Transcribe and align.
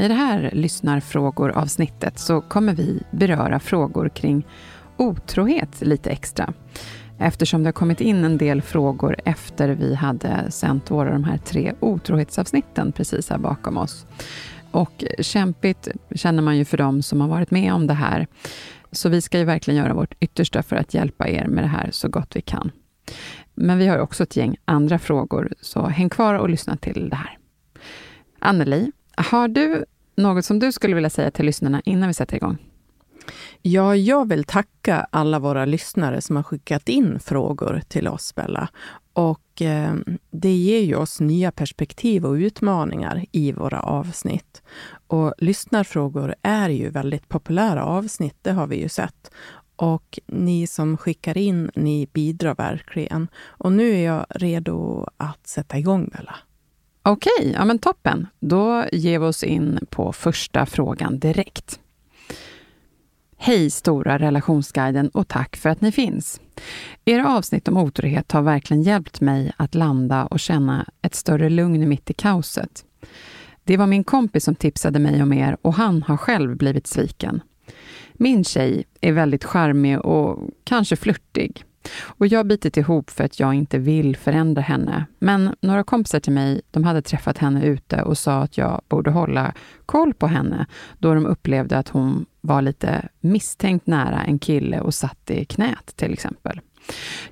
I 0.00 0.08
det 0.08 0.14
här 0.14 0.50
lyssnarfrågor-avsnittet 0.52 2.18
så 2.18 2.40
kommer 2.40 2.74
vi 2.74 3.02
beröra 3.10 3.60
frågor 3.60 4.08
kring 4.08 4.46
otrohet 4.96 5.80
lite 5.80 6.10
extra. 6.10 6.52
Eftersom 7.18 7.62
det 7.62 7.66
har 7.66 7.72
kommit 7.72 8.00
in 8.00 8.24
en 8.24 8.38
del 8.38 8.62
frågor 8.62 9.16
efter 9.24 9.68
vi 9.68 9.94
hade 9.94 10.50
sänt 10.50 10.90
våra 10.90 11.12
de 11.12 11.24
här 11.24 11.38
tre 11.38 11.72
otrohetsavsnitten 11.80 12.92
precis 12.92 13.30
här 13.30 13.38
bakom 13.38 13.76
oss. 13.76 14.06
Och 14.70 15.04
kämpigt 15.18 15.88
känner 16.14 16.42
man 16.42 16.56
ju 16.56 16.64
för 16.64 16.76
dem 16.76 17.02
som 17.02 17.20
har 17.20 17.28
varit 17.28 17.50
med 17.50 17.72
om 17.72 17.86
det 17.86 17.94
här. 17.94 18.26
Så 18.92 19.08
vi 19.08 19.22
ska 19.22 19.38
ju 19.38 19.44
verkligen 19.44 19.78
göra 19.80 19.94
vårt 19.94 20.14
yttersta 20.20 20.62
för 20.62 20.76
att 20.76 20.94
hjälpa 20.94 21.28
er 21.28 21.46
med 21.46 21.64
det 21.64 21.68
här 21.68 21.88
så 21.92 22.08
gott 22.08 22.36
vi 22.36 22.40
kan. 22.40 22.70
Men 23.54 23.78
vi 23.78 23.86
har 23.86 23.98
också 23.98 24.22
ett 24.22 24.36
gäng 24.36 24.56
andra 24.64 24.98
frågor, 24.98 25.52
så 25.60 25.86
häng 25.86 26.08
kvar 26.08 26.34
och 26.34 26.50
lyssna 26.50 26.76
till 26.76 27.08
det 27.08 27.16
här. 27.16 27.38
Anneli, 28.38 28.92
har 29.22 29.48
du 29.48 29.84
något 30.16 30.44
som 30.44 30.58
du 30.58 30.72
skulle 30.72 30.94
vilja 30.94 31.10
säga 31.10 31.30
till 31.30 31.46
lyssnarna 31.46 31.82
innan 31.84 32.08
vi 32.08 32.14
sätter 32.14 32.36
igång? 32.36 32.58
Ja, 33.62 33.96
jag 33.96 34.28
vill 34.28 34.44
tacka 34.44 35.06
alla 35.10 35.38
våra 35.38 35.64
lyssnare 35.64 36.20
som 36.20 36.36
har 36.36 36.42
skickat 36.42 36.88
in 36.88 37.20
frågor 37.20 37.82
till 37.88 38.08
oss, 38.08 38.34
Bella. 38.34 38.68
Och 39.12 39.62
eh, 39.62 39.94
det 40.30 40.52
ger 40.52 40.80
ju 40.80 40.94
oss 40.94 41.20
nya 41.20 41.52
perspektiv 41.52 42.26
och 42.26 42.32
utmaningar 42.32 43.24
i 43.32 43.52
våra 43.52 43.80
avsnitt. 43.80 44.62
Och 45.06 45.34
lyssnarfrågor 45.38 46.34
är 46.42 46.68
ju 46.68 46.90
väldigt 46.90 47.28
populära 47.28 47.84
avsnitt, 47.84 48.36
det 48.42 48.52
har 48.52 48.66
vi 48.66 48.76
ju 48.76 48.88
sett. 48.88 49.30
Och 49.76 50.18
ni 50.26 50.66
som 50.66 50.96
skickar 50.96 51.38
in, 51.38 51.70
ni 51.74 52.08
bidrar 52.12 52.54
verkligen. 52.54 53.28
Och 53.46 53.72
nu 53.72 53.90
är 53.90 54.04
jag 54.04 54.26
redo 54.28 55.06
att 55.16 55.46
sätta 55.46 55.78
igång, 55.78 56.10
Bella. 56.16 56.34
Okej, 57.02 57.52
ja 57.54 57.64
men 57.64 57.78
toppen. 57.78 58.26
Då 58.40 58.84
ger 58.92 59.18
vi 59.18 59.26
oss 59.26 59.44
in 59.44 59.78
på 59.90 60.12
första 60.12 60.66
frågan 60.66 61.18
direkt. 61.18 61.80
Hej 63.36 63.70
Stora 63.70 64.18
relationsguiden 64.18 65.08
och 65.08 65.28
tack 65.28 65.56
för 65.56 65.70
att 65.70 65.80
ni 65.80 65.92
finns. 65.92 66.40
Era 67.04 67.36
avsnitt 67.36 67.68
om 67.68 67.76
otrohet 67.76 68.32
har 68.32 68.42
verkligen 68.42 68.82
hjälpt 68.82 69.20
mig 69.20 69.52
att 69.56 69.74
landa 69.74 70.26
och 70.26 70.40
känna 70.40 70.86
ett 71.02 71.14
större 71.14 71.50
lugn 71.50 71.88
mitt 71.88 72.10
i 72.10 72.14
kaoset. 72.14 72.84
Det 73.64 73.76
var 73.76 73.86
min 73.86 74.04
kompis 74.04 74.44
som 74.44 74.54
tipsade 74.54 74.98
mig 74.98 75.22
om 75.22 75.32
er 75.32 75.56
och 75.62 75.74
han 75.74 76.02
har 76.02 76.16
själv 76.16 76.56
blivit 76.56 76.86
sviken. 76.86 77.42
Min 78.12 78.44
tjej 78.44 78.84
är 79.00 79.12
väldigt 79.12 79.44
charmig 79.44 80.00
och 80.00 80.50
kanske 80.64 80.96
flörtig. 80.96 81.64
Och 81.98 82.26
jag 82.26 82.38
har 82.38 82.44
bitit 82.44 82.76
ihop 82.76 83.10
för 83.10 83.24
att 83.24 83.40
jag 83.40 83.54
inte 83.54 83.78
vill 83.78 84.16
förändra 84.16 84.62
henne. 84.62 85.04
Men 85.18 85.54
några 85.60 85.84
kompisar 85.84 86.20
till 86.20 86.32
mig, 86.32 86.60
de 86.70 86.84
hade 86.84 87.02
träffat 87.02 87.38
henne 87.38 87.64
ute 87.64 88.02
och 88.02 88.18
sa 88.18 88.42
att 88.42 88.58
jag 88.58 88.80
borde 88.88 89.10
hålla 89.10 89.54
koll 89.86 90.14
på 90.14 90.26
henne, 90.26 90.66
då 90.98 91.14
de 91.14 91.26
upplevde 91.26 91.78
att 91.78 91.88
hon 91.88 92.26
var 92.40 92.62
lite 92.62 93.08
misstänkt 93.20 93.86
nära 93.86 94.22
en 94.22 94.38
kille 94.38 94.80
och 94.80 94.94
satt 94.94 95.30
i 95.30 95.44
knät 95.44 95.96
till 95.96 96.12
exempel. 96.12 96.60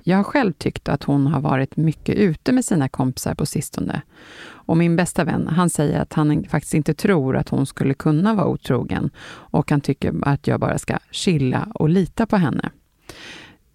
Jag 0.03 0.17
har 0.17 0.23
själv 0.23 0.53
tyckt 0.53 0.89
att 0.89 1.03
hon 1.03 1.27
har 1.27 1.41
varit 1.41 1.77
mycket 1.77 2.15
ute 2.15 2.51
med 2.51 2.65
sina 2.65 2.89
kompisar 2.89 3.35
på 3.35 3.45
sistone. 3.45 4.01
Och 4.41 4.77
min 4.77 4.95
bästa 4.95 5.23
vän, 5.23 5.47
han 5.47 5.69
säger 5.69 5.99
att 5.99 6.13
han 6.13 6.43
faktiskt 6.43 6.73
inte 6.73 6.93
tror 6.93 7.37
att 7.37 7.49
hon 7.49 7.65
skulle 7.65 7.93
kunna 7.93 8.33
vara 8.33 8.47
otrogen 8.47 9.09
och 9.29 9.71
han 9.71 9.81
tycker 9.81 10.13
att 10.21 10.47
jag 10.47 10.59
bara 10.59 10.77
ska 10.77 10.97
chilla 11.11 11.67
och 11.73 11.89
lita 11.89 12.25
på 12.25 12.37
henne. 12.37 12.69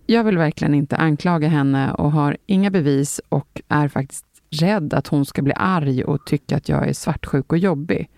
Jag 0.07 0.25
vill 0.25 0.39
verkligen 0.39 0.75
inte 0.75 0.97
anklaga 0.97 1.49
henne 1.49 1.93
och 1.93 2.13
har 2.13 2.37
inga 2.47 2.71
bevis 2.71 3.21
och 3.29 3.63
är 3.69 3.89
faktiskt 3.89 4.27
rädd 4.51 4.95
att 4.95 5.07
hon 5.07 5.27
ska 5.27 5.43
bli 5.43 5.53
arg 5.57 6.05
och 6.05 6.27
tycka 6.27 6.57
att 6.57 6.69
jag 6.69 6.89
är 6.89 6.93
svartsjuk 6.93 7.53
och 7.53 7.59
jobbig. 7.59 8.11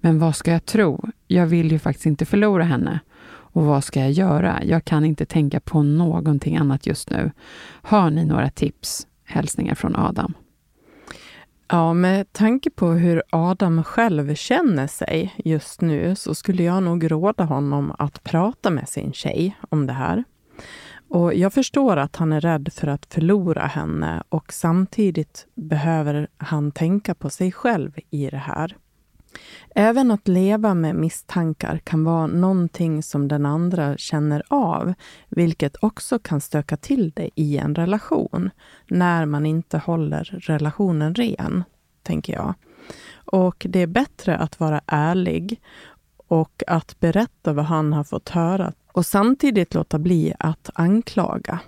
Men 0.00 0.18
vad 0.18 0.36
ska 0.36 0.52
jag 0.52 0.66
tro? 0.66 1.04
Jag 1.26 1.46
vill 1.46 1.72
ju 1.72 1.78
faktiskt 1.78 2.06
inte 2.06 2.24
förlora 2.24 2.64
henne. 2.64 3.00
Och 3.28 3.62
vad 3.62 3.84
ska 3.84 4.00
jag 4.00 4.10
göra? 4.10 4.64
Jag 4.64 4.84
kan 4.84 5.04
inte 5.04 5.26
tänka 5.26 5.60
på 5.60 5.82
någonting 5.82 6.56
annat 6.56 6.86
just 6.86 7.10
nu. 7.10 7.30
Har 7.82 8.10
ni 8.10 8.24
några 8.24 8.50
tips? 8.50 9.06
Hälsningar 9.24 9.74
från 9.74 9.96
Adam. 9.96 10.34
Ja, 11.68 11.94
med 11.94 12.32
tanke 12.32 12.70
på 12.70 12.90
hur 12.90 13.22
Adam 13.30 13.84
själv 13.84 14.34
känner 14.34 14.86
sig 14.86 15.34
just 15.44 15.80
nu 15.80 16.14
så 16.16 16.34
skulle 16.34 16.62
jag 16.62 16.82
nog 16.82 17.10
råda 17.10 17.44
honom 17.44 17.92
att 17.98 18.24
prata 18.24 18.70
med 18.70 18.88
sin 18.88 19.12
tjej 19.12 19.56
om 19.68 19.86
det 19.86 19.92
här. 19.92 20.24
Och 21.08 21.34
jag 21.34 21.52
förstår 21.52 21.96
att 21.96 22.16
han 22.16 22.32
är 22.32 22.40
rädd 22.40 22.68
för 22.72 22.86
att 22.86 23.14
förlora 23.14 23.66
henne 23.66 24.22
och 24.28 24.52
samtidigt 24.52 25.46
behöver 25.54 26.28
han 26.36 26.72
tänka 26.72 27.14
på 27.14 27.30
sig 27.30 27.52
själv 27.52 27.98
i 28.10 28.30
det 28.30 28.36
här. 28.36 28.76
Även 29.74 30.10
att 30.10 30.28
leva 30.28 30.74
med 30.74 30.94
misstankar 30.94 31.78
kan 31.78 32.04
vara 32.04 32.26
någonting 32.26 33.02
som 33.02 33.28
den 33.28 33.46
andra 33.46 33.96
känner 33.96 34.42
av, 34.48 34.94
vilket 35.28 35.76
också 35.80 36.18
kan 36.18 36.40
stöka 36.40 36.76
till 36.76 37.10
det 37.10 37.30
i 37.34 37.58
en 37.58 37.74
relation, 37.74 38.50
när 38.86 39.26
man 39.26 39.46
inte 39.46 39.78
håller 39.78 40.24
relationen 40.42 41.14
ren, 41.14 41.64
tänker 42.02 42.32
jag. 42.32 42.54
Och 43.14 43.66
det 43.68 43.82
är 43.82 43.86
bättre 43.86 44.36
att 44.36 44.60
vara 44.60 44.80
ärlig 44.86 45.60
och 46.28 46.62
att 46.66 47.00
berätta 47.00 47.52
vad 47.52 47.64
han 47.64 47.92
har 47.92 48.04
fått 48.04 48.28
höra 48.28 48.72
och 48.96 49.06
samtidigt 49.06 49.74
låta 49.74 49.98
bli 49.98 50.34
att 50.38 50.70
anklaga. 50.74 51.60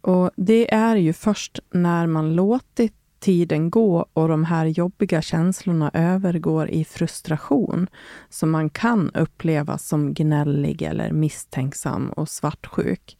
Och 0.00 0.30
Det 0.36 0.74
är 0.74 0.96
ju 0.96 1.12
först 1.12 1.60
när 1.70 2.06
man 2.06 2.34
låtit 2.34 2.94
tiden 3.18 3.70
gå 3.70 4.06
och 4.12 4.28
de 4.28 4.44
här 4.44 4.66
jobbiga 4.66 5.22
känslorna 5.22 5.90
övergår 5.94 6.68
i 6.68 6.84
frustration 6.84 7.86
som 8.28 8.50
man 8.50 8.70
kan 8.70 9.10
upplevas 9.10 9.88
som 9.88 10.14
gnällig 10.14 10.82
eller 10.82 11.12
misstänksam 11.12 12.10
och 12.10 12.28
svartsjuk. 12.28 13.16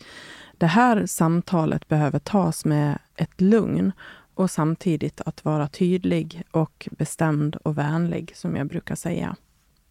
Det 0.58 0.66
här 0.66 1.06
samtalet 1.06 1.88
behöver 1.88 2.18
tas 2.18 2.64
med 2.64 2.98
ett 3.16 3.40
lugn 3.40 3.92
och 4.34 4.50
samtidigt 4.50 5.20
att 5.20 5.44
vara 5.44 5.68
tydlig 5.68 6.42
och 6.50 6.88
bestämd 6.90 7.56
och 7.56 7.78
vänlig, 7.78 8.32
som 8.36 8.56
jag 8.56 8.66
brukar 8.66 8.94
säga. 8.94 9.36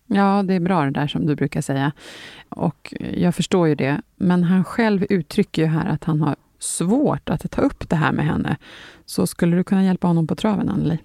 Ja, 0.08 0.44
det 0.44 0.54
är 0.54 0.60
bra 0.60 0.86
det 0.86 0.92
där 0.92 1.08
som 1.08 1.26
du 1.26 1.36
brukar 1.36 1.62
säga. 1.62 1.92
Och 2.50 2.94
jag 3.14 3.36
förstår 3.36 3.68
ju 3.68 3.76
det. 3.76 4.02
Men 4.16 4.44
han 4.44 4.64
själv 4.64 5.06
uttrycker 5.10 5.62
ju 5.62 5.68
här 5.68 5.86
att 5.86 6.04
han 6.04 6.22
har 6.22 6.36
svårt 6.60 7.30
att 7.30 7.52
ta 7.52 7.62
upp 7.62 7.90
det 7.90 7.96
här 7.96 8.12
med 8.12 8.26
henne. 8.26 8.58
Så 9.06 9.28
skulle 9.28 9.58
du 9.58 9.64
kunna 9.64 9.84
hjälpa 9.84 10.08
honom 10.08 10.28
på 10.28 10.36
traven, 10.36 10.70
Anneli? 10.70 11.00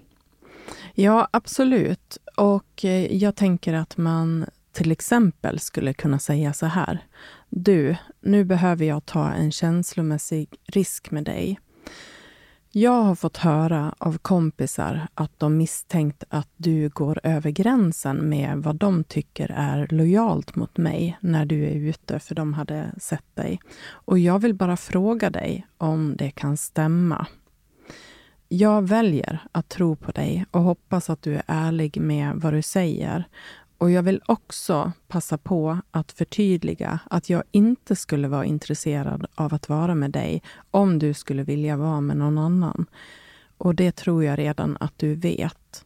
Ja, 0.93 1.27
absolut. 1.31 2.17
Och 2.35 2.85
eh, 2.85 3.15
jag 3.15 3.35
tänker 3.35 3.73
att 3.73 3.97
man 3.97 4.45
till 4.71 4.91
exempel 4.91 5.59
skulle 5.59 5.93
kunna 5.93 6.19
säga 6.19 6.53
så 6.53 6.65
här. 6.65 6.99
Du, 7.49 7.95
nu 8.21 8.43
behöver 8.43 8.85
jag 8.85 9.05
ta 9.05 9.31
en 9.31 9.51
känslomässig 9.51 10.49
risk 10.65 11.11
med 11.11 11.23
dig. 11.23 11.59
Jag 12.75 13.03
har 13.03 13.15
fått 13.15 13.37
höra 13.37 13.95
av 13.97 14.17
kompisar 14.17 15.07
att 15.13 15.39
de 15.39 15.57
misstänkt 15.57 16.23
att 16.29 16.49
du 16.57 16.89
går 16.89 17.19
över 17.23 17.51
gränsen 17.51 18.29
med 18.29 18.57
vad 18.57 18.75
de 18.75 19.03
tycker 19.03 19.51
är 19.55 19.87
lojalt 19.91 20.55
mot 20.55 20.77
mig 20.77 21.17
när 21.21 21.45
du 21.45 21.65
är 21.65 21.75
ute, 21.75 22.19
för 22.19 22.35
de 22.35 22.53
hade 22.53 22.91
sett 22.97 23.35
dig. 23.35 23.59
Och 23.89 24.19
jag 24.19 24.39
vill 24.39 24.53
bara 24.53 24.77
fråga 24.77 25.29
dig 25.29 25.67
om 25.77 26.15
det 26.17 26.31
kan 26.31 26.57
stämma. 26.57 27.27
jag 28.47 28.87
väljer 28.87 29.39
att 29.51 29.69
tro 29.69 29.95
på 29.95 30.11
dig 30.11 30.45
och 30.51 30.61
hoppas 30.61 31.09
att 31.09 31.21
du 31.21 31.35
är 31.35 31.43
ärlig 31.47 32.01
med 32.01 32.35
vad 32.35 32.53
du 32.53 32.61
säger. 32.61 33.27
Och 33.83 33.91
jag 33.91 34.03
vill 34.03 34.21
också 34.25 34.91
passa 35.07 35.37
på 35.37 35.77
att 35.91 36.11
förtydliga 36.11 36.99
att 37.09 37.29
jag 37.29 37.43
inte 37.51 37.95
skulle 37.95 38.27
vara 38.27 38.45
intresserad 38.45 39.25
av 39.35 39.53
att 39.53 39.69
vara 39.69 39.95
med 39.95 40.11
dig 40.11 40.41
om 40.71 40.99
du 40.99 41.13
skulle 41.13 41.43
vilja 41.43 41.77
vara 41.77 42.01
med 42.01 42.17
någon 42.17 42.37
annan. 42.37 42.85
Och 43.57 43.75
det 43.75 43.91
tror 43.91 44.23
jag 44.23 44.39
redan 44.39 44.77
att 44.79 44.93
du 44.97 45.15
vet. 45.15 45.85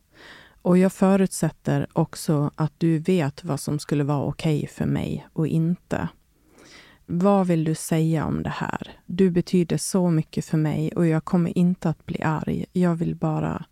Och 0.62 0.78
jag 0.78 0.94
förutsätter 0.94 1.88
också 1.94 2.52
att 2.56 2.74
du 2.78 3.00
vet 3.00 3.44
vad 3.44 3.60
som 3.60 3.80
skulle 3.80 4.04
vara 4.04 4.24
okej 4.26 4.58
okay 4.58 4.68
för 4.68 4.86
mig 4.86 5.28
och 5.34 5.48
inte. 5.48 6.08
Vad 7.06 7.48
vill 7.48 7.64
du 7.64 7.76
säga 7.76 8.26
om 8.26 8.44
det 8.44 8.50
här? 8.56 8.92
Du 9.06 9.30
betyder 9.30 9.78
så 9.78 10.10
mycket 10.10 10.46
för 10.46 10.58
mig 10.58 10.92
och 10.96 11.08
jag 11.08 11.26
kommer 11.26 11.58
inte 11.58 11.90
att 11.90 12.06
bli 12.06 12.22
arg. 12.22 12.66
Jag 12.74 12.96
vill 12.96 13.16
bara 13.16 13.66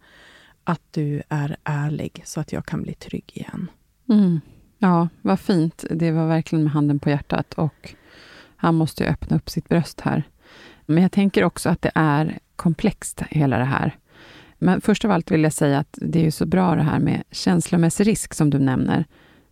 att 0.63 0.81
du 0.92 1.22
är 1.30 1.57
ärlig 1.63 2.22
så 2.25 2.39
att 2.39 2.54
jag 2.54 2.66
kan 2.66 2.81
bli 2.81 2.94
trygg 2.94 3.31
igen. 3.36 3.69
Mm. 4.09 4.41
Ja, 4.77 5.07
vad 5.21 5.39
fint. 5.39 5.85
Det 5.89 6.11
var 6.11 6.27
verkligen 6.27 6.63
med 6.63 6.73
handen 6.73 6.99
på 6.99 7.09
hjärtat 7.09 7.53
och 7.53 7.95
han 8.55 8.75
måste 8.75 9.03
ju 9.03 9.09
öppna 9.09 9.35
upp 9.35 9.49
sitt 9.49 9.69
bröst 9.69 10.01
här. 10.01 10.23
Men 10.85 11.03
jag 11.03 11.11
tänker 11.11 11.43
också 11.43 11.69
att 11.69 11.81
det 11.81 11.91
är 11.95 12.39
komplext, 12.55 13.21
hela 13.29 13.57
det 13.57 13.65
här. 13.65 13.95
Men 14.57 14.81
först 14.81 15.05
av 15.05 15.11
allt 15.11 15.31
vill 15.31 15.43
jag 15.43 15.53
säga 15.53 15.79
att 15.79 15.97
det 16.01 16.19
är 16.19 16.23
ju 16.23 16.31
så 16.31 16.45
bra 16.45 16.75
det 16.75 16.83
här 16.83 16.99
med 16.99 17.23
känslomässig 17.31 18.07
risk, 18.07 18.33
som 18.33 18.49
du 18.49 18.59
nämner. 18.59 19.05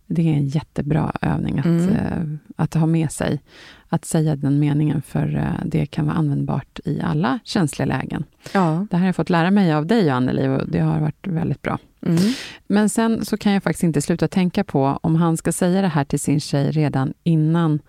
Det 0.06 0.22
är 0.22 0.34
en 0.34 0.46
jättebra 0.46 1.12
övning 1.20 1.58
att, 1.58 1.64
mm. 1.64 1.88
uh, 1.88 2.36
att 2.56 2.74
ha 2.74 2.86
med 2.86 3.12
sig. 3.12 3.40
Att 3.88 4.04
säga 4.04 4.36
den 4.36 4.58
meningen, 4.58 5.02
för 5.02 5.36
uh, 5.36 5.64
det 5.64 5.86
kan 5.86 6.06
vara 6.06 6.16
användbart 6.16 6.80
i 6.84 7.00
alla 7.00 7.38
känsliga 7.44 7.86
lägen. 7.86 8.24
Ja. 8.52 8.86
Det 8.90 8.96
här 8.96 9.00
har 9.00 9.08
jag 9.08 9.16
fått 9.16 9.30
lära 9.30 9.50
mig 9.50 9.72
av 9.72 9.86
dig, 9.86 10.10
Anneli, 10.10 10.48
och 10.48 10.68
det 10.68 10.80
har 10.80 11.00
varit 11.00 11.26
väldigt 11.26 11.62
bra. 11.62 11.78
Mm. 12.06 12.18
Men 12.66 12.88
sen 12.88 13.24
så 13.24 13.36
kan 13.36 13.52
jag 13.52 13.62
faktiskt 13.62 13.84
inte 13.84 14.02
sluta 14.02 14.28
tänka 14.28 14.64
på, 14.64 14.98
om 15.02 15.16
han 15.16 15.36
ska 15.36 15.52
säga 15.52 15.82
det 15.82 15.88
här 15.88 16.04
till 16.04 16.20
sin 16.20 16.40
tjej 16.40 16.70
redan 16.70 17.14
innan 17.22 17.80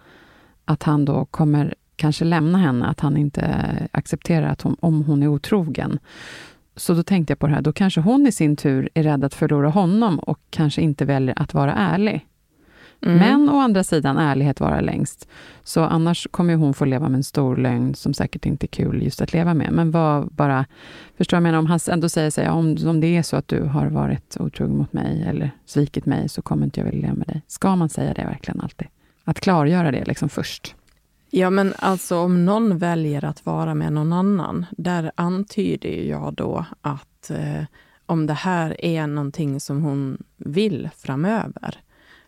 att 0.65 0.83
han 0.83 1.06
då 1.06 1.25
kommer 1.25 1.75
kanske 1.95 2.25
lämna 2.25 2.57
henne, 2.57 2.85
att 2.85 3.00
han 3.00 3.17
inte 3.17 3.65
accepterar 3.91 4.47
att 4.47 4.62
hon, 4.62 4.75
om 4.79 5.03
hon 5.03 5.23
är 5.23 5.27
otrogen. 5.27 6.00
Så 6.75 6.94
då 6.94 7.04
tänkte 7.04 7.31
jag 7.31 7.39
på 7.39 7.48
det 7.48 7.54
här, 7.54 7.62
då 7.62 7.74
kanske 7.74 8.01
hon 8.01 8.27
i 8.27 8.31
sin 8.31 8.56
tur 8.56 8.89
är 8.94 9.04
rädd 9.04 9.24
att 9.24 9.33
förlora 9.33 9.69
honom 9.69 10.19
och 10.19 10.39
kanske 10.50 10.81
inte 10.81 11.06
väljer 11.06 11.42
att 11.42 11.54
vara 11.54 11.74
ärlig. 11.74 12.25
Mm. 13.01 13.18
Men 13.18 13.50
å 13.50 13.60
andra 13.60 13.83
sidan, 13.83 14.18
ärlighet 14.18 14.60
vara 14.60 14.81
längst. 14.81 15.27
Så 15.63 15.83
annars 15.83 16.27
kommer 16.31 16.56
hon 16.56 16.74
få 16.74 16.86
leva 16.86 17.10
med 17.10 17.18
en 17.18 17.24
stor 17.24 17.57
lögn 17.57 17.95
som 17.95 18.13
säkert 18.13 18.45
inte 18.45 18.66
är 18.66 18.68
kul 18.68 19.04
just 19.04 19.22
att 19.22 19.33
leva 19.33 19.54
med. 19.54 19.72
Men 19.72 19.92
vad 19.92 20.27
bara... 20.27 20.66
Förstår 21.18 21.38
jag 21.38 21.44
menar? 21.44 21.60
Om 21.60 21.66
han 21.66 21.80
ändå 21.92 22.10
säger 22.10 22.30
sig, 22.30 22.50
om, 22.50 22.77
om 22.88 23.01
det 23.01 23.18
är 23.18 23.24
så 23.24 23.36
att 23.36 23.48
du 23.48 23.62
har 23.62 23.88
varit 23.88 24.38
otrogen 24.39 24.77
mot 24.77 24.94
mig 24.94 25.24
eller 25.27 25.51
svikit 25.66 26.06
mig, 26.06 26.30
så 26.30 26.42
kommer 26.42 26.66
inte 26.66 26.80
jag 26.80 26.86
vilja 26.86 27.01
leva 27.01 27.16
med 27.16 27.27
dig. 27.27 27.42
Ska 27.48 27.75
man 27.75 27.89
säga 27.89 28.13
det 28.13 28.24
verkligen 28.24 28.62
alltid? 28.62 28.88
Att 29.24 29.39
klargöra 29.39 29.92
det 29.92 30.06
liksom 30.06 30.30
först. 30.30 30.75
Ja, 31.38 31.50
men 31.50 31.74
alltså 31.80 32.18
om 32.18 32.46
någon 32.46 32.78
väljer 32.78 33.26
att 33.26 33.46
vara 33.46 33.76
med 33.76 33.94
någon 33.94 34.14
annan, 34.14 34.66
där 34.72 35.12
antyder 35.16 35.90
jag 35.90 36.34
då 36.34 36.66
att 36.82 37.30
eh, 37.30 37.64
om 38.06 38.28
det 38.28 38.34
här 38.34 38.86
är 38.86 39.08
någonting 39.08 39.60
som 39.60 39.82
hon 39.82 40.24
vill 40.38 40.90
framöver, 40.98 41.80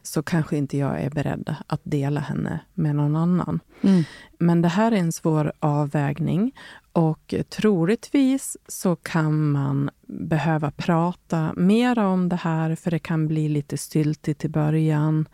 så 0.03 0.23
kanske 0.23 0.57
inte 0.57 0.77
jag 0.77 1.01
är 1.01 1.09
beredd 1.09 1.55
att 1.67 1.81
dela 1.83 2.19
henne 2.19 2.59
med 2.73 2.95
någon 2.95 3.15
annan. 3.15 3.59
Mm. 3.81 4.03
Men 4.39 4.61
det 4.61 4.67
här 4.67 4.91
är 4.91 4.95
en 4.97 5.11
svår 5.11 5.51
avvägning 5.59 6.55
och 6.91 7.33
troligtvis 7.49 8.57
så 8.67 8.95
kan 8.95 9.51
man 9.51 9.89
behöva 10.07 10.71
prata 10.71 11.53
mera 11.55 12.07
om 12.07 12.29
det 12.29 12.35
här, 12.35 12.75
för 12.75 12.91
det 12.91 12.99
kan 12.99 13.27
bli 13.27 13.49
lite 13.49 13.77
styltigt 13.77 14.45
i 14.45 14.49
början 14.49 15.25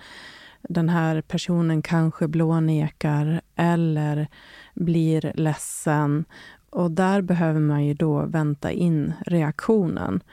den 0.69 0.89
här 0.89 1.21
personen 1.21 1.81
kanske 1.81 2.27
blånekar 2.27 3.41
eller 3.55 4.27
blir 4.73 5.31
ledsen. 5.35 6.25
Och 6.69 6.91
där 6.91 7.21
behöver 7.21 7.59
man 7.59 7.85
ju 7.85 7.93
då 7.93 8.25
vänta 8.25 8.71
in 8.71 9.13
reaktionen. 9.25 10.23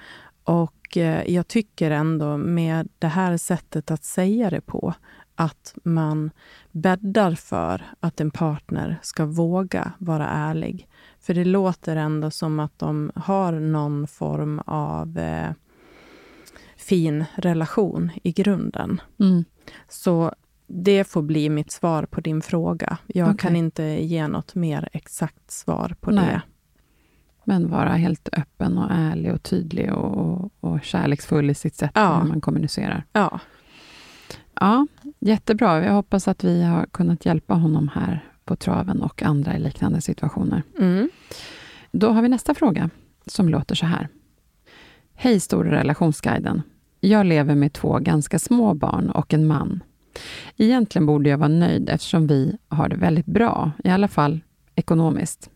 Och 0.44 0.96
eh, 0.96 1.30
jag 1.30 1.48
tycker 1.48 1.90
ändå 1.90 2.36
med 2.36 2.88
det 2.98 3.06
här 3.06 3.36
sättet 3.36 3.90
att 3.90 4.04
säga 4.04 4.50
det 4.50 4.60
på, 4.60 4.94
att 5.34 5.74
man 5.84 6.30
bäddar 6.70 7.34
för 7.34 7.82
att 8.00 8.20
en 8.20 8.30
partner 8.30 8.98
ska 9.02 9.26
våga 9.26 9.92
vara 9.98 10.28
ärlig. 10.28 10.88
För 11.20 11.34
det 11.34 11.44
låter 11.44 11.96
ändå 11.96 12.30
som 12.30 12.60
att 12.60 12.78
de 12.78 13.12
har 13.14 13.52
någon 13.52 14.06
form 14.06 14.58
av 14.66 15.18
eh, 15.18 15.50
fin 16.90 17.24
relation 17.34 18.10
i 18.22 18.32
grunden. 18.32 19.00
Mm. 19.20 19.44
Så 19.88 20.34
det 20.66 21.04
får 21.04 21.22
bli 21.22 21.48
mitt 21.50 21.70
svar 21.70 22.02
på 22.02 22.20
din 22.20 22.42
fråga. 22.42 22.98
Jag 23.06 23.28
okay. 23.28 23.36
kan 23.36 23.56
inte 23.56 23.82
ge 23.82 24.28
något 24.28 24.54
mer 24.54 24.88
exakt 24.92 25.50
svar 25.50 25.94
på 26.00 26.10
Nej. 26.10 26.24
det. 26.26 26.42
Men 27.44 27.70
vara 27.70 27.92
helt 27.92 28.28
öppen 28.32 28.78
och 28.78 28.90
ärlig 28.90 29.32
och 29.32 29.42
tydlig 29.42 29.92
och, 29.92 30.50
och 30.60 30.82
kärleksfull 30.82 31.50
i 31.50 31.54
sitt 31.54 31.74
sätt 31.74 31.90
ja. 31.94 32.18
hur 32.18 32.28
man 32.28 32.40
kommunicerar. 32.40 33.04
Ja. 33.12 33.40
Ja, 34.54 34.86
jättebra. 35.18 35.84
Jag 35.84 35.92
hoppas 35.92 36.28
att 36.28 36.44
vi 36.44 36.62
har 36.62 36.86
kunnat 36.86 37.26
hjälpa 37.26 37.54
honom 37.54 37.88
här 37.88 38.24
på 38.44 38.56
traven 38.56 39.02
och 39.02 39.22
andra 39.22 39.56
i 39.56 39.58
liknande 39.58 40.00
situationer. 40.00 40.62
Mm. 40.78 41.10
Då 41.92 42.10
har 42.10 42.22
vi 42.22 42.28
nästa 42.28 42.54
fråga 42.54 42.90
som 43.26 43.48
låter 43.48 43.74
så 43.74 43.86
här. 43.86 44.08
Hej 45.14 45.40
Stora 45.40 45.70
relationsguiden. 45.70 46.62
Jag 47.00 47.26
lever 47.26 47.54
med 47.54 47.72
två 47.72 47.98
ganska 47.98 48.38
små 48.38 48.74
barn 48.74 49.10
och 49.10 49.34
en 49.34 49.46
man. 49.46 49.82
Egentligen 50.56 51.06
borde 51.06 51.30
jag 51.30 51.38
vara 51.38 51.48
nöjd 51.48 51.88
eftersom 51.88 52.26
vi 52.26 52.56
har 52.68 52.88
det 52.88 52.96
väldigt 52.96 53.26
bra, 53.26 53.72
i 53.84 53.88
alla 53.88 54.08
fall 54.08 54.40
ekonomiskt. 54.74 55.50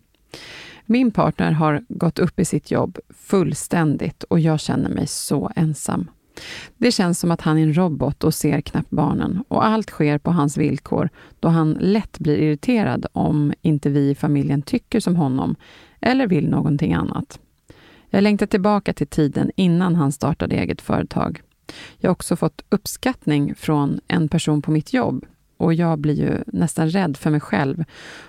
Min 0.86 1.10
partner 1.10 1.52
har 1.52 1.84
gått 1.88 2.18
upp 2.18 2.40
i 2.40 2.44
sitt 2.44 2.70
jobb 2.70 2.98
fullständigt 3.10 4.22
och 4.22 4.40
jag 4.40 4.60
känner 4.60 4.88
mig 4.88 5.06
så 5.06 5.50
ensam. 5.56 6.10
Det 6.76 6.92
känns 6.92 7.20
som 7.20 7.30
att 7.30 7.40
han 7.40 7.58
är 7.58 7.62
en 7.62 7.76
robot 7.76 8.24
och 8.24 8.34
ser 8.34 8.60
knappt 8.60 8.90
barnen 8.90 9.44
och 9.48 9.66
allt 9.66 9.90
sker 9.90 10.18
på 10.18 10.30
hans 10.30 10.56
villkor 10.56 11.08
då 11.40 11.48
han 11.48 11.72
lätt 11.72 12.18
blir 12.18 12.38
irriterad 12.38 13.06
om 13.12 13.52
inte 13.62 13.90
vi 13.90 14.10
i 14.10 14.14
familjen 14.14 14.62
tycker 14.62 15.00
som 15.00 15.16
honom 15.16 15.56
eller 16.00 16.26
vill 16.26 16.48
någonting 16.48 16.94
annat. 16.94 17.38
Jag 18.14 18.22
längtar 18.22 18.46
tillbaka 18.46 18.92
till 18.92 19.06
tiden 19.06 19.50
innan 19.56 19.94
han 19.94 20.12
startade 20.12 20.56
eget 20.56 20.80
företag. 20.80 21.42
Jag 21.98 22.08
har 22.08 22.12
också 22.12 22.36
fått 22.36 22.64
uppskattning 22.68 23.54
från 23.54 24.00
en 24.08 24.28
person 24.28 24.62
på 24.62 24.70
mitt 24.70 24.92
jobb 24.92 25.24
och 25.56 25.74
jag 25.74 25.98
blir 25.98 26.14
ju 26.14 26.38
nästan 26.46 26.90
rädd 26.90 27.16
för 27.16 27.30
mig 27.30 27.40
själv 27.40 27.84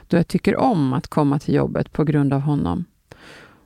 då 0.07 0.17
jag 0.17 0.27
tycker 0.27 0.57
om 0.57 0.93
att 0.93 1.07
komma 1.07 1.39
till 1.39 1.53
jobbet 1.53 1.91
på 1.91 2.03
grund 2.03 2.33
av 2.33 2.39
honom. 2.39 2.85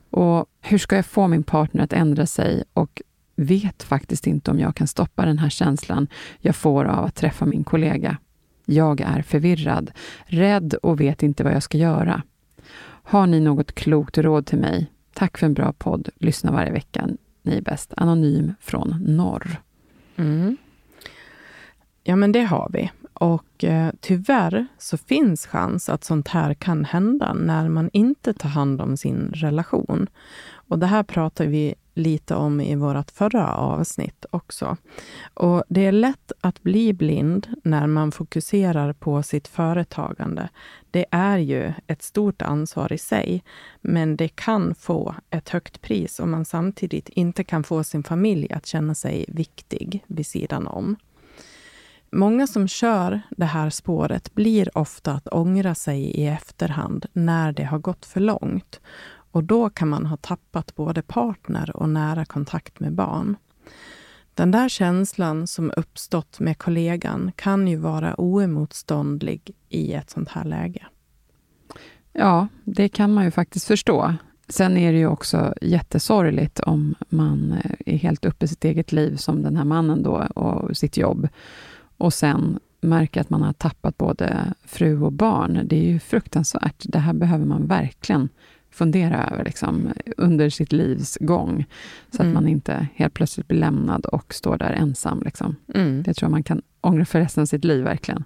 Och 0.10 0.46
hur 0.62 0.78
ska 0.78 0.96
jag 0.96 1.06
få 1.06 1.28
min 1.28 1.44
partner 1.44 1.84
att 1.84 1.94
ändra 1.94 2.26
sig 2.26 2.64
och 2.74 3.02
vet 3.36 3.84
faktiskt 3.84 4.28
inte 4.28 4.52
om 4.52 4.60
jag 4.60 4.76
kan 4.76 4.88
stoppa 4.88 5.26
den 5.26 5.40
här 5.40 5.50
känslan 5.50 6.08
jag 6.40 6.56
får 6.56 6.86
av 6.86 7.06
att 7.06 7.16
träffa 7.16 7.46
min 7.46 7.64
kollega. 7.64 8.18
Jag 8.66 9.02
är 9.02 9.22
förvirrad, 9.22 9.92
rädd 10.26 10.74
och 10.74 11.02
vet 11.02 11.24
inte 11.24 11.44
vad 11.44 11.54
jag 11.54 11.64
ska 11.64 11.78
göra. 11.78 12.22
Har 13.04 13.28
ni 13.28 13.40
något 13.40 13.72
klokt 13.72 14.18
råd 14.18 14.46
till 14.46 14.60
mig? 14.60 14.90
Tack 15.20 15.38
för 15.38 15.46
en 15.46 15.54
bra 15.54 15.74
podd. 15.74 16.10
Lyssna 16.16 16.52
varje 16.52 16.72
vecka. 16.72 17.08
Ni 17.42 17.58
är 17.58 17.62
bäst. 17.62 17.94
Anonym 17.98 18.54
från 18.60 19.04
norr. 19.08 19.62
Mm. 20.16 20.58
Ja, 22.04 22.16
men 22.16 22.32
det 22.32 22.44
har 22.44 22.70
vi. 22.74 22.92
Och 23.14 23.64
eh, 23.64 23.92
tyvärr 24.00 24.68
så 24.78 24.98
finns 24.98 25.48
chans 25.48 25.90
att 25.90 26.04
sånt 26.04 26.28
här 26.28 26.54
kan 26.54 26.86
hända 26.86 27.34
när 27.34 27.70
man 27.70 27.90
inte 27.94 28.34
tar 28.34 28.50
hand 28.50 28.82
om 28.82 28.98
sin 28.98 29.32
relation. 29.34 30.08
Och 30.52 30.80
det 30.80 30.88
här 30.88 31.04
pratar 31.04 31.46
vi 31.46 31.76
lite 31.94 32.36
om 32.36 32.62
i 32.62 32.76
vårt 32.76 33.12
förra 33.12 33.54
avsnitt 33.54 34.26
också. 34.32 34.78
Och 35.34 35.64
Det 35.70 35.86
är 35.86 35.92
lätt 35.92 36.32
att 36.42 36.64
bli 36.64 36.94
blind 36.94 37.48
när 37.64 37.88
man 37.88 38.12
fokuserar 38.12 38.94
på 38.94 39.24
sitt 39.24 39.48
företagande. 39.48 40.50
Det 40.92 41.06
är 41.12 41.38
ju 41.38 41.74
ett 41.88 42.04
stort 42.04 42.42
ansvar 42.42 42.94
i 42.94 42.98
sig, 42.98 43.44
men 43.82 44.16
det 44.16 44.28
kan 44.28 44.76
få 44.76 45.16
ett 45.30 45.50
högt 45.50 45.82
pris 45.82 46.20
om 46.20 46.32
man 46.32 46.46
samtidigt 46.46 47.10
inte 47.10 47.44
kan 47.44 47.64
få 47.64 47.84
sin 47.84 48.04
familj 48.04 48.54
att 48.54 48.66
känna 48.66 48.96
sig 48.96 49.26
viktig 49.28 50.04
vid 50.08 50.28
sidan 50.28 50.68
om. 50.68 50.96
Många 52.12 52.48
som 52.48 52.68
kör 52.68 53.22
det 53.30 53.46
här 53.46 53.70
spåret 53.70 54.34
blir 54.34 54.78
ofta 54.78 55.12
att 55.12 55.28
ångra 55.28 55.76
sig 55.76 56.02
i 56.02 56.28
efterhand 56.28 57.06
när 57.14 57.52
det 57.52 57.64
har 57.64 57.80
gått 57.80 58.06
för 58.06 58.20
långt. 58.20 58.80
Och 59.32 59.44
då 59.44 59.70
kan 59.70 59.88
man 59.88 60.06
ha 60.06 60.18
tappat 60.18 60.76
både 60.76 61.02
partner 61.02 61.76
och 61.76 61.90
nära 61.90 62.26
kontakt 62.26 62.80
med 62.80 62.94
barn. 62.94 63.36
Den 64.34 64.52
där 64.52 64.70
känslan 64.70 65.48
som 65.48 65.72
uppstått 65.78 66.40
med 66.40 66.58
kollegan 66.58 67.32
kan 67.36 67.68
ju 67.68 67.76
vara 67.76 68.16
oemotståndlig 68.18 69.52
i 69.70 69.94
ett 69.94 70.10
sånt 70.10 70.30
här 70.30 70.46
läge. 70.46 70.86
Ja, 72.14 72.48
det 72.64 72.90
kan 72.90 73.14
man 73.14 73.26
ju 73.26 73.32
faktiskt 73.32 73.68
förstå. 73.68 74.14
Sen 74.48 74.78
är 74.78 74.92
det 74.92 74.98
ju 74.98 75.08
också 75.08 75.54
jättesorgligt 75.62 76.60
om 76.60 76.96
man 77.10 77.52
eh, 77.64 77.94
är 77.94 77.98
helt 77.98 78.26
uppe 78.26 78.46
i 78.46 78.48
sitt 78.48 78.66
eget 78.66 78.92
liv, 78.92 79.16
som 79.16 79.42
den 79.42 79.58
här 79.58 79.66
mannen 79.66 80.04
då, 80.04 80.28
och 80.36 80.78
sitt 80.78 80.98
jobb, 80.98 81.28
och 81.98 82.14
sen 82.14 82.60
märker 82.82 83.22
att 83.22 83.30
man 83.30 83.42
har 83.42 83.54
tappat 83.54 83.98
både 83.98 84.54
fru 84.66 85.02
och 85.02 85.14
barn. 85.14 85.62
Det 85.66 85.76
är 85.76 85.84
ju 85.84 86.00
fruktansvärt. 86.00 86.84
Det 86.84 87.00
här 87.00 87.14
behöver 87.14 87.46
man 87.46 87.68
verkligen 87.68 88.30
fundera 88.80 89.30
över 89.32 89.44
liksom, 89.46 89.94
under 90.18 90.50
sitt 90.50 90.72
livs 90.72 91.18
gång, 91.22 91.66
så 92.12 92.22
mm. 92.22 92.28
att 92.28 92.34
man 92.34 92.48
inte 92.48 92.88
helt 92.96 93.14
plötsligt 93.14 93.48
blir 93.48 93.60
lämnad 93.60 94.06
och 94.06 94.34
står 94.34 94.58
där 94.58 94.72
ensam. 94.72 95.22
Liksom. 95.26 95.56
Mm. 95.74 96.04
Det 96.04 96.14
tror 96.14 96.28
jag 96.28 96.32
man 96.32 96.44
kan 96.44 96.62
ångra 96.82 97.06
för 97.06 97.20
resten 97.20 97.42
av 97.42 97.46
sitt 97.46 97.66
liv, 97.66 97.84
verkligen. 97.84 98.24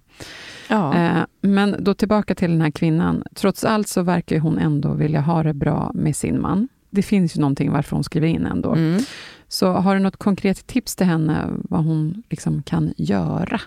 Ja. 0.67 0.95
Eh, 0.95 1.25
men 1.41 1.75
då 1.79 1.93
tillbaka 1.93 2.35
till 2.35 2.51
den 2.51 2.61
här 2.61 2.71
kvinnan. 2.71 3.23
Trots 3.33 3.63
allt 3.63 3.87
så 3.87 4.01
verkar 4.01 4.39
hon 4.39 4.57
ändå 4.57 4.93
vilja 4.93 5.21
ha 5.21 5.43
det 5.43 5.53
bra 5.53 5.91
med 5.93 6.15
sin 6.15 6.41
man. 6.41 6.67
Det 6.89 7.03
finns 7.03 7.37
ju 7.37 7.41
någonting 7.41 7.71
varför 7.71 7.95
hon 7.95 8.03
skriver 8.03 8.27
in 8.27 8.45
ändå. 8.45 8.73
Mm. 8.73 9.01
Så 9.47 9.71
har 9.71 9.95
du 9.95 10.01
något 10.01 10.17
konkret 10.17 10.67
tips 10.67 10.95
till 10.95 11.07
henne 11.07 11.47
vad 11.69 11.85
hon 11.85 12.23
liksom 12.29 12.63
kan 12.63 12.93
göra 12.97 13.61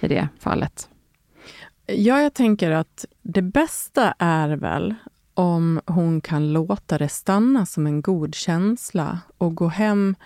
i 0.00 0.08
det 0.08 0.28
fallet? 0.38 0.88
Ja, 1.86 2.22
jag 2.22 2.34
tänker 2.34 2.70
att 2.70 3.04
det 3.22 3.42
bästa 3.42 4.14
är 4.18 4.56
väl 4.56 4.94
om 5.34 5.80
hon 5.86 6.20
kan 6.20 6.52
låta 6.52 6.98
det 6.98 7.08
stanna 7.08 7.66
som 7.66 7.86
en 7.86 8.02
god 8.02 8.34
känsla 8.34 9.18
och 9.38 9.54
gå 9.54 9.68
hem 9.68 10.16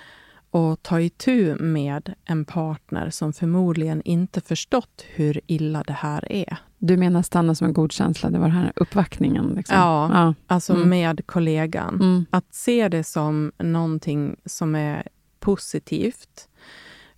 och 0.51 0.83
ta 0.83 1.01
itu 1.01 1.55
med 1.55 2.15
en 2.25 2.45
partner 2.45 3.11
som 3.11 3.33
förmodligen 3.33 4.03
inte 4.03 4.41
förstått 4.41 5.05
hur 5.09 5.41
illa 5.47 5.83
det 5.83 5.93
här 5.93 6.33
är. 6.33 6.59
Du 6.79 6.97
menar 6.97 7.23
stanna 7.23 7.55
som 7.55 7.67
en 7.67 7.73
god 7.73 7.93
känsla, 7.93 8.31
det 8.31 8.39
var 8.39 8.47
den 8.47 8.57
här 8.57 8.73
uppvaktningen? 8.77 9.53
Liksom. 9.57 9.77
Ja, 9.77 10.11
ja. 10.13 10.35
alltså 10.47 10.75
mm. 10.75 10.89
med 10.89 11.27
kollegan. 11.27 11.95
Mm. 11.95 12.27
Att 12.31 12.55
se 12.55 12.89
det 12.89 13.05
som 13.05 13.53
någonting 13.59 14.37
som 14.45 14.75
är 14.75 15.09
positivt, 15.41 16.49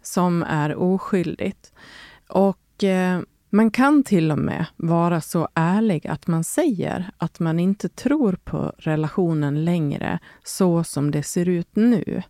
som 0.02 0.42
är 0.42 0.76
oskyldigt. 0.76 1.72
Och 2.28 2.84
eh, 2.84 3.20
man 3.50 3.70
kan 3.70 4.02
till 4.02 4.32
och 4.32 4.38
med 4.38 4.66
vara 4.76 5.20
så 5.20 5.48
ärlig 5.54 6.06
att 6.06 6.26
man 6.26 6.44
säger 6.44 7.10
att 7.18 7.40
man 7.40 7.58
inte 7.60 7.88
tror 7.88 8.32
på 8.44 8.72
relationen 8.78 9.64
längre 9.64 10.18
så 10.44 10.84
som 10.84 11.10
det 11.10 11.22
ser 11.22 11.48
ut 11.48 11.76
nu 11.76 12.22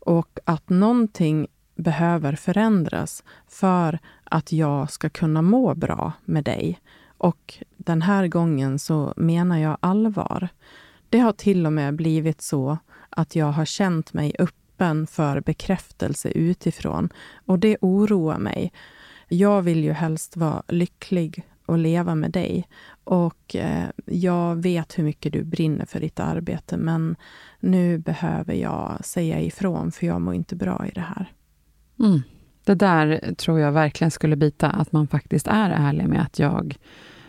och 0.00 0.38
att 0.44 0.68
någonting 0.68 1.46
behöver 1.76 2.32
förändras 2.32 3.24
för 3.48 3.98
att 4.24 4.52
jag 4.52 4.90
ska 4.90 5.10
kunna 5.10 5.42
må 5.42 5.74
bra 5.74 6.12
med 6.24 6.44
dig. 6.44 6.80
Och 7.18 7.54
den 7.76 8.02
här 8.02 8.28
gången 8.28 8.78
så 8.78 9.12
menar 9.16 9.58
jag 9.58 9.76
allvar. 9.80 10.48
Det 11.08 11.18
har 11.18 11.32
till 11.32 11.66
och 11.66 11.72
med 11.72 11.94
blivit 11.94 12.42
så 12.42 12.78
att 13.10 13.36
jag 13.36 13.52
har 13.52 13.64
känt 13.64 14.12
mig 14.12 14.34
öppen 14.38 15.06
för 15.06 15.40
bekräftelse 15.40 16.28
utifrån 16.28 17.08
och 17.46 17.58
det 17.58 17.76
oroar 17.80 18.38
mig. 18.38 18.72
Jag 19.28 19.62
vill 19.62 19.84
ju 19.84 19.92
helst 19.92 20.36
vara 20.36 20.62
lycklig 20.68 21.44
och 21.66 21.78
leva 21.78 22.14
med 22.14 22.30
dig. 22.30 22.68
Och 23.04 23.56
eh, 23.56 23.88
jag 24.06 24.56
vet 24.56 24.98
hur 24.98 25.04
mycket 25.04 25.32
du 25.32 25.44
brinner 25.44 25.86
för 25.86 26.00
ditt 26.00 26.20
arbete, 26.20 26.76
men 26.76 27.16
nu 27.60 27.98
behöver 27.98 28.54
jag 28.54 29.04
säga 29.04 29.40
ifrån, 29.40 29.92
för 29.92 30.06
jag 30.06 30.20
mår 30.20 30.34
inte 30.34 30.56
bra 30.56 30.86
i 30.86 30.90
det 30.94 31.00
här. 31.00 31.32
Mm. 32.00 32.22
Det 32.64 32.74
där 32.74 33.34
tror 33.38 33.60
jag 33.60 33.72
verkligen 33.72 34.10
skulle 34.10 34.36
bita, 34.36 34.70
att 34.70 34.92
man 34.92 35.08
faktiskt 35.08 35.46
är 35.46 35.70
ärlig 35.70 36.08
med 36.08 36.22
att 36.22 36.38
jag 36.38 36.76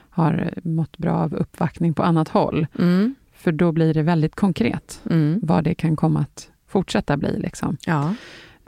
har 0.10 0.53
mått 0.63 0.98
bra 0.98 1.13
av 1.13 1.34
uppvaktning 1.34 1.94
på 1.94 2.03
annat 2.03 2.27
håll. 2.27 2.68
Mm. 2.79 3.15
För 3.34 3.51
då 3.51 3.72
blir 3.72 3.94
det 3.94 4.03
väldigt 4.03 4.36
konkret, 4.36 5.01
mm. 5.10 5.39
vad 5.44 5.63
det 5.63 5.75
kan 5.75 5.96
komma 5.96 6.20
att 6.20 6.50
fortsätta 6.68 7.18
bli. 7.18 7.39
Liksom. 7.39 7.77
Ja. 7.86 8.15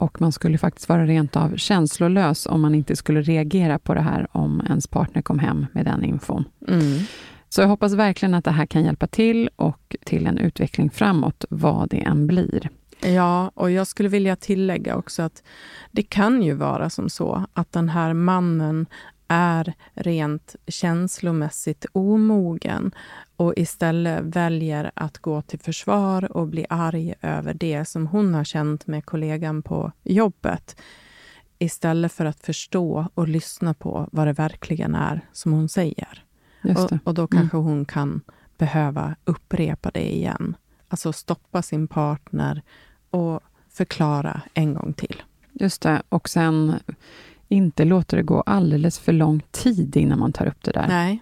Och 0.02 0.22
man 0.22 0.32
skulle 0.32 0.58
faktiskt 0.58 0.90
vara 0.90 1.06
rent 1.06 1.36
av 1.36 1.56
känslolös 1.58 2.46
om 2.46 2.62
man 2.62 2.76
inte 2.76 2.96
skulle 2.96 3.22
reagera 3.22 3.80
på 3.80 3.94
det 3.94 4.02
här 4.02 4.28
om 4.32 4.62
ens 4.68 4.88
partner 4.88 5.22
kom 5.22 5.40
hem 5.40 5.66
med 5.74 5.86
den 5.86 6.04
infon. 6.04 6.46
Mm. 6.68 7.00
Så 7.50 7.62
jag 7.62 7.68
hoppas 7.68 7.94
verkligen 7.94 8.34
att 8.34 8.46
det 8.46 8.52
här 8.52 8.66
kan 8.66 8.84
hjälpa 8.84 9.08
till 9.08 9.50
och 9.56 9.96
till 10.06 10.28
en 10.28 10.38
utveckling 10.38 10.90
framåt, 10.90 11.46
vad 11.50 11.90
det 11.90 12.02
än 12.02 12.28
blir. 12.28 12.70
Ja, 13.02 13.52
och 13.54 13.72
jag 13.72 13.88
skulle 13.88 14.10
vilja 14.10 14.36
tillägga 14.36 14.96
också 14.96 15.22
att 15.22 15.44
det 15.92 16.04
kan 16.04 16.44
ju 16.44 16.54
vara 16.54 16.90
som 16.90 17.10
så 17.10 17.46
att 17.54 17.72
den 17.72 17.90
här 17.90 18.14
mannen 18.14 18.86
är 19.28 19.74
rent 19.94 20.56
känslomässigt 20.68 21.86
omogen 21.92 22.92
och 23.42 23.54
istället 23.58 24.24
väljer 24.24 24.92
att 24.94 25.18
gå 25.18 25.42
till 25.42 25.60
försvar 25.60 26.38
och 26.38 26.48
bli 26.48 26.66
arg 26.70 27.14
över 27.22 27.54
det 27.54 27.86
som 27.86 28.08
hon 28.08 28.34
har 28.34 28.44
känt 28.44 28.88
med 28.88 29.06
kollegan 29.06 29.62
på 29.62 29.92
jobbet 30.04 30.82
istället 31.60 32.12
för 32.12 32.26
att 32.26 32.40
förstå 32.40 33.08
och 33.14 33.28
lyssna 33.28 33.74
på 33.74 34.10
vad 34.12 34.28
det 34.28 34.34
verkligen 34.34 34.96
är 34.96 35.22
som 35.32 35.52
hon 35.52 35.70
säger. 35.70 36.26
Och, 36.64 37.00
och, 37.04 37.14
då 37.14 37.28
kanske 37.28 37.58
mm. 37.58 37.70
hon 37.70 37.86
kan 37.86 38.22
behöva 38.58 39.16
upprepa 39.24 39.92
det 39.94 40.16
igen. 40.16 40.56
Alltså 40.88 41.14
stoppa 41.14 41.62
sin 41.62 41.88
partner 41.88 42.62
och 43.10 43.40
förklara 43.70 44.42
en 44.54 44.74
gång 44.74 44.94
till. 44.94 45.24
Just 45.52 45.82
det. 45.82 46.02
Och 46.10 46.30
sen 46.30 46.80
inte 47.48 47.86
låta 47.86 48.16
det 48.16 48.24
gå 48.24 48.42
alldeles 48.42 49.00
för 49.00 49.14
lång 49.14 49.44
tid 49.52 49.98
innan 49.98 50.20
man 50.20 50.34
tar 50.34 50.46
upp 50.46 50.64
det 50.64 50.72
där. 50.72 50.88
Nej. 50.88 51.22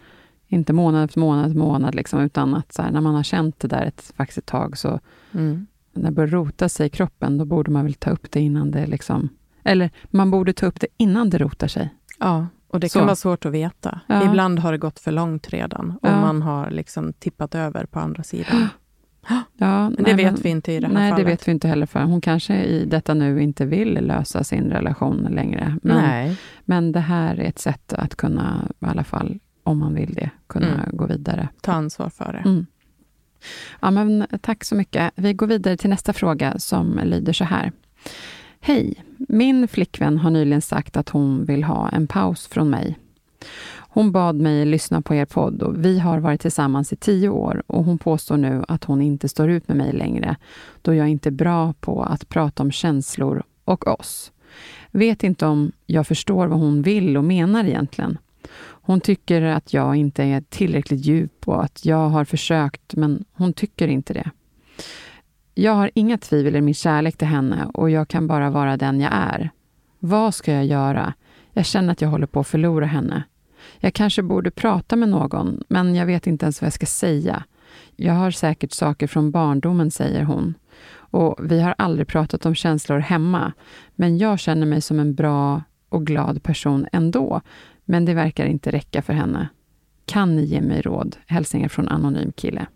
Inte 0.51 0.73
månad 0.73 1.03
efter 1.03 1.19
månad 1.19 1.45
efter 1.45 1.59
månad, 1.59 1.95
liksom, 1.95 2.21
utan 2.21 2.55
att 2.55 2.73
så 2.73 2.81
här, 2.81 2.91
när 2.91 3.01
man 3.01 3.15
har 3.15 3.23
känt 3.23 3.59
det 3.59 3.67
där 3.67 3.85
ett, 3.85 4.13
faktiskt 4.17 4.37
ett 4.37 4.45
tag, 4.45 4.77
så 4.77 4.99
mm. 5.31 5.67
när 5.93 6.03
det 6.09 6.11
börjar 6.11 6.27
rota 6.27 6.69
sig 6.69 6.87
i 6.87 6.89
kroppen, 6.89 7.37
då 7.37 7.45
borde 7.45 7.71
man 7.71 7.83
väl 7.83 7.93
ta 7.93 8.09
upp 8.09 8.31
det 8.31 8.39
innan 8.39 8.71
det 8.71 8.87
liksom... 8.87 9.29
Eller 9.63 9.89
man 10.09 10.31
borde 10.31 10.53
ta 10.53 10.65
upp 10.65 10.79
det 10.79 10.87
innan 10.97 11.29
det 11.29 11.37
rotar 11.37 11.67
sig. 11.67 11.93
Ja, 12.19 12.47
och 12.67 12.79
det 12.79 12.93
kan 12.93 13.01
så. 13.01 13.05
vara 13.05 13.15
svårt 13.15 13.45
att 13.45 13.51
veta. 13.51 13.99
Ja. 14.07 14.25
Ibland 14.25 14.59
har 14.59 14.71
det 14.71 14.77
gått 14.77 14.99
för 14.99 15.11
långt 15.11 15.49
redan 15.49 15.91
och 16.01 16.09
ja. 16.09 16.21
man 16.21 16.41
har 16.41 16.69
liksom 16.71 17.13
tippat 17.13 17.55
över 17.55 17.85
på 17.85 17.99
andra 17.99 18.23
sidan. 18.23 18.67
Ja, 19.57 19.89
men 19.89 19.95
det 19.95 20.03
nej, 20.03 20.13
vet 20.13 20.33
men, 20.33 20.41
vi 20.41 20.49
inte 20.49 20.73
i 20.73 20.79
det 20.79 20.87
här 20.87 20.93
nej, 20.93 21.09
fallet. 21.09 21.17
Nej, 21.17 21.25
det 21.25 21.31
vet 21.31 21.47
vi 21.47 21.51
inte 21.51 21.67
heller. 21.67 21.85
För 21.85 22.03
hon 22.03 22.21
kanske 22.21 22.63
i 22.63 22.85
detta 22.85 23.13
nu 23.13 23.41
inte 23.41 23.65
vill 23.65 23.93
lösa 23.93 24.43
sin 24.43 24.69
relation 24.69 25.27
längre. 25.31 25.75
Men, 25.81 25.97
nej. 25.97 26.37
men 26.65 26.91
det 26.91 26.99
här 26.99 27.39
är 27.39 27.49
ett 27.49 27.59
sätt 27.59 27.93
att 27.93 28.15
kunna, 28.15 28.67
i 28.79 28.85
alla 28.85 29.03
fall 29.03 29.39
om 29.69 29.79
man 29.79 29.93
vill 29.93 30.13
det, 30.13 30.29
kunna 30.47 30.83
mm. 30.83 30.97
gå 30.97 31.05
vidare. 31.05 31.49
Ta 31.61 31.71
ansvar 31.71 32.09
för 32.09 32.33
det. 32.33 32.49
Mm. 32.49 32.65
Ja, 33.79 33.91
men, 33.91 34.27
tack 34.41 34.63
så 34.63 34.75
mycket. 34.75 35.11
Vi 35.15 35.33
går 35.33 35.47
vidare 35.47 35.77
till 35.77 35.89
nästa 35.89 36.13
fråga 36.13 36.59
som 36.59 36.99
lyder 37.03 37.33
så 37.33 37.43
här. 37.43 37.71
Hej! 38.59 39.03
Min 39.17 39.67
flickvän 39.67 40.17
har 40.17 40.29
nyligen 40.31 40.61
sagt 40.61 40.97
att 40.97 41.09
hon 41.09 41.45
vill 41.45 41.63
ha 41.63 41.89
en 41.89 42.07
paus 42.07 42.47
från 42.47 42.69
mig. 42.69 42.97
Hon 43.91 44.11
bad 44.11 44.35
mig 44.35 44.65
lyssna 44.65 45.01
på 45.01 45.15
er 45.15 45.25
podd 45.25 45.61
och 45.61 45.85
vi 45.85 45.99
har 45.99 46.19
varit 46.19 46.41
tillsammans 46.41 46.93
i 46.93 46.95
tio 46.95 47.29
år 47.29 47.63
och 47.67 47.83
hon 47.83 47.97
påstår 47.97 48.37
nu 48.37 48.63
att 48.67 48.83
hon 48.83 49.01
inte 49.01 49.29
står 49.29 49.49
ut 49.49 49.67
med 49.67 49.77
mig 49.77 49.93
längre, 49.93 50.35
då 50.81 50.93
jag 50.93 51.07
inte 51.07 51.29
är 51.29 51.31
bra 51.31 51.73
på 51.73 52.03
att 52.03 52.29
prata 52.29 52.63
om 52.63 52.71
känslor 52.71 53.43
och 53.65 53.87
oss. 53.87 54.31
Vet 54.91 55.23
inte 55.23 55.45
om 55.45 55.71
jag 55.85 56.07
förstår 56.07 56.47
vad 56.47 56.59
hon 56.59 56.81
vill 56.81 57.17
och 57.17 57.23
menar 57.23 57.63
egentligen. 57.63 58.17
Hon 58.61 59.01
tycker 59.01 59.41
att 59.41 59.73
jag 59.73 59.95
inte 59.95 60.23
är 60.23 60.41
tillräckligt 60.41 61.05
djup 61.05 61.47
och 61.47 61.63
att 61.63 61.85
jag 61.85 62.09
har 62.09 62.25
försökt, 62.25 62.95
men 62.95 63.25
hon 63.31 63.53
tycker 63.53 63.87
inte 63.87 64.13
det. 64.13 64.31
Jag 65.53 65.71
har 65.71 65.91
inga 65.93 66.17
tvivel 66.17 66.55
i 66.55 66.61
min 66.61 66.73
kärlek 66.73 67.17
till 67.17 67.27
henne 67.27 67.65
och 67.73 67.89
jag 67.89 68.07
kan 68.07 68.27
bara 68.27 68.49
vara 68.49 68.77
den 68.77 68.99
jag 68.99 69.13
är. 69.13 69.49
Vad 69.99 70.35
ska 70.35 70.53
jag 70.53 70.65
göra? 70.65 71.13
Jag 71.53 71.65
känner 71.65 71.91
att 71.91 72.01
jag 72.01 72.09
håller 72.09 72.27
på 72.27 72.39
att 72.39 72.47
förlora 72.47 72.85
henne. 72.85 73.23
Jag 73.79 73.93
kanske 73.93 74.21
borde 74.21 74.51
prata 74.51 74.95
med 74.95 75.09
någon, 75.09 75.63
men 75.67 75.95
jag 75.95 76.05
vet 76.05 76.27
inte 76.27 76.45
ens 76.45 76.61
vad 76.61 76.65
jag 76.65 76.73
ska 76.73 76.85
säga. 76.85 77.43
Jag 77.95 78.13
har 78.13 78.31
säkert 78.31 78.71
saker 78.71 79.07
från 79.07 79.31
barndomen, 79.31 79.91
säger 79.91 80.23
hon. 80.23 80.53
Och 80.91 81.35
vi 81.39 81.61
har 81.61 81.75
aldrig 81.77 82.07
pratat 82.07 82.45
om 82.45 82.55
känslor 82.55 82.99
hemma, 82.99 83.53
men 83.95 84.17
jag 84.17 84.39
känner 84.39 84.65
mig 84.65 84.81
som 84.81 84.99
en 84.99 85.15
bra 85.15 85.63
och 85.89 86.05
glad 86.05 86.43
person 86.43 86.87
ändå. 86.91 87.41
Men 87.89 88.05
det 88.05 88.13
verkar 88.13 88.45
inte 88.45 88.71
räcka 88.71 89.01
för 89.01 89.13
henne. 89.13 89.49
Kan 90.05 90.35
ni 90.35 90.43
ge 90.43 90.61
mig 90.61 90.81
råd? 90.81 91.17
Hälsningar 91.27 91.69
från 91.69 91.87
Anonym 91.87 92.31
kille. 92.31 92.67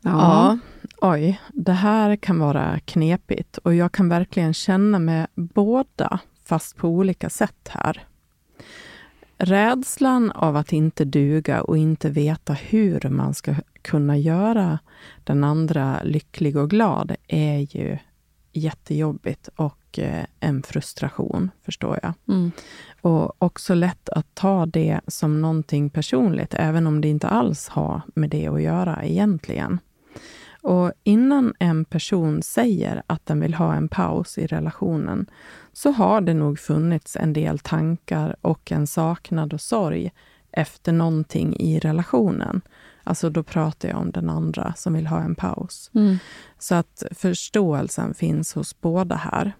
Ja. 0.00 0.10
ja, 0.10 0.58
oj, 1.00 1.40
det 1.52 1.72
här 1.72 2.16
kan 2.16 2.38
vara 2.38 2.80
knepigt 2.84 3.58
och 3.58 3.74
jag 3.74 3.92
kan 3.92 4.08
verkligen 4.08 4.54
känna 4.54 4.98
med 4.98 5.26
båda, 5.34 6.18
fast 6.44 6.76
på 6.76 6.88
olika 6.88 7.30
sätt 7.30 7.68
här. 7.70 8.04
Rädslan 9.38 10.30
av 10.30 10.56
att 10.56 10.72
inte 10.72 11.04
duga 11.04 11.62
och 11.62 11.78
inte 11.78 12.10
veta 12.10 12.52
hur 12.52 13.08
man 13.08 13.34
ska 13.34 13.54
kunna 13.82 14.16
göra 14.16 14.78
den 15.24 15.44
andra 15.44 16.02
lycklig 16.02 16.56
och 16.56 16.70
glad 16.70 17.16
är 17.28 17.76
ju 17.76 17.98
jättejobbigt 18.52 19.48
och 19.56 19.83
eh, 19.98 20.24
en 20.40 20.62
frustration, 20.62 21.50
förstår 21.64 21.98
jag. 22.02 22.12
Mm. 22.28 22.52
Och 23.00 23.42
också 23.42 23.74
lätt 23.74 24.08
att 24.08 24.34
ta 24.34 24.66
det 24.66 25.00
som 25.06 25.42
någonting 25.42 25.90
personligt, 25.90 26.54
även 26.54 26.86
om 26.86 27.00
det 27.00 27.08
inte 27.08 27.28
alls 27.28 27.68
har 27.68 28.02
med 28.14 28.30
det 28.30 28.48
att 28.48 28.62
göra 28.62 29.04
egentligen. 29.04 29.78
Och 30.62 30.92
innan 31.02 31.54
en 31.58 31.84
person 31.84 32.42
säger 32.42 33.02
att 33.06 33.26
den 33.26 33.40
vill 33.40 33.54
ha 33.54 33.74
en 33.74 33.88
paus 33.88 34.38
i 34.38 34.46
relationen 34.46 35.26
så 35.72 35.90
har 35.90 36.20
det 36.20 36.34
nog 36.34 36.58
funnits 36.58 37.16
en 37.16 37.32
del 37.32 37.58
tankar 37.58 38.36
och 38.40 38.72
en 38.72 38.86
saknad 38.86 39.52
och 39.52 39.60
sorg 39.60 40.12
efter 40.52 40.92
någonting 40.92 41.56
i 41.56 41.78
relationen. 41.78 42.60
Alltså 43.04 43.30
då 43.30 43.42
pratar 43.42 43.88
jag 43.88 43.98
om 43.98 44.10
den 44.10 44.30
andra 44.30 44.74
som 44.76 44.94
vill 44.94 45.06
ha 45.06 45.20
en 45.20 45.34
paus. 45.34 45.90
Mm. 45.94 46.16
Så 46.58 46.74
att 46.74 47.02
förståelsen 47.10 48.14
finns 48.14 48.54
hos 48.54 48.80
båda 48.80 49.16
här. 49.16 49.52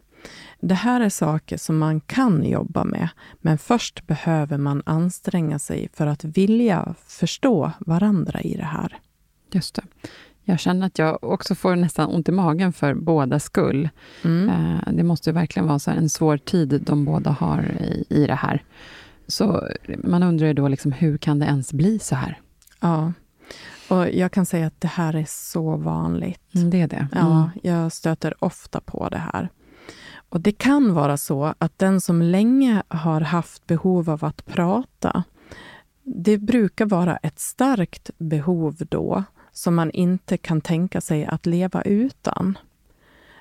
Det 0.69 0.75
här 0.75 1.01
är 1.01 1.09
saker 1.09 1.57
som 1.57 1.79
man 1.79 2.01
kan 2.01 2.45
jobba 2.45 2.85
med, 2.85 3.09
men 3.41 3.59
först 3.59 4.07
behöver 4.07 4.59
man 4.59 4.83
anstränga 4.87 5.59
sig 5.59 5.89
för 5.93 6.07
att 6.07 6.25
vilja 6.25 6.95
förstå 7.07 7.73
varandra 7.79 8.41
i 8.41 8.57
det 8.57 8.65
här. 8.65 8.99
Just 9.53 9.75
det. 9.75 9.83
Jag 10.45 10.61
känner 10.61 10.87
att 10.87 10.99
jag 10.99 11.25
också 11.25 11.55
får 11.55 11.77
nästan 11.77 12.09
ont 12.15 12.29
i 12.29 12.33
magen 12.33 12.73
för 12.73 12.95
båda 12.95 13.41
skull. 13.41 13.89
Mm. 14.25 14.49
Eh, 14.49 14.93
Det 14.93 15.03
måste 15.03 15.31
ju 15.31 15.35
verkligen 15.35 15.69
vara 15.69 15.79
så 15.79 15.91
en 15.91 16.09
svår 16.09 16.37
tid 16.37 16.83
de 16.87 17.05
båda 17.05 17.31
har 17.31 17.63
i, 17.81 18.05
i 18.09 18.27
det 18.27 18.35
här. 18.35 18.63
Så 19.27 19.69
man 19.99 20.23
undrar 20.23 20.47
ju 20.47 20.53
då, 20.53 20.69
liksom, 20.69 20.93
hur 20.93 21.19
kan 21.19 21.39
det 21.39 21.47
ens 21.47 21.73
bli 21.73 21.99
så 21.99 22.15
här? 22.15 22.41
Ja. 22.81 23.13
Och 23.89 24.11
jag 24.11 24.33
kan 24.33 24.47
säga 24.47 24.67
att 24.67 24.81
det 24.81 24.89
här 24.89 25.17
är 25.17 25.27
så 25.29 25.77
vanligt. 25.77 26.55
Mm, 26.55 26.71
det 26.71 26.81
är 26.81 26.89
det. 26.89 27.09
Ja, 27.13 27.51
jag 27.63 27.93
stöter 27.93 28.45
ofta 28.45 28.81
på 28.81 29.09
det 29.09 29.19
här. 29.33 29.49
Och 30.35 30.41
Det 30.41 30.53
kan 30.53 30.95
vara 30.95 31.17
så 31.17 31.55
att 31.59 31.79
den 31.79 32.01
som 32.01 32.23
länge 32.23 32.83
har 32.89 33.21
haft 33.21 33.67
behov 33.67 34.11
av 34.11 34.25
att 34.25 34.47
prata, 34.47 35.25
det 36.03 36.39
brukar 36.39 36.87
vara 36.87 37.17
ett 37.17 37.39
starkt 37.39 38.11
behov 38.19 38.77
då, 38.89 39.25
som 39.53 39.75
man 39.75 39.91
inte 39.91 40.37
kan 40.37 40.61
tänka 40.61 41.01
sig 41.01 41.25
att 41.25 41.47
leva 41.47 41.83
utan. 41.83 42.59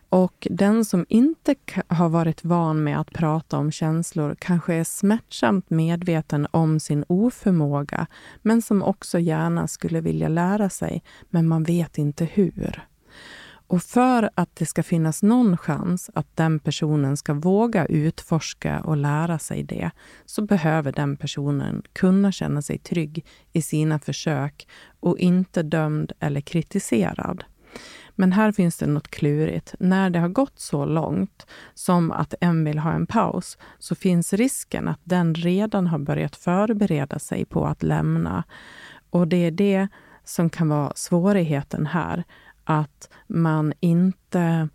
Och 0.10 0.48
den 0.52 0.86
som 0.86 1.06
inte 1.10 1.56
har 1.88 2.10
varit 2.10 2.44
van 2.44 2.84
med 2.84 3.00
att 3.00 3.14
prata 3.14 3.58
om 3.58 3.72
känslor 3.72 4.36
kanske 4.40 4.74
är 4.74 4.84
smärtsamt 4.84 5.70
medveten 5.70 6.48
om 6.52 6.80
sin 6.80 7.06
oförmåga, 7.08 8.08
men 8.42 8.62
som 8.62 8.84
också 8.84 9.20
gärna 9.20 9.68
skulle 9.68 10.02
vilja 10.02 10.28
lära 10.28 10.70
sig, 10.70 11.04
men 11.30 11.48
man 11.48 11.64
vet 11.64 11.98
inte 11.98 12.26
hur. 12.26 12.93
Och 13.68 13.84
för 13.84 14.30
att 14.36 14.56
det 14.56 14.66
ska 14.66 14.84
finnas 14.84 15.24
någon 15.24 15.58
chans 15.58 16.10
att 16.16 16.28
den 16.36 16.60
personen 16.60 17.18
ska 17.18 17.34
våga 17.34 17.86
utforska 17.86 18.80
och 18.80 18.98
lära 18.98 19.40
sig 19.40 19.64
det, 19.64 19.92
så 20.26 20.42
behöver 20.42 20.92
den 20.92 21.18
personen 21.18 21.82
kunna 21.94 22.32
känna 22.32 22.62
sig 22.62 22.78
trygg 22.78 23.26
i 23.54 23.62
sina 23.62 24.00
försök 24.00 24.68
och 25.00 25.18
inte 25.18 25.64
dömd 25.64 26.12
eller 26.20 26.42
kritiserad. 26.42 27.44
Men 28.16 28.32
här 28.32 28.52
finns 28.52 28.78
det 28.78 28.88
något 28.88 29.08
klurigt. 29.08 29.76
När 29.80 30.10
det 30.10 30.20
har 30.20 30.30
gått 30.30 30.60
så 30.60 30.86
långt 30.86 31.48
som 31.74 32.12
att 32.12 32.34
en 32.40 32.64
vill 32.64 32.80
ha 32.80 32.92
en 32.92 33.08
paus, 33.08 33.58
så 33.80 33.96
finns 33.96 34.34
risken 34.34 34.88
att 34.88 35.00
den 35.04 35.36
redan 35.36 35.88
har 35.88 36.00
börjat 36.00 36.36
förbereda 36.36 37.20
sig 37.20 37.46
på 37.46 37.66
att 37.66 37.84
lämna. 37.84 38.44
Och 39.10 39.28
det 39.28 39.46
är 39.46 39.52
det 39.52 39.88
som 40.24 40.50
kan 40.50 40.70
vara 40.70 40.92
svårigheten 40.96 41.86
här. 41.86 42.24
Att 42.64 43.10
man 43.28 43.74
inte 43.80 44.70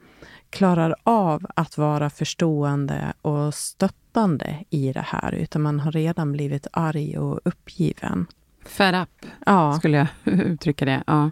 klarar 0.51 0.95
av 1.03 1.47
att 1.57 1.79
vara 1.79 2.11
förstående 2.11 3.13
och 3.23 3.55
stöttande 3.55 4.65
i 4.71 4.93
det 4.93 5.05
här, 5.07 5.33
utan 5.35 5.63
man 5.63 5.81
har 5.81 5.93
redan 5.93 6.33
blivit 6.33 6.67
arg 6.73 7.19
och 7.19 7.41
uppgiven. 7.45 8.27
Fed 8.65 8.95
up, 9.03 9.27
Ja. 9.47 9.73
skulle 9.79 9.97
jag 9.97 10.07
uttrycka 10.25 10.85
det. 10.85 11.03
Ja. 11.07 11.31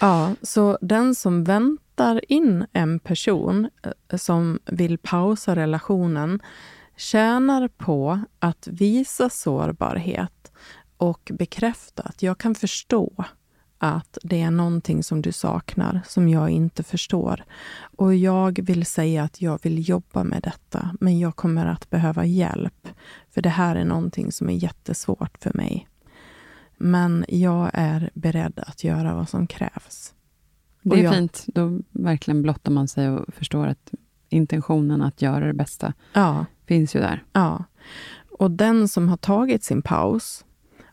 Ja, 0.00 0.34
så 0.42 0.78
den 0.80 1.14
som 1.14 1.44
väntar 1.44 2.32
in 2.32 2.66
en 2.72 2.98
person 2.98 3.70
eh, 3.82 4.16
som 4.18 4.58
vill 4.66 4.98
pausa 4.98 5.56
relationen 5.56 6.40
tjänar 6.96 7.68
på 7.68 8.20
att 8.38 8.68
visa 8.70 9.30
sårbarhet 9.30 10.52
och 10.96 11.30
bekräfta 11.34 12.02
att 12.02 12.22
jag 12.22 12.38
kan 12.38 12.54
förstå 12.54 13.24
att 13.78 14.18
det 14.22 14.40
är 14.42 14.50
någonting 14.50 15.02
som 15.02 15.22
du 15.22 15.32
saknar, 15.32 16.00
som 16.06 16.28
jag 16.28 16.50
inte 16.50 16.82
förstår. 16.82 17.44
Och 17.96 18.14
jag 18.14 18.60
vill 18.62 18.86
säga 18.86 19.22
att 19.22 19.40
jag 19.42 19.58
vill 19.62 19.88
jobba 19.88 20.24
med 20.24 20.42
detta, 20.42 20.96
men 21.00 21.18
jag 21.18 21.36
kommer 21.36 21.66
att 21.66 21.90
behöva 21.90 22.24
hjälp. 22.24 22.88
För 23.30 23.42
det 23.42 23.48
här 23.48 23.76
är 23.76 23.84
någonting 23.84 24.32
som 24.32 24.48
är 24.48 24.54
jättesvårt 24.54 25.38
för 25.40 25.52
mig. 25.54 25.88
Men 26.76 27.24
jag 27.28 27.70
är 27.72 28.10
beredd 28.14 28.58
att 28.66 28.84
göra 28.84 29.14
vad 29.14 29.28
som 29.28 29.46
krävs. 29.46 30.14
Det 30.82 30.98
är 31.00 31.04
jag- 31.04 31.14
fint. 31.14 31.44
Då 31.46 31.80
verkligen 31.90 32.42
blottar 32.42 32.72
man 32.72 32.88
sig 32.88 33.08
och 33.08 33.34
förstår 33.34 33.66
att 33.66 33.90
intentionen 34.28 35.02
att 35.02 35.22
göra 35.22 35.46
det 35.46 35.54
bästa 35.54 35.92
Ja, 36.12 36.46
finns 36.66 36.96
ju 36.96 37.00
där. 37.00 37.24
ja. 37.32 37.64
Och 38.38 38.50
den 38.50 38.88
som 38.88 39.08
har 39.08 39.16
tagit 39.16 39.64
sin 39.64 39.82
paus 39.82 40.44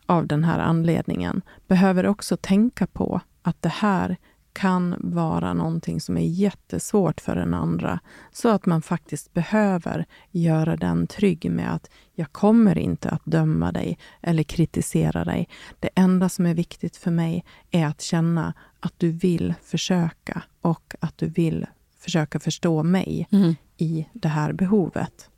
av 0.06 0.26
den 0.26 0.44
här 0.44 0.58
anledningen 0.58 1.42
behöver 1.68 2.06
också 2.06 2.36
tänka 2.36 2.86
på 2.86 3.20
att 3.42 3.62
det 3.62 3.68
här 3.68 4.16
kan 4.52 4.94
vara 4.98 5.54
någonting 5.54 6.00
som 6.00 6.16
är 6.16 6.26
jättesvårt 6.26 7.20
för 7.20 7.36
den 7.36 7.54
andra. 7.54 8.00
Så 8.32 8.48
att 8.48 8.66
man 8.66 8.82
faktiskt 8.82 9.32
behöver 9.32 10.04
göra 10.30 10.76
den 10.76 11.06
trygg 11.06 11.50
med 11.50 11.74
att 11.74 11.90
jag 12.14 12.32
kommer 12.32 12.78
inte 12.78 13.10
att 13.10 13.22
döma 13.24 13.72
dig 13.72 13.98
eller 14.20 14.42
kritisera 14.42 15.24
dig. 15.24 15.48
Det 15.80 15.88
enda 15.94 16.28
som 16.28 16.46
är 16.46 16.54
viktigt 16.54 16.96
för 16.96 17.10
mig 17.10 17.44
är 17.70 17.86
att 17.86 18.00
känna 18.00 18.54
att 18.80 18.94
du 18.96 19.10
vill 19.10 19.54
försöka 19.62 20.42
och 20.60 20.94
att 21.00 21.18
du 21.18 21.28
vill 21.28 21.66
försöka 21.98 22.40
förstå 22.40 22.82
mig 22.82 23.28
i 23.76 24.06
det 24.12 24.28
här 24.28 24.52
behovet. 24.52 25.28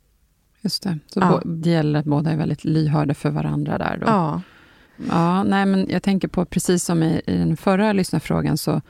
Just 0.61 0.83
det. 0.83 0.99
Så 1.07 1.19
Ja. 1.19 1.41
det 1.45 1.69
gäller 1.69 1.99
att 1.99 2.05
båda 2.05 2.31
är 2.31 2.37
väldigt 2.37 2.63
lyhörda 2.65 3.13
för 3.13 3.29
varandra 3.29 3.77
där 3.77 3.97
då. 3.97 4.07
Ja, 4.07 4.41
Ja, 5.09 5.43
nej, 5.43 5.65
men 5.65 5.85
jag 5.89 6.03
tänker 6.03 6.27
på, 6.27 6.45
precis 6.45 6.83
som 6.83 7.03
i, 7.03 7.21
i 7.27 7.37
den 7.37 7.57
förra 7.57 7.93
lyssnarfrågan, 7.93 8.57
så 8.57 8.81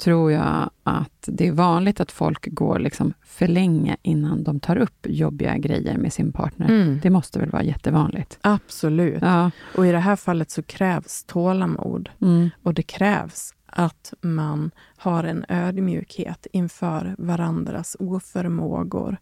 tror 0.00 0.32
jag 0.32 0.70
att 0.82 1.24
det 1.26 1.46
är 1.46 1.52
vanligt 1.52 2.00
att 2.00 2.12
folk 2.12 2.48
går 2.50 2.78
liksom 2.78 3.12
för 3.22 3.48
länge 3.48 3.96
innan 4.02 4.44
de 4.44 4.60
tar 4.60 4.76
upp 4.76 5.06
jobbiga 5.08 5.56
grejer 5.56 5.98
med 5.98 6.12
sin 6.12 6.32
partner. 6.32 6.68
Mm. 6.68 7.00
Det 7.02 7.10
måste 7.10 7.38
väl 7.38 7.50
vara 7.50 7.62
jättevanligt? 7.62 8.38
absolut. 8.40 9.22
Ja. 9.22 9.50
Och 9.76 9.86
i 9.86 9.92
det 9.92 9.98
här 9.98 10.16
fallet 10.16 10.50
så 10.50 10.62
krävs 10.62 11.24
tålamod. 11.24 12.10
Mm. 12.20 12.50
Och 12.62 12.74
det 12.74 12.82
krävs 12.82 13.54
att 13.66 14.12
man 14.20 14.70
har 14.96 15.24
en 15.24 15.44
ödmjukhet 15.48 16.46
inför 16.52 17.14
varandras 17.18 17.96
oförmågor 17.98 19.16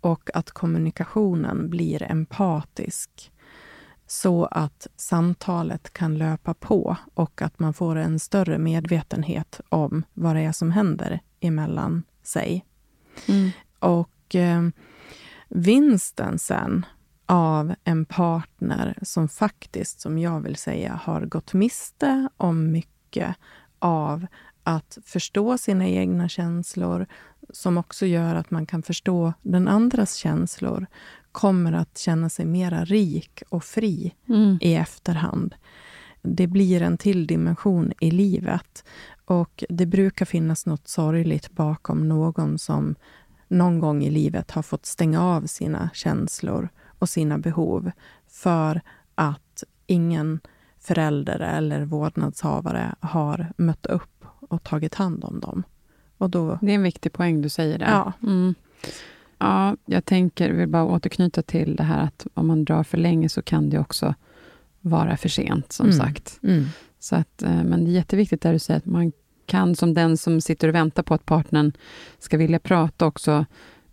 och 0.00 0.30
att 0.34 0.50
kommunikationen 0.50 1.70
blir 1.70 2.02
empatisk 2.02 3.32
så 4.06 4.44
att 4.44 4.86
samtalet 4.96 5.92
kan 5.92 6.18
löpa 6.18 6.54
på 6.54 6.96
och 7.14 7.42
att 7.42 7.58
man 7.58 7.74
får 7.74 7.96
en 7.96 8.18
större 8.18 8.58
medvetenhet 8.58 9.60
om 9.68 10.04
vad 10.14 10.36
det 10.36 10.42
är 10.42 10.52
som 10.52 10.70
händer 10.70 11.20
emellan 11.40 12.02
sig. 12.22 12.64
Mm. 13.28 13.50
Och 13.78 14.34
eh, 14.34 14.62
vinsten 15.48 16.38
sen 16.38 16.86
av 17.26 17.74
en 17.84 18.04
partner 18.04 18.98
som 19.02 19.28
faktiskt, 19.28 20.00
som 20.00 20.18
jag 20.18 20.40
vill 20.40 20.56
säga, 20.56 21.00
har 21.02 21.20
gått 21.20 21.52
miste 21.52 22.28
om 22.36 22.72
mycket 22.72 23.36
av 23.78 24.26
att 24.62 24.98
förstå 25.04 25.58
sina 25.58 25.88
egna 25.88 26.28
känslor, 26.28 27.06
som 27.50 27.78
också 27.78 28.06
gör 28.06 28.34
att 28.34 28.50
man 28.50 28.66
kan 28.66 28.82
förstå 28.82 29.32
den 29.42 29.68
andras 29.68 30.14
känslor, 30.14 30.86
kommer 31.34 31.72
att 31.72 31.98
känna 31.98 32.28
sig 32.28 32.44
mera 32.44 32.84
rik 32.84 33.42
och 33.48 33.64
fri 33.64 34.14
Mm. 34.28 34.58
i 34.60 34.74
efterhand. 34.74 35.54
Det 36.22 36.46
blir 36.46 36.82
en 36.82 36.98
till 36.98 37.26
dimension 37.26 37.92
i 38.00 38.10
livet. 38.10 38.84
Och 39.24 39.64
det 39.68 39.86
brukar 39.86 40.26
finnas 40.26 40.66
något 40.66 40.88
sorgligt 40.88 41.50
bakom 41.50 42.08
någon 42.08 42.58
som 42.58 42.94
någon 43.48 43.78
gång 43.78 44.04
i 44.04 44.10
livet 44.10 44.50
har 44.50 44.62
fått 44.62 44.86
stänga 44.86 45.22
av 45.22 45.46
sina 45.46 45.90
känslor 45.94 46.68
och 46.98 47.08
sina 47.08 47.38
behov 47.38 47.90
för 48.28 48.80
att 49.14 49.64
ingen 49.86 50.40
förälder 50.80 51.40
eller 51.40 51.84
vårdnadshavare 51.84 52.94
har 53.00 53.52
mött 53.56 53.86
upp 53.86 54.24
och 54.48 54.62
tagit 54.62 54.94
hand 54.94 55.24
om 55.24 55.40
dem. 55.40 55.62
Och 56.18 56.30
då... 56.30 56.58
Det 56.62 56.70
är 56.70 56.74
en 56.74 56.82
viktig 56.82 57.12
poäng 57.12 57.42
du 57.42 57.48
säger 57.48 57.78
där. 57.78 57.90
Ja. 57.90 58.12
Mm. 58.22 58.54
Ja, 59.44 59.76
jag 59.86 60.04
tänker, 60.04 60.50
vill 60.52 60.68
bara 60.68 60.84
återknyta 60.84 61.42
till 61.42 61.76
det 61.76 61.82
här 61.82 62.02
att 62.04 62.26
om 62.34 62.46
man 62.46 62.64
drar 62.64 62.82
för 62.84 62.98
länge 62.98 63.28
så 63.28 63.42
kan 63.42 63.70
det 63.70 63.78
också 63.78 64.14
vara 64.80 65.16
för 65.16 65.28
sent, 65.28 65.72
som 65.72 65.86
Mm. 65.86 65.98
sagt. 65.98 66.38
Mm. 66.42 66.64
Så 66.98 67.16
att, 67.16 67.42
eh, 67.42 67.62
men 67.64 67.84
det 67.84 67.90
är 67.90 67.92
jätteviktigt 67.92 68.40
där 68.42 68.52
du 68.52 68.58
säger 68.58 68.78
att 68.78 68.86
man 68.86 69.12
kan, 69.46 69.76
som 69.76 69.94
den 69.94 70.16
som 70.16 70.40
sitter 70.40 70.68
och 70.68 70.74
väntar 70.74 71.02
på 71.02 71.14
att 71.14 71.26
partnern 71.26 71.72
ska 72.18 72.36
vilja 72.36 72.58
prata, 72.58 73.06
också 73.06 73.46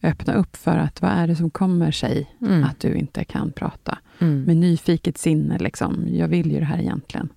öppna 0.03 0.33
upp 0.33 0.55
för 0.55 0.77
att 0.77 1.01
vad 1.01 1.11
är 1.11 1.27
det 1.27 1.35
som 1.35 1.49
kommer 1.49 1.91
sig 1.91 2.35
Mm. 2.41 2.63
att 2.63 2.79
du 2.79 2.93
inte 2.95 3.23
kan 3.23 3.51
prata? 3.51 3.97
Mm. 4.19 4.43
Med 4.43 4.57
nyfiket 4.57 5.17
sinne, 5.17 5.57
liksom. 5.59 6.05
Jag 6.09 6.27
vill 6.27 6.51
ju 6.51 6.59
det 6.59 6.65
här 6.65 6.79
egentligen. 6.79 7.29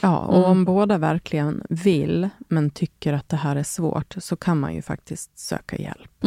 Ja, 0.00 0.18
och 0.18 0.38
Mm. 0.38 0.50
om 0.50 0.64
båda 0.64 0.98
verkligen 0.98 1.62
vill, 1.68 2.28
men 2.48 2.70
tycker 2.70 3.12
att 3.12 3.28
det 3.28 3.36
här 3.36 3.56
är 3.56 3.62
svårt, 3.62 4.14
så 4.18 4.36
kan 4.36 4.60
man 4.60 4.74
ju 4.74 4.82
faktiskt 4.82 5.38
söka 5.38 5.76
hjälp. 5.76 6.24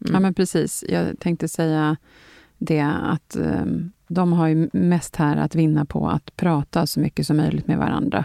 Mm. 0.00 0.14
Ja, 0.14 0.20
men 0.20 0.34
precis. 0.34 0.84
Jag 0.88 1.18
tänkte 1.18 1.48
säga 1.48 1.96
det 2.58 2.80
att 3.02 3.36
eh, 3.36 3.64
de 4.08 4.32
har 4.32 4.48
ju 4.48 4.68
mest 4.72 5.16
här 5.16 5.36
att 5.36 5.54
vinna 5.54 5.84
på 5.84 6.08
att 6.08 6.36
prata 6.36 6.86
så 6.86 7.00
mycket 7.00 7.26
som 7.26 7.36
möjligt 7.36 7.66
med 7.66 7.78
varandra 7.78 8.24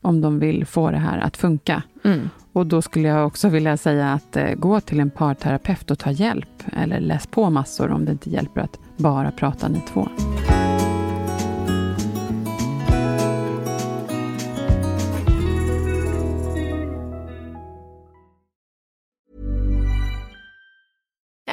om 0.00 0.20
de 0.20 0.38
vill 0.38 0.66
få 0.66 0.90
det 0.90 0.98
här 0.98 1.18
att 1.18 1.36
funka. 1.36 1.82
Mm. 2.04 2.28
Och 2.52 2.66
då 2.66 2.82
skulle 2.82 3.08
jag 3.08 3.26
också 3.26 3.48
vilja 3.48 3.76
säga 3.76 4.12
att 4.12 4.36
eh, 4.36 4.54
gå 4.54 4.80
till 4.80 5.00
en 5.00 5.10
parterapeut 5.10 5.90
och 5.90 5.98
ta 5.98 6.10
hjälp. 6.10 6.62
Eller 6.72 7.00
läs 7.00 7.26
på 7.26 7.50
massor 7.50 7.90
om 7.90 8.04
det 8.04 8.12
inte 8.12 8.30
hjälper 8.30 8.60
att 8.60 8.78
bara 8.96 9.30
prata 9.30 9.68
ni 9.68 9.80
två. 9.92 10.08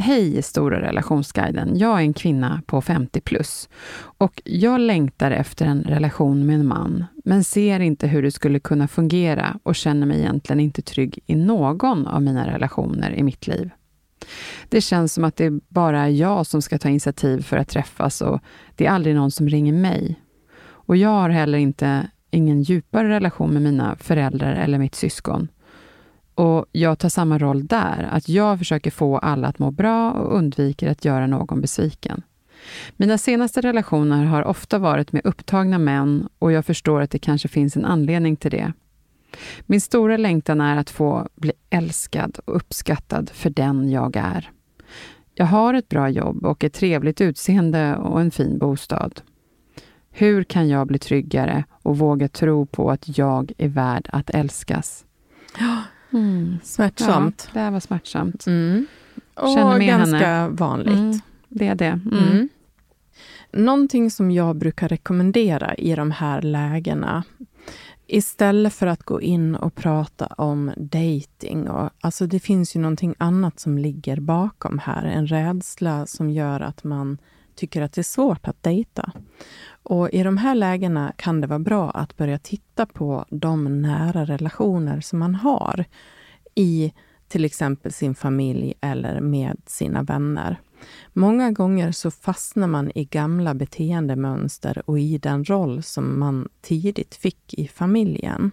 Hej 0.00 0.42
Stora 0.42 0.80
relationsguiden. 0.80 1.78
Jag 1.78 1.98
är 1.98 2.02
en 2.02 2.12
kvinna 2.12 2.62
på 2.66 2.80
50 2.80 3.20
plus 3.20 3.68
och 4.18 4.42
jag 4.44 4.80
längtar 4.80 5.30
efter 5.30 5.66
en 5.66 5.82
relation 5.82 6.46
med 6.46 6.54
en 6.54 6.66
man, 6.66 7.04
men 7.24 7.44
ser 7.44 7.80
inte 7.80 8.06
hur 8.06 8.22
det 8.22 8.30
skulle 8.30 8.60
kunna 8.60 8.88
fungera 8.88 9.58
och 9.62 9.74
känner 9.74 10.06
mig 10.06 10.18
egentligen 10.18 10.60
inte 10.60 10.82
trygg 10.82 11.18
i 11.26 11.34
någon 11.34 12.06
av 12.06 12.22
mina 12.22 12.46
relationer 12.46 13.12
i 13.12 13.22
mitt 13.22 13.46
liv. 13.46 13.70
Det 14.68 14.80
känns 14.80 15.14
som 15.14 15.24
att 15.24 15.36
det 15.36 15.50
bara 15.68 16.00
är 16.00 16.08
jag 16.08 16.46
som 16.46 16.62
ska 16.62 16.78
ta 16.78 16.88
initiativ 16.88 17.42
för 17.42 17.56
att 17.56 17.68
träffas 17.68 18.20
och 18.20 18.40
det 18.76 18.86
är 18.86 18.90
aldrig 18.90 19.14
någon 19.14 19.30
som 19.30 19.48
ringer 19.48 19.72
mig. 19.72 20.20
Och 20.60 20.96
jag 20.96 21.08
har 21.08 21.30
heller 21.30 21.58
inte 21.58 22.10
ingen 22.30 22.62
djupare 22.62 23.08
relation 23.08 23.52
med 23.52 23.62
mina 23.62 23.96
föräldrar 23.96 24.54
eller 24.54 24.78
mitt 24.78 24.94
syskon. 24.94 25.48
Och 26.38 26.66
jag 26.72 26.98
tar 26.98 27.08
samma 27.08 27.38
roll 27.38 27.66
där, 27.66 28.08
att 28.10 28.28
jag 28.28 28.58
försöker 28.58 28.90
få 28.90 29.18
alla 29.18 29.48
att 29.48 29.58
må 29.58 29.70
bra 29.70 30.12
och 30.12 30.36
undviker 30.36 30.90
att 30.90 31.04
göra 31.04 31.26
någon 31.26 31.60
besviken. 31.60 32.22
Mina 32.96 33.18
senaste 33.18 33.60
relationer 33.60 34.24
har 34.24 34.44
ofta 34.44 34.78
varit 34.78 35.12
med 35.12 35.22
upptagna 35.24 35.78
män 35.78 36.28
och 36.38 36.52
jag 36.52 36.66
förstår 36.66 37.00
att 37.00 37.10
det 37.10 37.18
kanske 37.18 37.48
finns 37.48 37.76
en 37.76 37.84
anledning 37.84 38.36
till 38.36 38.50
det. 38.50 38.72
Min 39.66 39.80
stora 39.80 40.16
längtan 40.16 40.60
är 40.60 40.76
att 40.76 40.90
få 40.90 41.28
bli 41.34 41.52
älskad 41.70 42.38
och 42.44 42.56
uppskattad 42.56 43.30
för 43.30 43.50
den 43.50 43.90
jag 43.90 44.16
är. 44.16 44.50
Jag 45.34 45.46
har 45.46 45.74
ett 45.74 45.88
bra 45.88 46.08
jobb 46.08 46.44
och 46.44 46.64
ett 46.64 46.74
trevligt 46.74 47.20
utseende 47.20 47.96
och 47.96 48.20
en 48.20 48.30
fin 48.30 48.58
bostad. 48.58 49.20
Hur 50.10 50.44
kan 50.44 50.68
jag 50.68 50.86
bli 50.86 50.98
tryggare 50.98 51.64
och 51.82 51.98
våga 51.98 52.28
tro 52.28 52.66
på 52.66 52.90
att 52.90 53.18
jag 53.18 53.52
är 53.58 53.68
värd 53.68 54.08
att 54.12 54.30
älskas? 54.30 55.04
Mm. 56.12 56.58
Smärtsamt. 56.62 57.48
Ja, 57.54 57.60
det 57.60 57.70
var 57.70 57.80
smärtsamt. 57.80 58.46
Mm. 58.46 58.86
Och 59.34 59.54
Känner 59.54 59.78
med 59.78 59.86
ganska 59.86 60.16
henne. 60.26 60.48
vanligt. 60.48 60.98
Mm, 60.98 61.20
det 61.48 61.66
är 61.66 61.74
det. 61.74 62.00
Mm. 62.12 62.28
Mm. 62.32 62.48
Någonting 63.52 64.10
som 64.10 64.30
jag 64.30 64.56
brukar 64.56 64.88
rekommendera 64.88 65.74
i 65.74 65.94
de 65.94 66.10
här 66.10 66.42
lägena, 66.42 67.24
istället 68.06 68.74
för 68.74 68.86
att 68.86 69.02
gå 69.02 69.20
in 69.20 69.54
och 69.54 69.74
prata 69.74 70.26
om 70.26 70.72
dating, 70.76 71.68
och, 71.68 71.90
alltså 72.00 72.26
det 72.26 72.40
finns 72.40 72.76
ju 72.76 72.80
någonting 72.80 73.14
annat 73.18 73.60
som 73.60 73.78
ligger 73.78 74.20
bakom 74.20 74.78
här, 74.78 75.04
en 75.04 75.26
rädsla 75.26 76.06
som 76.06 76.30
gör 76.30 76.60
att 76.60 76.84
man 76.84 77.18
tycker 77.54 77.82
att 77.82 77.92
det 77.92 78.00
är 78.00 78.02
svårt 78.02 78.48
att 78.48 78.62
dejta. 78.62 79.12
Och 79.82 80.10
i 80.10 80.22
de 80.22 80.36
här 80.36 80.54
lägena 80.54 81.12
kan 81.16 81.40
det 81.40 81.46
vara 81.46 81.58
bra 81.58 81.90
att 81.90 82.16
börja 82.16 82.38
titta 82.38 82.86
på 82.86 83.24
de 83.30 83.82
nära 83.82 84.24
relationer 84.24 85.00
som 85.00 85.18
man 85.18 85.34
har 85.34 85.84
i 86.54 86.92
till 87.28 87.44
exempel 87.44 87.92
sin 87.92 88.14
familj 88.14 88.74
eller 88.80 89.20
med 89.20 89.56
sina 89.66 90.02
vänner. 90.02 90.60
Många 91.12 91.50
gånger 91.50 91.92
så 91.92 92.10
fastnar 92.10 92.66
man 92.66 92.90
i 92.94 93.04
gamla 93.04 93.54
beteendemönster 93.54 94.82
och 94.86 94.98
i 94.98 95.18
den 95.18 95.44
roll 95.44 95.82
som 95.82 96.18
man 96.18 96.48
tidigt 96.60 97.14
fick 97.14 97.54
i 97.54 97.68
familjen 97.68 98.50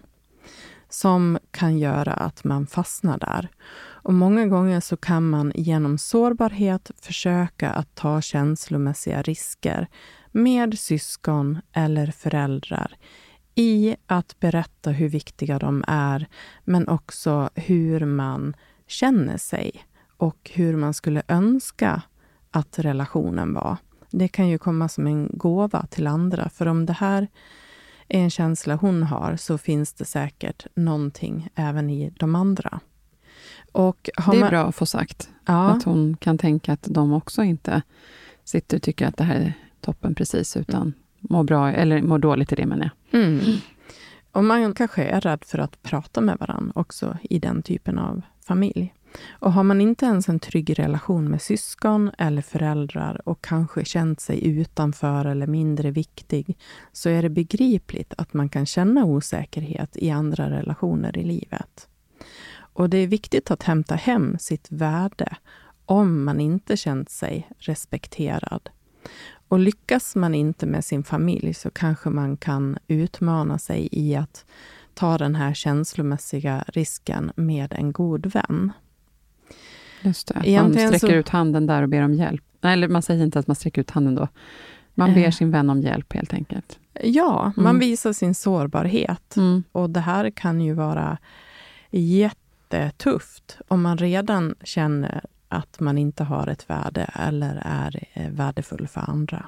som 0.88 1.38
kan 1.50 1.78
göra 1.78 2.12
att 2.12 2.44
man 2.44 2.66
fastnar 2.66 3.18
där. 3.18 3.48
Och 3.78 4.14
många 4.14 4.46
gånger 4.46 4.80
så 4.80 4.96
kan 4.96 5.30
man 5.30 5.52
genom 5.54 5.98
sårbarhet 5.98 6.90
försöka 7.02 7.70
att 7.70 7.94
ta 7.94 8.20
känslomässiga 8.20 9.22
risker 9.22 9.88
med 10.36 10.78
syskon 10.78 11.58
eller 11.72 12.06
föräldrar 12.06 12.96
i 13.54 13.96
att 14.06 14.40
berätta 14.40 14.90
hur 14.90 15.08
viktiga 15.08 15.58
de 15.58 15.84
är, 15.86 16.26
men 16.64 16.88
också 16.88 17.50
hur 17.54 18.04
man 18.04 18.56
känner 18.86 19.36
sig 19.36 19.84
och 20.16 20.50
hur 20.54 20.76
man 20.76 20.94
skulle 20.94 21.22
önska 21.28 22.02
att 22.50 22.78
relationen 22.78 23.54
var. 23.54 23.76
Det 24.10 24.28
kan 24.28 24.48
ju 24.48 24.58
komma 24.58 24.88
som 24.88 25.06
en 25.06 25.30
gåva 25.32 25.86
till 25.86 26.06
andra, 26.06 26.48
för 26.48 26.66
om 26.66 26.86
det 26.86 26.92
här 26.92 27.28
är 28.08 28.20
en 28.20 28.30
känsla 28.30 28.74
hon 28.74 29.02
har 29.02 29.36
så 29.36 29.58
finns 29.58 29.92
det 29.92 30.04
säkert 30.04 30.66
någonting 30.74 31.48
även 31.54 31.90
i 31.90 32.10
de 32.18 32.34
andra. 32.34 32.80
Det 34.32 34.36
är 34.36 34.40
man- 34.40 34.50
bra 34.50 34.64
att 34.64 34.74
få 34.76 34.86
sagt. 34.86 35.30
Ja, 35.46 35.70
Att 35.70 35.82
hon 35.84 36.16
kan 36.16 36.38
tänka 36.38 36.72
att 36.72 36.86
de 36.90 37.12
också 37.12 37.42
inte 37.42 37.82
sitter 38.44 38.76
och 38.76 38.82
tycker 38.82 39.06
att 39.06 39.16
det 39.16 39.24
här 39.24 39.36
är 39.36 39.52
toppen 39.80 40.14
precis, 40.14 40.56
utan 40.56 40.92
mår 41.20 41.44
bra, 41.44 41.72
eller 41.72 42.02
mår 42.02 42.18
dåligt 42.18 42.52
i 42.52 42.54
det 42.54 42.66
menar 42.66 42.90
jag. 43.10 43.20
Mm. 43.20 43.40
Och 44.32 44.44
man 44.44 44.74
kanske 44.74 45.04
är 45.04 45.20
rädd 45.20 45.44
för 45.44 45.58
att 45.58 45.82
prata 45.82 46.20
med 46.20 46.38
varandra 46.38 46.72
också 46.74 47.18
i 47.22 47.38
den 47.38 47.62
typen 47.62 47.98
av 47.98 48.22
familj. 48.40 48.92
Och 49.28 49.52
har 49.52 49.62
man 49.62 49.80
inte 49.80 50.06
ens 50.06 50.28
en 50.28 50.40
trygg 50.40 50.78
relation 50.78 51.30
med 51.30 51.42
syskon 51.42 52.10
eller 52.18 52.42
föräldrar 52.42 53.28
och 53.28 53.44
kanske 53.44 53.84
känt 53.84 54.20
sig 54.20 54.46
utanför 54.46 55.24
eller 55.24 55.46
mindre 55.46 55.90
viktig, 55.90 56.58
så 56.92 57.08
är 57.08 57.22
det 57.22 57.28
begripligt 57.28 58.14
att 58.18 58.34
man 58.34 58.48
kan 58.48 58.66
känna 58.66 59.04
osäkerhet 59.04 59.96
i 59.96 60.10
andra 60.10 60.50
relationer 60.50 61.18
i 61.18 61.24
livet. 61.24 61.88
Och 62.58 62.90
det 62.90 62.98
är 62.98 63.06
viktigt 63.06 63.50
att 63.50 63.62
hämta 63.62 63.94
hem 63.94 64.38
sitt 64.38 64.66
värde 64.70 65.36
om 65.84 66.24
man 66.24 66.40
inte 66.40 66.76
känt 66.76 67.10
sig 67.10 67.48
respekterad. 67.58 68.70
Och 69.48 69.58
lyckas 69.58 70.16
man 70.16 70.34
inte 70.34 70.66
med 70.66 70.84
sin 70.84 71.04
familj 71.04 71.54
så 71.54 71.70
kanske 71.70 72.10
man 72.10 72.36
kan 72.36 72.78
utmana 72.88 73.58
sig 73.58 73.88
i 73.92 74.16
att 74.16 74.44
ta 74.94 75.18
den 75.18 75.34
här 75.34 75.54
känslomässiga 75.54 76.64
risken 76.68 77.32
med 77.36 77.72
en 77.72 77.92
god 77.92 78.26
vän. 78.26 78.72
Just 80.02 80.28
det. 80.28 80.34
Man 80.34 80.44
Egentligen 80.44 80.88
sträcker 80.88 81.06
så- 81.06 81.12
ut 81.14 81.28
handen 81.28 81.66
där 81.66 81.82
och 81.82 81.88
ber 81.88 82.02
om 82.02 82.14
hjälp. 82.14 82.42
Nej, 82.60 82.72
eller 82.72 82.88
man 82.88 83.02
säger 83.02 83.24
inte 83.24 83.38
att 83.38 83.46
man 83.46 83.56
sträcker 83.56 83.80
ut 83.80 83.90
handen 83.90 84.14
då. 84.14 84.28
Man 84.94 85.14
ber 85.14 85.20
Eh. 85.24 85.30
sin 85.30 85.50
vän 85.50 85.70
om 85.70 85.80
hjälp 85.80 86.12
helt 86.12 86.32
enkelt. 86.34 86.78
Ja, 87.02 87.52
man 87.56 87.66
Mm. 87.66 87.78
visar 87.78 88.12
sin 88.12 88.34
sårbarhet. 88.34 89.36
Mm. 89.36 89.62
Och 89.72 89.90
det 89.90 90.00
här 90.00 90.30
kan 90.30 90.60
ju 90.60 90.72
vara 90.72 91.18
jättetufft 91.90 93.58
om 93.68 93.82
man 93.82 93.98
redan 93.98 94.54
känner 94.64 95.24
att 95.56 95.80
man 95.80 95.98
inte 95.98 96.24
har 96.24 96.46
ett 96.46 96.70
värde 96.70 97.10
eller 97.14 97.62
är 97.64 98.04
eh, 98.12 98.30
värdefull 98.30 98.88
för 98.88 99.10
andra. 99.10 99.46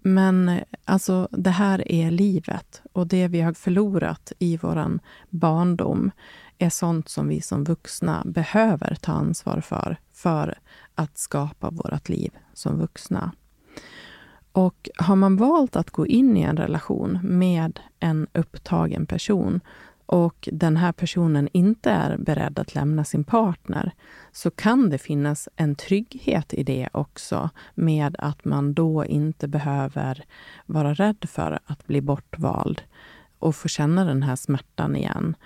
Men 0.00 0.48
eh, 0.48 0.62
alltså, 0.84 1.28
det 1.30 1.50
här 1.50 1.92
är 1.92 2.10
livet 2.10 2.82
och 2.92 3.06
det 3.06 3.28
vi 3.28 3.40
har 3.40 3.52
förlorat 3.52 4.32
i 4.38 4.56
vår 4.56 4.98
barndom 5.30 6.10
är 6.58 6.70
sånt 6.70 7.08
som 7.08 7.28
vi 7.28 7.40
som 7.40 7.64
vuxna 7.64 8.22
behöver 8.26 8.94
ta 8.94 9.12
ansvar 9.12 9.60
för, 9.60 9.96
för 10.12 10.58
att 10.94 11.18
skapa 11.18 11.70
vårt 11.70 12.08
liv 12.08 12.30
som 12.54 12.78
vuxna. 12.78 13.32
Och 14.52 14.88
har 14.96 15.16
man 15.16 15.36
valt 15.36 15.76
att 15.76 15.90
gå 15.90 16.06
in 16.06 16.36
i 16.36 16.42
en 16.42 16.56
relation 16.56 17.18
med 17.22 17.80
en 18.00 18.26
upptagen 18.32 19.06
person 19.06 19.60
och 20.08 20.48
den 20.52 20.76
här 20.76 20.92
personen 20.92 21.48
inte 21.52 21.90
är 21.90 22.16
beredd 22.16 22.58
att 22.58 22.74
lämna 22.74 23.04
sin 23.04 23.24
partner, 23.24 23.92
så 24.32 24.50
kan 24.50 24.90
det 24.90 24.98
finnas 24.98 25.48
en 25.56 25.74
trygghet 25.74 26.54
i 26.54 26.62
det 26.62 26.88
också, 26.92 27.50
med 27.74 28.16
att 28.18 28.44
man 28.44 28.74
då 28.74 29.04
inte 29.04 29.48
behöver 29.48 30.24
vara 30.66 30.94
rädd 30.94 31.24
för 31.28 31.58
att 31.66 31.86
bli 31.86 32.00
bortvald 32.00 32.82
och 33.38 33.56
få 33.56 33.68
känna 33.68 34.04
den 34.04 34.22
här 34.22 34.36
smärtan 34.36 34.96
igen 34.96 35.36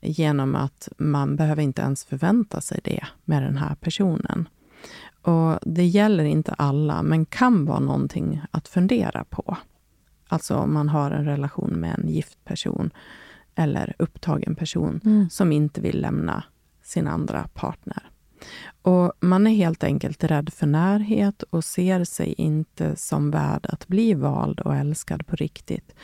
genom 0.00 0.54
att 0.54 0.88
man 0.98 1.36
behöver 1.36 1.62
inte 1.62 1.82
ens 1.82 2.04
förvänta 2.04 2.60
sig 2.60 2.80
det 2.84 3.04
med 3.24 3.42
den 3.42 3.56
här 3.56 3.74
personen. 3.74 4.48
Och 5.22 5.58
Det 5.62 5.84
gäller 5.84 6.24
inte 6.24 6.52
alla, 6.52 7.02
men 7.02 7.26
kan 7.26 7.64
vara 7.64 7.80
någonting 7.80 8.42
att 8.50 8.68
fundera 8.68 9.24
på. 9.24 9.56
Alltså 10.28 10.56
om 10.56 10.74
man 10.74 10.88
har 10.88 11.10
en 11.10 11.24
relation 11.24 11.70
med 11.70 11.98
en 11.98 12.08
gift 12.08 12.44
person 12.44 12.90
eller 13.54 13.94
upptagen 13.98 14.54
person 14.54 15.00
mm. 15.04 15.30
som 15.30 15.52
inte 15.52 15.80
vill 15.80 16.00
lämna 16.00 16.44
sin 16.82 17.08
andra 17.08 17.48
partner. 17.54 18.12
Och 18.82 19.12
Man 19.20 19.46
är 19.46 19.54
helt 19.54 19.84
enkelt 19.84 20.24
rädd 20.24 20.52
för 20.52 20.66
närhet 20.66 21.42
och 21.42 21.64
ser 21.64 22.04
sig 22.04 22.34
inte 22.38 22.96
som 22.96 23.30
värd 23.30 23.66
att 23.66 23.88
bli 23.88 24.14
vald 24.14 24.60
och 24.60 24.76
älskad 24.76 25.26
på 25.26 25.36
riktigt. 25.36 25.94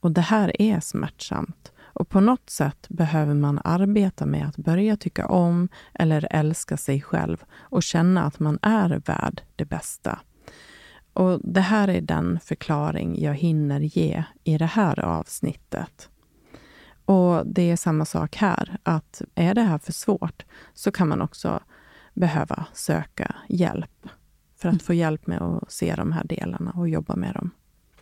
Och 0.00 0.12
det 0.12 0.20
här 0.20 0.62
är 0.62 0.80
smärtsamt. 0.80 1.72
Och 1.80 2.08
på 2.08 2.20
något 2.20 2.50
sätt 2.50 2.86
behöver 2.88 3.34
man 3.34 3.60
arbeta 3.64 4.26
med 4.26 4.48
att 4.48 4.56
börja 4.56 4.96
tycka 4.96 5.26
om 5.26 5.68
eller 5.94 6.28
älska 6.30 6.76
sig 6.76 7.00
själv 7.00 7.44
och 7.54 7.82
känna 7.82 8.24
att 8.24 8.38
man 8.38 8.58
är 8.62 9.02
värd 9.06 9.42
det 9.56 9.64
bästa. 9.64 10.18
Och 11.12 11.40
Det 11.44 11.60
här 11.60 11.88
är 11.88 12.00
den 12.00 12.40
förklaring 12.40 13.22
jag 13.22 13.34
hinner 13.34 13.80
ge 13.80 14.24
i 14.44 14.58
det 14.58 14.66
här 14.66 15.00
avsnittet. 15.00 16.08
Och 17.08 17.46
det 17.46 17.70
är 17.70 17.76
samma 17.76 18.04
sak 18.04 18.36
här, 18.36 18.76
att 18.82 19.22
är 19.34 19.54
det 19.54 19.62
här 19.62 19.78
för 19.78 19.92
svårt 19.92 20.44
så 20.74 20.90
kan 20.90 21.08
man 21.08 21.22
också 21.22 21.60
behöva 22.14 22.66
söka 22.72 23.34
hjälp 23.48 24.08
för 24.56 24.68
att 24.68 24.72
mm. 24.72 24.78
få 24.78 24.94
hjälp 24.94 25.26
med 25.26 25.42
att 25.42 25.72
se 25.72 25.94
de 25.94 26.12
här 26.12 26.24
delarna 26.24 26.70
och 26.70 26.88
jobba 26.88 27.16
med 27.16 27.34
dem. 27.34 27.50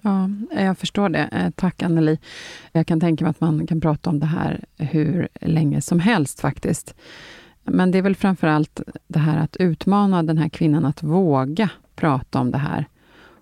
Ja, 0.00 0.30
jag 0.62 0.78
förstår 0.78 1.08
det. 1.08 1.28
Eh, 1.32 1.50
tack 1.50 1.82
Anneli. 1.82 2.18
Jag 2.72 2.86
kan 2.86 3.00
tänka 3.00 3.24
mig 3.24 3.30
att 3.30 3.40
man 3.40 3.66
kan 3.66 3.80
prata 3.80 4.10
om 4.10 4.20
det 4.20 4.26
här 4.26 4.64
hur 4.76 5.28
länge 5.40 5.80
som 5.80 6.00
helst 6.00 6.40
faktiskt. 6.40 6.94
Men 7.62 7.90
det 7.90 7.98
är 7.98 8.02
väl 8.02 8.16
framför 8.16 8.46
allt 8.46 8.80
det 9.08 9.18
här 9.18 9.38
att 9.38 9.56
utmana 9.56 10.22
den 10.22 10.38
här 10.38 10.48
kvinnan 10.48 10.84
att 10.84 11.02
våga 11.02 11.70
prata 11.96 12.40
om 12.40 12.50
det 12.50 12.58
här 12.58 12.88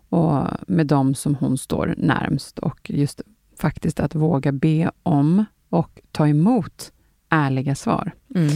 och 0.09 0.47
med 0.67 0.87
dem 0.87 1.15
som 1.15 1.35
hon 1.35 1.59
står 1.59 1.95
närmst 1.99 2.59
och 2.59 2.91
just 2.91 3.21
faktiskt 3.59 4.01
att 4.01 4.15
våga 4.15 4.53
be 4.53 4.91
om 5.03 5.45
och 5.75 6.01
ta 6.13 6.29
emot 6.29 6.93
ärliga 7.29 7.75
svar. 7.75 8.13
Mm. 8.35 8.53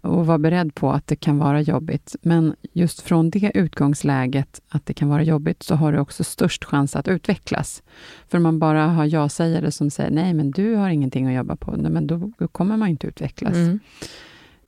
Och 0.00 0.26
vara 0.26 0.38
beredd 0.38 0.74
på 0.74 0.92
att 0.92 1.06
det 1.06 1.16
kan 1.16 1.38
vara 1.38 1.60
jobbigt. 1.60 2.16
Men 2.22 2.54
just 2.72 3.00
från 3.00 3.30
det 3.30 3.50
utgångsläget, 3.54 4.60
att 4.68 4.86
det 4.86 4.94
kan 4.94 5.08
vara 5.08 5.22
jobbigt, 5.22 5.62
så 5.62 5.74
har 5.74 5.92
du 5.92 5.98
också 5.98 6.24
störst 6.24 6.64
chans 6.64 6.96
att 6.96 7.08
utvecklas. 7.08 7.82
För 8.28 8.38
om 8.38 8.42
man 8.42 8.58
bara 8.58 8.86
har 8.86 9.04
ja-sägare 9.04 9.72
som 9.72 9.90
säger 9.90 10.10
nej, 10.10 10.34
men 10.34 10.50
du 10.50 10.74
har 10.74 10.88
ingenting 10.88 11.26
att 11.26 11.34
jobba 11.34 11.56
på, 11.56 11.76
nej, 11.76 11.90
men 11.90 12.06
då 12.06 12.32
kommer 12.52 12.76
man 12.76 12.88
inte 12.88 13.06
utvecklas. 13.06 13.54
Mm. 13.54 13.80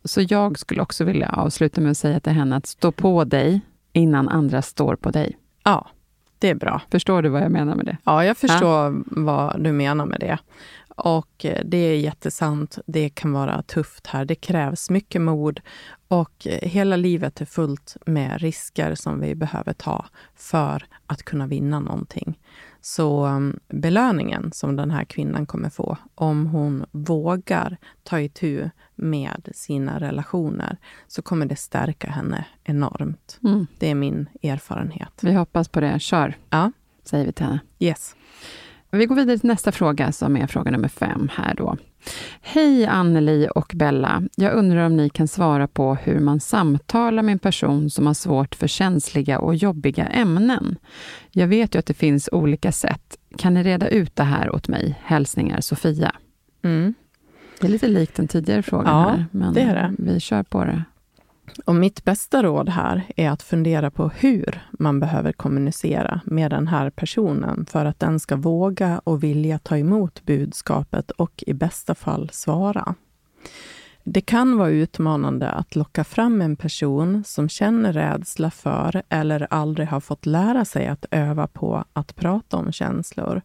Så 0.04 0.20
jag 0.28 0.58
skulle 0.58 0.82
också 0.82 1.04
vilja 1.04 1.28
avsluta 1.28 1.80
med 1.80 1.90
att 1.90 1.98
säga 1.98 2.20
till 2.20 2.32
henne 2.32 2.56
att 2.56 2.66
stå 2.66 2.92
på 2.92 3.24
dig 3.24 3.60
innan 3.92 4.28
andra 4.28 4.62
står 4.62 4.96
på 4.96 5.10
dig. 5.10 5.36
Ja, 5.64 5.86
det 6.38 6.48
är 6.48 6.54
bra. 6.54 6.82
Förstår 6.90 7.22
du 7.22 7.28
vad 7.28 7.42
jag 7.42 7.50
menar 7.50 7.74
med 7.74 7.86
det? 7.86 7.96
Ja, 8.04 8.24
jag 8.24 8.36
förstår 8.36 8.84
ja. 8.84 9.02
vad 9.06 9.64
du 9.64 9.72
menar 9.72 10.06
med 10.06 10.20
det. 10.20 10.38
Och 10.98 11.44
eh, 11.44 11.64
det 11.64 11.76
är 11.76 11.96
jättesant. 11.96 12.78
Det 12.86 13.08
kan 13.08 13.32
vara 13.32 13.62
tufft 13.62 14.06
här. 14.06 14.24
Det 14.24 14.34
krävs 14.34 14.90
mycket 14.90 15.20
mod 15.20 15.60
och 16.08 16.46
eh, 16.46 16.68
hela 16.68 16.96
livet 16.96 17.40
är 17.40 17.44
fullt 17.44 17.96
med 18.06 18.40
risker 18.40 18.94
som 18.94 19.20
vi 19.20 19.34
behöver 19.34 19.72
ta 19.72 20.06
för 20.36 20.86
att 21.06 21.22
kunna 21.22 21.46
vinna 21.46 21.80
någonting. 21.80 22.38
Så 22.80 23.24
mm, 23.24 23.60
belöningen 23.68 24.52
som 24.52 24.76
den 24.76 24.90
här 24.90 25.04
kvinnan 25.04 25.46
kommer 25.46 25.70
få, 25.70 25.96
om 26.14 26.46
hon 26.46 26.84
vågar 26.90 27.76
ta 28.02 28.20
itu 28.20 28.70
med 28.94 29.48
sina 29.54 30.00
relationer, 30.00 30.76
så 31.08 31.22
kommer 31.22 31.46
det 31.46 31.56
stärka 31.56 32.10
henne 32.10 32.44
enormt. 32.64 33.38
Mm. 33.44 33.66
Det 33.78 33.90
är 33.90 33.94
min 33.94 34.28
erfarenhet. 34.42 35.12
Vi 35.20 35.32
hoppas 35.32 35.68
på 35.68 35.80
det. 35.80 36.00
Kör, 36.00 36.36
ja. 36.50 36.72
säger 37.04 37.26
vi 37.26 37.32
till 37.32 37.46
henne. 37.46 37.60
Yes. 37.78 38.14
Vi 38.90 39.06
går 39.06 39.14
vidare 39.14 39.38
till 39.38 39.48
nästa 39.48 39.72
fråga 39.72 40.12
som 40.12 40.36
är 40.36 40.46
fråga 40.46 40.70
nummer 40.70 40.88
fem 40.88 41.28
här 41.32 41.54
då. 41.54 41.76
Hej 42.40 42.86
Anneli 42.86 43.48
och 43.54 43.72
Bella. 43.74 44.22
Jag 44.36 44.52
undrar 44.54 44.86
om 44.86 44.96
ni 44.96 45.10
kan 45.10 45.28
svara 45.28 45.68
på 45.68 45.94
hur 45.94 46.20
man 46.20 46.40
samtalar 46.40 47.22
med 47.22 47.32
en 47.32 47.38
person 47.38 47.90
som 47.90 48.06
har 48.06 48.14
svårt 48.14 48.54
för 48.54 48.66
känsliga 48.66 49.38
och 49.38 49.54
jobbiga 49.54 50.06
ämnen. 50.06 50.76
Jag 51.30 51.46
vet 51.46 51.74
ju 51.74 51.78
att 51.78 51.86
det 51.86 51.94
finns 51.94 52.28
olika 52.32 52.72
sätt. 52.72 53.18
Kan 53.38 53.54
ni 53.54 53.62
reda 53.62 53.88
ut 53.88 54.16
det 54.16 54.22
här 54.22 54.54
åt 54.54 54.68
mig? 54.68 55.00
Hälsningar 55.02 55.60
Sofia. 55.60 56.12
Mm. 56.62 56.94
Det 57.60 57.66
är 57.66 57.70
lite 57.70 57.88
likt 57.88 58.14
den 58.14 58.28
tidigare 58.28 58.62
frågan 58.62 58.86
ja, 58.86 59.08
här, 59.08 59.26
men 59.30 59.54
det 59.54 59.64
det. 59.64 59.94
vi 59.98 60.20
kör 60.20 60.42
på 60.42 60.64
det. 60.64 60.84
Och 61.64 61.74
mitt 61.74 62.04
bästa 62.04 62.42
råd 62.42 62.68
här 62.68 63.04
är 63.16 63.30
att 63.30 63.42
fundera 63.42 63.90
på 63.90 64.08
hur 64.08 64.62
man 64.72 65.00
behöver 65.00 65.32
kommunicera 65.32 66.20
med 66.24 66.50
den 66.50 66.68
här 66.68 66.90
personen 66.90 67.66
för 67.66 67.84
att 67.84 68.00
den 68.00 68.20
ska 68.20 68.36
våga 68.36 69.00
och 69.04 69.22
vilja 69.22 69.58
ta 69.58 69.78
emot 69.78 70.22
budskapet 70.26 71.10
och 71.10 71.44
i 71.46 71.54
bästa 71.54 71.94
fall 71.94 72.30
svara. 72.32 72.94
Det 74.04 74.20
kan 74.20 74.58
vara 74.58 74.70
utmanande 74.70 75.50
att 75.50 75.76
locka 75.76 76.04
fram 76.04 76.40
en 76.42 76.56
person 76.56 77.24
som 77.26 77.48
känner 77.48 77.92
rädsla 77.92 78.50
för 78.50 79.02
eller 79.08 79.46
aldrig 79.50 79.88
har 79.88 80.00
fått 80.00 80.26
lära 80.26 80.64
sig 80.64 80.86
att 80.86 81.06
öva 81.10 81.46
på 81.46 81.84
att 81.92 82.16
prata 82.16 82.56
om 82.56 82.72
känslor 82.72 83.42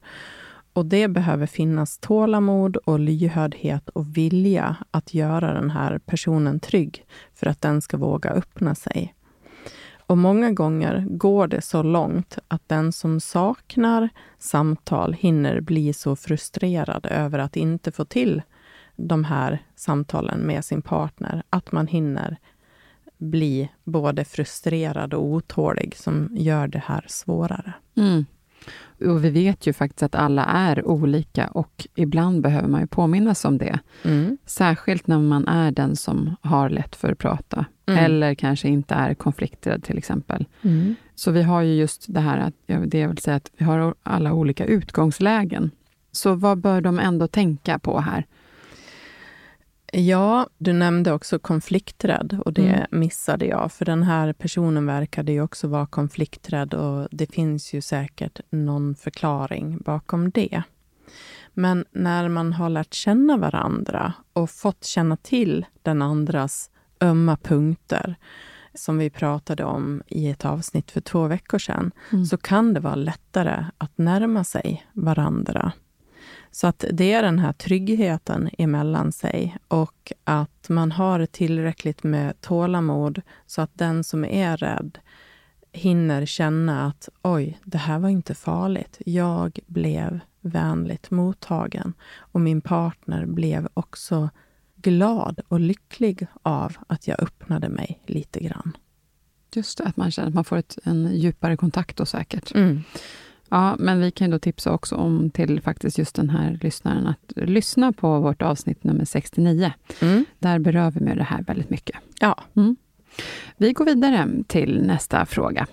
och 0.74 0.86
det 0.86 1.08
behöver 1.08 1.46
finnas 1.46 1.98
tålamod 1.98 2.78
och 2.78 3.00
lyhördhet 3.00 3.90
och 3.90 4.18
vilja 4.18 4.76
att 4.92 5.14
göra 5.14 5.54
den 5.54 5.70
här 5.70 5.98
personen 5.98 6.60
trygg 6.60 7.06
för 7.34 7.48
att 7.48 7.62
den 7.62 7.82
ska 7.82 7.98
våga 7.98 8.30
öppna 8.30 8.76
sig. 8.76 9.14
Och 10.08 10.18
många 10.18 10.52
gånger 10.52 11.06
går 11.10 11.48
det 11.48 11.62
så 11.62 11.84
långt 11.84 12.38
att 12.48 12.70
den 12.70 12.92
som 12.92 13.20
saknar 13.20 14.10
samtal 14.40 15.14
hinner 15.14 15.62
bli 15.62 15.94
så 15.94 16.16
frustrerad 16.16 17.06
över 17.06 17.40
att 17.40 17.56
inte 17.56 17.92
få 17.92 18.06
till 18.06 18.42
de 18.96 19.24
här 19.24 19.64
samtalen 19.76 20.40
med 20.40 20.66
sin 20.66 20.82
partner, 20.82 21.44
att 21.50 21.72
man 21.72 21.88
hinner 21.88 22.38
bli 23.18 23.70
både 23.84 24.26
frustrerad 24.26 25.14
och 25.14 25.26
otålig, 25.26 25.96
som 25.96 26.30
gör 26.32 26.68
det 26.68 26.84
här 26.86 27.06
svårare. 27.08 27.74
Mm. 27.96 28.26
Och 29.00 29.26
vi 29.26 29.30
vet 29.30 29.68
ju 29.68 29.74
faktiskt 29.74 30.04
att 30.04 30.16
alla 30.16 30.46
är 30.46 30.88
olika 30.88 31.48
och 31.48 31.88
ibland 31.96 32.42
behöver 32.42 32.68
man 32.68 32.82
ju 32.82 32.88
påminnas 32.88 33.46
om 33.46 33.58
det. 33.58 33.80
Mm. 34.04 34.38
Särskilt 34.46 35.08
när 35.08 35.20
man 35.20 35.48
är 35.48 35.72
den 35.72 35.96
som 35.96 36.36
har 36.42 36.70
lätt 36.70 36.96
för 36.96 37.12
att 37.12 37.18
prata. 37.18 37.66
Mm. 37.86 38.06
Eller 38.06 38.36
kanske 38.36 38.68
inte 38.68 38.94
är 38.94 39.14
konflikträdd 39.14 39.84
till 39.84 39.98
exempel. 39.98 40.46
Mm. 40.62 40.96
Så 41.16 41.32
vi 41.32 41.42
har 41.42 41.62
ju 41.62 41.74
just 41.74 42.06
det 42.08 42.20
här, 42.20 42.38
att, 42.38 42.54
det 42.88 43.00
jag 43.00 43.10
vill 43.10 43.18
säga, 43.18 43.36
att 43.36 43.52
vi 43.58 43.66
har 43.66 43.96
alla 44.04 44.34
olika 44.34 44.66
utgångslägen. 44.66 45.72
Så 46.12 46.36
vad 46.36 46.58
bör 46.58 46.82
de 46.82 47.00
ändå 47.00 47.28
tänka 47.28 47.80
på 47.80 48.00
här? 48.00 48.26
Ja, 49.96 50.48
du 50.58 50.74
nämnde 50.74 51.12
också 51.12 51.40
konflikträdd 51.40 52.40
och 52.46 52.54
det 52.54 52.68
mm. 52.68 52.88
missade 52.92 53.46
jag. 53.46 53.72
För 53.72 53.86
den 53.86 54.04
här 54.04 54.34
personen 54.34 54.86
verkade 54.86 55.32
ju 55.32 55.42
också 55.42 55.68
vara 55.68 55.86
konflikträdd 55.86 56.74
och 56.74 57.08
det 57.12 57.32
finns 57.32 57.74
ju 57.74 57.82
säkert 57.82 58.40
någon 58.50 58.96
förklaring 58.96 59.78
bakom 59.78 60.32
det. 60.32 60.64
Men 61.54 61.86
när 61.92 62.30
man 62.30 62.54
har 62.54 62.70
lärt 62.70 62.94
känna 62.94 63.38
varandra 63.38 64.14
och 64.34 64.50
fått 64.50 64.86
känna 64.86 65.18
till 65.18 65.66
den 65.82 66.02
andras 66.02 66.70
ömma 67.02 67.38
punkter, 67.38 68.16
som 68.74 68.98
vi 68.98 69.10
pratade 69.10 69.64
om 69.64 70.04
i 70.08 70.30
ett 70.30 70.46
avsnitt 70.46 70.92
för 70.92 71.02
två 71.02 71.28
veckor 71.28 71.58
sedan, 71.58 71.92
mm. 72.12 72.26
så 72.26 72.38
kan 72.38 72.74
det 72.74 72.80
vara 72.80 72.96
lättare 72.96 73.66
att 73.78 73.98
närma 73.98 74.44
sig 74.44 74.86
varandra. 74.94 75.72
Så 76.56 76.68
att 76.68 76.86
det 76.92 77.14
är 77.14 77.24
den 77.24 77.40
här 77.40 77.54
tryggheten 77.54 78.50
emellan 78.58 79.12
sig 79.12 79.58
och 79.68 80.14
att 80.24 80.70
man 80.70 80.92
har 80.92 81.26
tillräckligt 81.26 82.04
med 82.04 82.42
tålamod 82.42 83.22
så 83.46 83.62
att 83.62 83.72
den 83.74 84.04
som 84.04 84.26
är 84.26 84.58
rädd 84.58 85.00
hinner 85.72 86.26
känna 86.26 86.88
att 86.88 87.10
oj, 87.22 87.60
det 87.64 87.78
här 87.78 88.00
var 88.00 88.10
inte 88.10 88.36
farligt. 88.36 88.98
Jag 89.06 89.60
blev 89.68 90.20
vänligt 90.42 91.12
mottagen 91.12 91.94
och 92.18 92.42
min 92.42 92.62
partner 92.62 93.26
blev 93.26 93.68
också 93.74 94.30
glad 94.76 95.40
och 95.48 95.60
lycklig 95.60 96.28
av 96.42 96.78
att 96.88 97.08
jag 97.08 97.24
öppnade 97.24 97.70
mig 97.70 98.02
lite 98.06 98.40
grann. 98.40 98.78
Just 99.54 99.78
det, 99.78 99.84
att 99.84 99.98
man 99.98 100.12
känner 100.12 100.28
att 100.28 100.36
man 100.36 100.46
får 100.46 100.58
ett, 100.58 100.78
en 100.84 101.16
djupare 101.16 101.58
kontakt 101.58 101.98
då 101.98 102.06
säkert. 102.06 102.56
Mm. 102.56 102.84
Ja, 103.54 103.76
men 103.80 104.00
vi 104.00 104.12
kan 104.12 104.28
ju 104.28 104.32
då 104.32 104.40
tipsa 104.40 104.72
också 104.72 104.96
om 104.96 105.30
till 105.30 105.62
faktiskt 105.62 105.98
just 105.98 106.16
den 106.16 106.30
här 106.30 106.60
lyssnaren 106.62 107.08
att 107.08 107.34
lyssna 107.36 107.94
på 107.94 108.20
vårt 108.20 108.42
avsnitt 108.42 108.84
nummer 108.84 109.06
69. 109.06 109.72
Mm. 110.02 110.26
Där 110.40 110.60
berör 110.60 110.92
vi 110.92 111.00
med 111.00 111.18
det 111.18 111.24
här 111.24 111.44
väldigt 111.44 111.70
mycket. 111.70 111.96
Ja. 112.20 112.44
Mm. 112.56 112.76
Vi 113.58 113.74
går 113.74 113.86
vidare 113.86 114.30
till 114.48 114.82
nästa 114.86 115.26
fråga. 115.26 115.68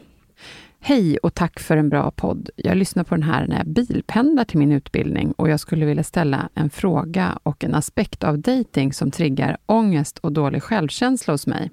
Hej 0.80 1.18
och 1.18 1.34
tack 1.34 1.60
för 1.60 1.76
en 1.76 1.88
bra 1.88 2.10
podd. 2.10 2.50
Jag 2.56 2.76
lyssnar 2.76 3.04
på 3.04 3.14
den 3.14 3.22
här 3.22 3.46
när 3.46 3.56
jag 3.56 3.68
bilpendlar 3.68 4.44
till 4.44 4.58
min 4.58 4.72
utbildning 4.72 5.32
och 5.32 5.48
jag 5.48 5.60
skulle 5.60 5.86
vilja 5.86 6.04
ställa 6.04 6.48
en 6.54 6.70
fråga 6.70 7.38
och 7.42 7.64
en 7.64 7.74
aspekt 7.74 8.24
av 8.24 8.38
dating 8.38 8.92
som 8.92 9.10
triggar 9.10 9.58
ångest 9.66 10.18
och 10.18 10.32
dålig 10.32 10.62
självkänsla 10.62 11.34
hos 11.34 11.46
mig. 11.46 11.70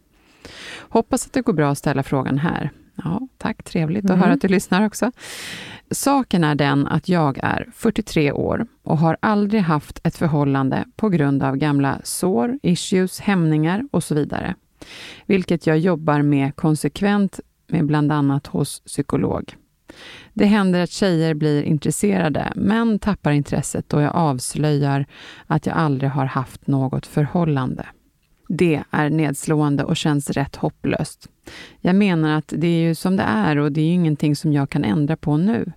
Hoppas 0.78 1.26
att 1.26 1.34
det 1.34 1.42
går 1.42 1.54
bra 1.54 1.72
att 1.72 1.78
ställa 1.78 2.04
frågan 2.04 2.38
här. 2.38 2.72
Ja, 3.04 3.28
tack, 3.38 3.64
trevligt 3.64 4.06
att 4.06 4.10
Mm. 4.12 4.22
höra 4.22 4.34
att 4.34 4.42
du 4.42 4.48
lyssnar 4.48 4.86
också. 4.86 5.12
Saken 5.92 6.44
är 6.44 6.56
den 6.56 6.88
att 6.88 7.10
jag 7.10 7.40
är 7.44 7.68
43 7.76 8.32
år 8.32 8.68
och 8.84 8.98
har 8.98 9.18
aldrig 9.20 9.62
haft 9.62 10.00
ett 10.04 10.18
förhållande 10.18 10.86
på 10.96 11.10
grund 11.10 11.44
av 11.44 11.56
gamla 11.56 12.00
sår, 12.04 12.60
issues, 12.64 13.20
hämningar 13.20 13.84
och 13.92 14.04
så 14.04 14.16
vidare. 14.16 14.56
Vilket 15.26 15.68
jag 15.68 15.78
jobbar 15.80 16.22
med 16.22 16.56
konsekvent 16.56 17.40
med 17.68 17.86
bland 17.86 18.12
annat 18.12 18.48
hos 18.48 18.80
psykolog. 18.80 19.56
Det 20.34 20.46
händer 20.46 20.80
att 20.84 20.92
tjejer 20.92 21.34
blir 21.34 21.64
intresserade, 21.64 22.52
men 22.56 23.00
tappar 23.00 23.32
intresset 23.32 23.90
då 23.90 24.02
jag 24.02 24.16
avslöjar 24.16 25.06
att 25.48 25.66
jag 25.66 25.76
aldrig 25.78 26.10
har 26.12 26.26
haft 26.26 26.68
något 26.68 27.06
förhållande. 27.06 27.86
Det 28.48 28.84
är 28.92 29.10
nedslående 29.10 29.84
och 29.84 29.98
känns 29.98 30.30
rätt 30.30 30.56
hopplöst. 30.56 31.30
Jag 31.82 31.96
menar 31.96 32.38
att 32.38 32.54
det 32.58 32.68
är 32.68 32.88
ju 32.88 32.96
som 32.96 33.16
det 33.16 33.24
är 33.24 33.58
och 33.58 33.72
det 33.72 33.82
är 33.82 33.86
ju 33.86 33.94
ingenting 33.94 34.36
som 34.36 34.54
jag 34.54 34.70
kan 34.70 34.84
ändra 34.84 35.18
på 35.18 35.38
nu. 35.38 35.72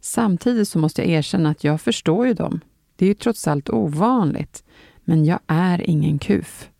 Samtidigt 0.00 0.68
så 0.68 0.78
måste 0.78 1.02
jag 1.02 1.10
erkänna 1.10 1.50
att 1.50 1.64
jag 1.64 1.80
förstår 1.80 2.26
ju 2.26 2.34
dem. 2.34 2.60
Det 2.96 3.04
är 3.04 3.08
ju 3.08 3.14
trots 3.14 3.48
allt 3.48 3.70
ovanligt. 3.70 4.64
Men 5.04 5.24
jag 5.24 5.38
är 5.46 5.90
ingen 5.90 6.18
kuf. 6.18 6.70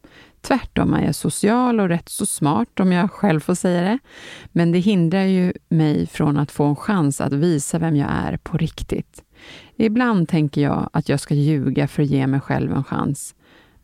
Tvärtom 0.40 0.94
är 0.94 1.04
jag 1.04 1.14
social 1.14 1.80
och 1.80 1.88
rätt 1.88 2.08
så 2.08 2.26
smart, 2.26 2.80
om 2.80 2.92
jag 2.92 3.10
själv 3.10 3.40
får 3.40 3.54
säga 3.54 3.82
det. 3.82 3.98
Men 4.52 4.72
det 4.72 4.78
hindrar 4.78 5.24
ju 5.24 5.52
mig 5.68 6.06
från 6.06 6.38
att 6.38 6.50
få 6.50 6.64
en 6.64 6.76
chans 6.76 7.20
att 7.20 7.32
visa 7.32 7.78
vem 7.78 7.96
jag 7.96 8.10
är 8.10 8.36
på 8.36 8.56
riktigt. 8.56 9.22
Ibland 9.76 10.28
tänker 10.28 10.60
jag 10.60 10.90
att 10.92 11.08
jag 11.08 11.20
ska 11.20 11.34
ljuga 11.34 11.88
för 11.88 12.02
att 12.02 12.08
ge 12.08 12.26
mig 12.26 12.40
själv 12.40 12.72
en 12.72 12.84
chans. 12.84 13.34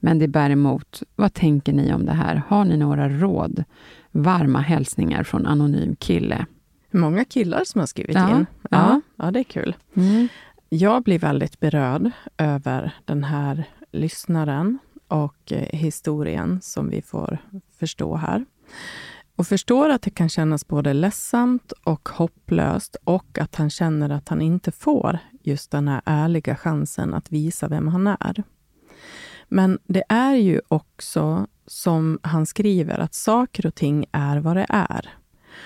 Men 0.05 0.19
det 0.19 0.29
bär 0.29 0.51
emot. 0.51 1.03
Vad 1.17 1.35
tänker 1.35 1.73
ni 1.73 1.95
om 1.95 2.07
det 2.07 2.12
här? 2.12 2.43
Har 2.49 2.64
ni 2.64 2.77
några 2.77 3.09
råd? 3.09 3.64
Varma 4.11 4.61
hälsningar 4.61 5.23
från 5.23 5.47
Anonym 5.47 5.97
kille. 5.97 6.47
Många 6.90 7.25
killar 7.25 7.62
som 7.64 7.79
har 7.79 7.87
skrivit 7.87 8.17
Ja, 8.17 8.31
in. 8.38 8.47
ja. 8.62 8.69
Ja, 8.71 9.01
ja, 9.17 9.31
det 9.31 9.38
är 9.38 9.45
kul. 9.45 9.77
Mm. 9.97 10.29
Jag 10.69 11.03
blir 11.03 11.19
väldigt 11.19 11.61
berörd 11.61 12.11
över 12.38 12.95
den 13.05 13.25
här 13.25 13.64
lyssnaren 13.93 14.79
och 15.09 15.53
eh, 15.53 15.79
historien 15.79 16.59
som 16.62 16.90
vi 16.90 17.03
får 17.03 17.38
förstå 17.79 18.17
här. 18.17 18.45
Och 19.37 19.47
förstår 19.47 19.88
att 19.90 20.03
det 20.03 20.11
kan 20.11 20.29
kännas 20.29 20.69
både 20.69 20.93
ledsamt 20.93 21.73
och 21.85 22.09
hopplöst 22.09 22.97
och 23.05 23.38
att 23.38 23.55
han 23.55 23.71
känner 23.71 24.11
att 24.11 24.29
han 24.29 24.43
inte 24.43 24.73
får 24.73 25.19
just 25.43 25.71
den 25.71 25.88
här 25.88 26.03
ärliga 26.05 26.57
chansen 26.57 27.14
att 27.14 27.33
visa 27.33 27.69
vem 27.69 27.88
han 27.88 28.07
är. 28.07 28.43
Men 29.48 29.78
det 29.85 30.02
är 30.09 30.35
ju 30.35 30.61
också 30.68 31.46
som 31.66 32.18
han 32.22 32.46
skriver, 32.46 32.98
att 32.98 33.14
saker 33.14 33.66
och 33.66 33.74
ting 33.74 34.07
är 34.12 34.38
vad 34.38 34.57
det 34.57 34.66
är. 34.68 35.09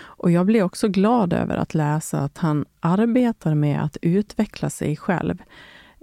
Och 0.01 0.31
jag 0.31 0.47
blir 0.47 0.63
också 0.63 0.89
glad 0.89 1.33
över 1.33 1.57
att 1.57 1.75
läsa 1.75 2.19
att 2.19 2.39
han 2.39 2.65
arbetar 2.81 3.55
med 3.55 3.83
att 3.85 3.97
utveckla 4.03 4.71
sig 4.71 4.97
själv, 4.97 5.43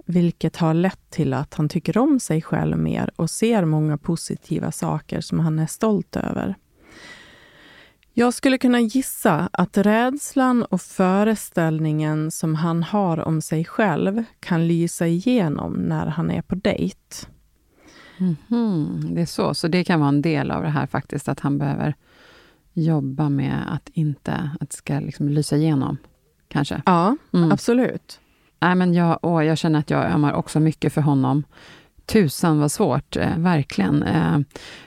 vilket 0.06 0.56
har 0.56 0.74
lett 0.74 1.10
till 1.10 1.34
att 1.34 1.54
han 1.54 1.68
tycker 1.68 1.98
om 1.98 2.20
sig 2.20 2.42
själv 2.42 2.78
mer 2.78 3.10
och 3.16 3.30
ser 3.30 3.64
många 3.64 3.98
positiva 3.98 4.72
saker 4.72 5.20
som 5.20 5.40
han 5.40 5.58
är 5.58 5.66
stolt 5.66 6.16
över. 6.16 6.54
Jag 8.18 8.34
skulle 8.34 8.58
kunna 8.58 8.80
gissa 8.80 9.48
att 9.52 9.78
rädslan 9.78 10.62
och 10.62 10.80
föreställningen 10.80 12.30
som 12.30 12.54
han 12.54 12.82
har 12.82 13.18
om 13.18 13.42
sig 13.42 13.64
själv 13.64 14.24
kan 14.40 14.68
lysa 14.68 15.06
igenom 15.06 15.72
när 15.72 16.06
han 16.06 16.30
är 16.30 16.42
på 16.42 16.54
dejt. 16.54 17.26
Mhm, 18.18 19.14
det 19.14 19.20
är 19.20 19.26
så. 19.26 19.54
Så 19.54 19.68
det 19.68 19.84
kan 19.84 20.00
vara 20.00 20.08
en 20.08 20.22
del 20.22 20.50
av 20.50 20.62
det 20.62 20.68
här 20.68 20.86
faktiskt, 20.86 21.28
att 21.28 21.40
han 21.40 21.58
behöver 21.58 21.94
jobba 22.72 23.28
med 23.28 23.62
att 23.68 23.88
inte, 23.92 24.50
att 24.60 24.70
det 24.70 24.76
ska 24.76 25.00
liksom 25.00 25.28
lysa 25.28 25.56
igenom, 25.56 25.96
kanske. 26.48 26.82
Ja, 26.86 27.16
Mm. 27.32 27.52
absolut. 27.52 28.20
Nej, 28.60 28.74
men 28.74 28.94
jag, 28.94 29.18
åh, 29.22 29.44
jag 29.44 29.58
känner 29.58 29.78
att 29.78 29.90
jag 29.90 30.10
ömmar 30.12 30.32
också 30.32 30.60
mycket 30.60 30.92
för 30.92 31.00
honom. 31.00 31.44
Tusan 32.06 32.58
vad 32.60 32.72
svårt, 32.72 33.16
eh, 33.16 33.36
verkligen. 33.38 34.02
Eh, 34.02 34.38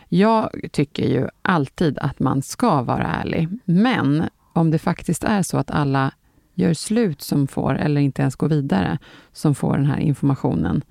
jag 0.10 0.50
tycker 0.72 1.06
ju 1.08 1.28
alltid 1.42 1.98
att 2.00 2.20
man 2.20 2.42
ska 2.42 2.82
vara 2.82 3.08
ärlig, 3.08 3.48
men 3.66 4.24
om 4.54 4.72
det 4.72 4.80
faktiskt 4.80 5.24
är 5.24 5.42
så 5.44 5.58
att 5.58 5.72
alla 5.72 6.12
gör 6.54 6.74
slut 6.74 7.22
som 7.22 7.48
får, 7.48 7.76
eller 7.78 8.02
inte 8.02 8.22
ens 8.22 8.36
går 8.36 8.50
vidare, 8.50 8.98
som 9.32 9.56
får 9.56 9.78
den 9.78 9.86
här 9.86 9.98
informationen, 10.00 10.82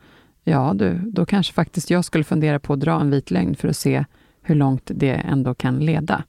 ja 0.48 0.74
du, 0.74 0.94
då 0.94 1.26
kanske 1.26 1.52
faktiskt 1.52 1.90
jag 1.90 2.04
skulle 2.04 2.24
fundera 2.24 2.58
på 2.58 2.72
att 2.72 2.80
dra 2.80 3.00
en 3.00 3.10
vit 3.10 3.30
lögn 3.30 3.54
för 3.54 3.68
att 3.68 3.76
se 3.76 4.04
hur 4.42 4.54
långt 4.54 4.90
det 4.94 5.12
ändå 5.12 5.54
kan 5.54 5.78
leda. 5.78 6.24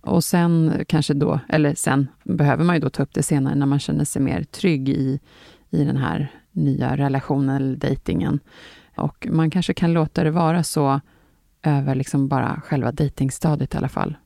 Och 0.00 0.24
sen 0.24 0.84
kanske 0.88 1.14
då, 1.14 1.40
eller 1.48 1.74
sen 1.74 2.06
behöver 2.24 2.64
man 2.64 2.76
ju 2.76 2.80
då 2.80 2.90
ta 2.90 3.02
upp 3.02 3.14
det 3.14 3.22
senare 3.22 3.54
när 3.54 3.66
man 3.66 3.78
känner 3.78 4.04
sig 4.04 4.22
mer 4.22 4.42
trygg 4.42 4.88
i, 4.88 5.20
i 5.70 5.84
den 5.84 5.96
här 5.96 6.32
nya 6.52 6.96
relationen 6.96 7.56
eller 7.56 7.76
dejtingen. 7.76 8.40
Och 8.96 9.26
man 9.30 9.50
kanske 9.50 9.74
kan 9.74 9.92
låta 9.92 10.24
det 10.24 10.30
vara 10.30 10.62
så 10.62 11.00
över 11.62 11.94
liksom 11.94 12.28
bara 12.28 12.60
själva 12.64 12.92
dejtingstadiet 12.92 13.74
i 13.74 13.76
alla 13.76 13.88
fall. 13.88 14.16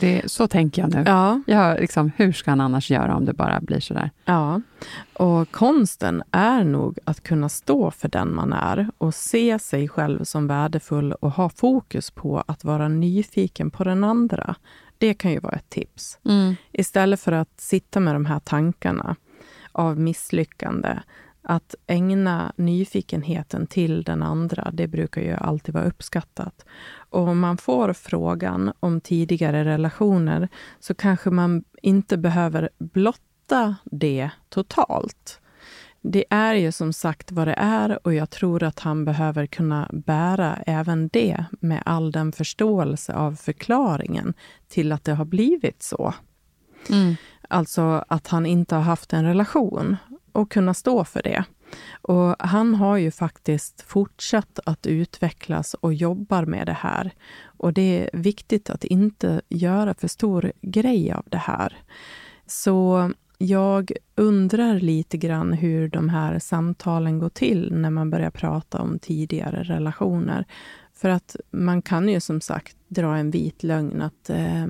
Det, 0.00 0.30
så 0.30 0.48
tänker 0.48 0.82
jag 0.82 0.94
nu. 0.94 1.02
Ja, 1.06 1.40
Ja, 1.46 1.74
liksom, 1.74 2.10
hur 2.16 2.32
ska 2.32 2.50
han 2.50 2.60
annars 2.60 2.90
göra 2.90 3.16
om 3.16 3.24
det 3.24 3.32
bara 3.32 3.60
blir 3.60 3.80
sådär? 3.80 4.10
ja. 4.24 4.60
Och 5.12 5.50
konsten 5.50 6.22
är 6.30 6.64
nog 6.64 6.98
att 7.04 7.22
kunna 7.22 7.48
stå 7.48 7.90
för 7.90 8.08
den 8.08 8.34
man 8.34 8.52
är 8.52 8.88
och 8.98 9.14
se 9.14 9.58
sig 9.58 9.88
själv 9.88 10.24
som 10.24 10.46
värdefull 10.46 11.12
och 11.12 11.30
ha 11.30 11.48
fokus 11.48 12.10
på 12.10 12.44
att 12.46 12.64
vara 12.64 12.88
nyfiken 12.88 13.70
på 13.70 13.84
den 13.84 14.04
andra. 14.04 14.54
Det 14.98 15.14
kan 15.14 15.30
ju 15.32 15.40
vara 15.40 15.56
ett 15.56 15.70
tips. 15.70 16.18
Istället 16.72 17.20
för 17.20 17.32
att 17.32 17.60
sitta 17.60 18.00
med 18.00 18.14
de 18.14 18.26
här 18.26 18.38
tankarna 18.40 19.16
av 19.72 20.00
misslyckande. 20.00 20.98
Att 21.48 21.74
ägna 21.86 22.52
nyfikenheten 22.56 23.66
till 23.66 24.02
den 24.02 24.22
andra, 24.22 24.70
det 24.72 24.86
brukar 24.86 25.22
ju 25.22 25.32
alltid 25.32 25.74
vara 25.74 25.84
uppskattat. 25.84 26.64
Och 27.10 27.28
om 27.28 27.38
man 27.38 27.56
får 27.56 27.92
frågan 27.92 28.72
om 28.80 29.00
tidigare 29.00 29.64
relationer 29.64 30.48
så 30.80 30.94
kanske 30.94 31.30
man 31.30 31.64
inte 31.82 32.16
behöver 32.16 32.68
blotta 32.78 33.76
det 33.84 34.30
totalt. 34.48 35.40
Det 36.00 36.24
är 36.30 36.54
ju 36.54 36.72
som 36.72 36.92
sagt 36.92 37.32
vad 37.32 37.48
det 37.48 37.56
är 37.58 38.06
och 38.06 38.14
jag 38.14 38.30
tror 38.30 38.62
att 38.62 38.80
han 38.80 39.04
behöver 39.04 39.46
kunna 39.46 39.88
bära 39.92 40.56
även 40.66 41.08
det 41.08 41.44
med 41.60 41.82
all 41.84 42.12
den 42.12 42.32
förståelse 42.32 43.14
av 43.14 43.34
förklaringen 43.34 44.34
till 44.68 44.92
att 44.92 45.04
det 45.04 45.14
har 45.14 45.24
blivit 45.24 45.82
så. 45.82 46.14
Alltså 47.48 48.04
att 48.08 48.26
han 48.26 48.46
inte 48.46 48.74
har 48.74 48.82
haft 48.82 49.12
en 49.12 49.24
relation 49.24 49.96
och 50.36 50.50
kunna 50.50 50.74
stå 50.74 51.04
för 51.04 51.22
det. 51.22 51.44
Och 52.02 52.36
han 52.38 52.74
har 52.74 52.96
ju 52.96 53.10
faktiskt 53.10 53.82
fortsatt 53.82 54.58
att 54.66 54.86
utvecklas 54.86 55.74
och 55.74 55.94
jobbar 55.94 56.44
med 56.44 56.66
det 56.66 56.76
här. 56.80 57.10
Och 57.44 57.72
det 57.72 57.82
är 57.82 58.10
viktigt 58.12 58.70
att 58.70 58.84
inte 58.84 59.40
göra 59.48 59.94
för 59.94 60.08
stor 60.08 60.52
grej 60.60 61.12
av 61.12 61.24
det 61.26 61.38
här. 61.38 61.76
Så 62.46 63.10
jag 63.38 63.92
undrar 64.14 64.80
lite 64.80 65.16
grann 65.16 65.52
hur 65.52 65.88
de 65.88 66.08
här 66.08 66.38
samtalen 66.38 67.18
går 67.18 67.28
till 67.28 67.72
när 67.74 67.90
man 67.90 68.10
börjar 68.10 68.30
prata 68.30 68.78
om 68.78 68.98
tidigare 68.98 69.62
relationer. 69.62 70.44
För 70.94 71.08
att 71.08 71.36
man 71.50 71.82
kan 71.82 72.08
ju 72.08 72.20
som 72.20 72.40
sagt 72.40 72.76
dra 72.88 73.16
en 73.16 73.30
vit 73.30 73.62
lögn 73.62 74.02
att 74.02 74.30
eh, 74.30 74.66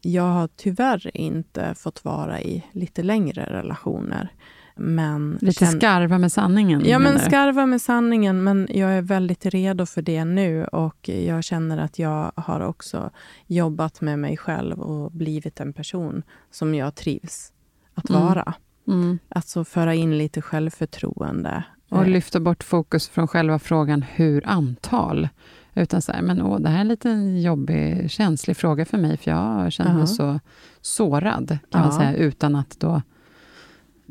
jag 0.00 0.22
har 0.22 0.48
tyvärr 0.56 1.16
inte 1.16 1.74
fått 1.74 2.04
vara 2.04 2.40
i 2.40 2.64
lite 2.72 3.02
längre 3.02 3.44
relationer. 3.44 4.32
Men 4.76 5.38
Lite 5.40 5.58
känn- 5.64 5.80
skarva 5.80 6.18
med 6.18 6.32
sanningen? 6.32 6.82
Ja, 6.84 6.98
men 6.98 7.18
skarva 7.18 7.66
med 7.66 7.80
sanningen, 7.82 8.42
men 8.44 8.68
jag 8.70 8.90
är 8.92 9.02
väldigt 9.02 9.46
redo 9.46 9.86
för 9.86 10.02
det 10.02 10.24
nu 10.24 10.64
och 10.64 11.08
jag 11.08 11.44
känner 11.44 11.78
att 11.78 11.98
jag 11.98 12.32
har 12.36 12.60
också 12.60 13.10
jobbat 13.46 14.00
med 14.00 14.18
mig 14.18 14.36
själv 14.36 14.80
och 14.80 15.12
blivit 15.12 15.60
en 15.60 15.72
person 15.72 16.22
som 16.50 16.74
jag 16.74 16.94
trivs 16.94 17.52
att 17.94 18.10
Mm. 18.10 18.22
vara. 18.22 18.54
Mm. 18.88 19.18
Alltså 19.28 19.64
föra 19.64 19.94
in 19.94 20.18
lite 20.18 20.42
självförtroende. 20.42 21.64
Och 21.90 22.02
Eh, 22.02 22.08
lyfta 22.08 22.40
bort 22.40 22.62
fokus 22.64 23.08
från 23.08 23.28
själva 23.28 23.58
frågan 23.58 24.02
hur 24.02 24.46
antal. 24.46 25.28
Utan 25.74 26.02
så 26.02 26.12
här, 26.12 26.22
men 26.22 26.42
åh, 26.42 26.60
det 26.60 26.68
här 26.68 26.76
är 26.76 26.80
en 26.80 26.88
liten 26.88 27.42
jobbig, 27.42 28.10
känslig 28.10 28.56
fråga 28.56 28.84
för 28.84 28.98
mig, 28.98 29.16
för 29.16 29.30
jag 29.30 29.72
känner 29.72 29.92
mig 29.92 30.00
Ja. 30.02 30.06
så 30.06 30.40
sårad, 30.80 31.58
kan 31.70 31.80
man 31.80 31.90
Ja. 31.92 31.98
säga, 31.98 32.14
utan 32.16 32.56
att 32.56 32.80
då... 32.80 33.02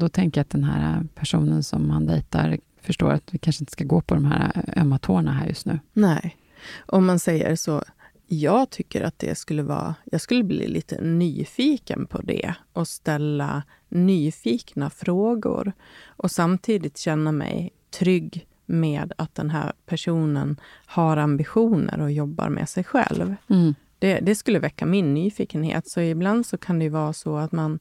Då 0.01 0.09
tänker 0.09 0.39
jag 0.39 0.43
att 0.43 0.49
den 0.49 0.63
här 0.63 1.03
personen 1.15 1.63
som 1.63 1.87
man 1.87 2.05
dejtar 2.05 2.57
förstår 2.81 3.11
att 3.11 3.33
vi 3.33 3.37
kanske 3.37 3.61
inte 3.61 3.71
ska 3.71 3.83
gå 3.83 4.01
på 4.01 4.15
de 4.15 4.25
här 4.25 4.73
ömma 4.77 4.97
tårna 4.99 5.31
här 5.31 5.47
just 5.47 5.65
nu. 5.65 5.79
Nej. 5.93 6.37
Om 6.85 7.05
man 7.05 7.19
säger 7.19 7.55
så, 7.55 7.83
jag 8.27 8.69
tycker 8.69 9.01
att 9.01 9.19
det 9.19 9.37
skulle 9.37 9.63
vara... 9.63 9.95
Jag 10.03 10.21
skulle 10.21 10.43
bli 10.43 10.67
lite 10.67 11.01
nyfiken 11.01 12.07
på 12.07 12.21
det 12.21 12.53
och 12.73 12.87
ställa 12.87 13.63
nyfikna 13.89 14.89
frågor 14.89 15.73
och 16.07 16.31
samtidigt 16.31 16.97
känna 16.97 17.31
mig 17.31 17.69
trygg 17.99 18.47
med 18.65 19.13
att 19.17 19.35
den 19.35 19.49
här 19.49 19.73
personen 19.85 20.59
har 20.85 21.17
ambitioner 21.17 22.01
och 22.01 22.11
jobbar 22.11 22.49
med 22.49 22.69
sig 22.69 22.83
själv. 22.83 23.35
Mm. 23.49 23.75
Det, 23.99 24.19
det 24.19 24.35
skulle 24.35 24.59
väcka 24.59 24.85
min 24.85 25.13
nyfikenhet. 25.13 25.87
Så 25.87 26.01
ibland 26.01 26.45
så 26.45 26.57
kan 26.57 26.79
det 26.79 26.89
vara 26.89 27.13
så 27.13 27.37
att 27.37 27.51
man, 27.51 27.79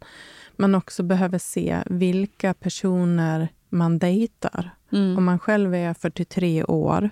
man 0.60 0.74
också 0.74 1.02
behöver 1.02 1.38
se 1.38 1.82
vilka 1.86 2.54
personer 2.54 3.48
man 3.68 3.98
dejtar. 3.98 4.70
Mm. 4.92 5.18
Om 5.18 5.24
man 5.24 5.38
själv 5.38 5.74
är 5.74 5.94
43 5.94 6.64
år 6.64 7.10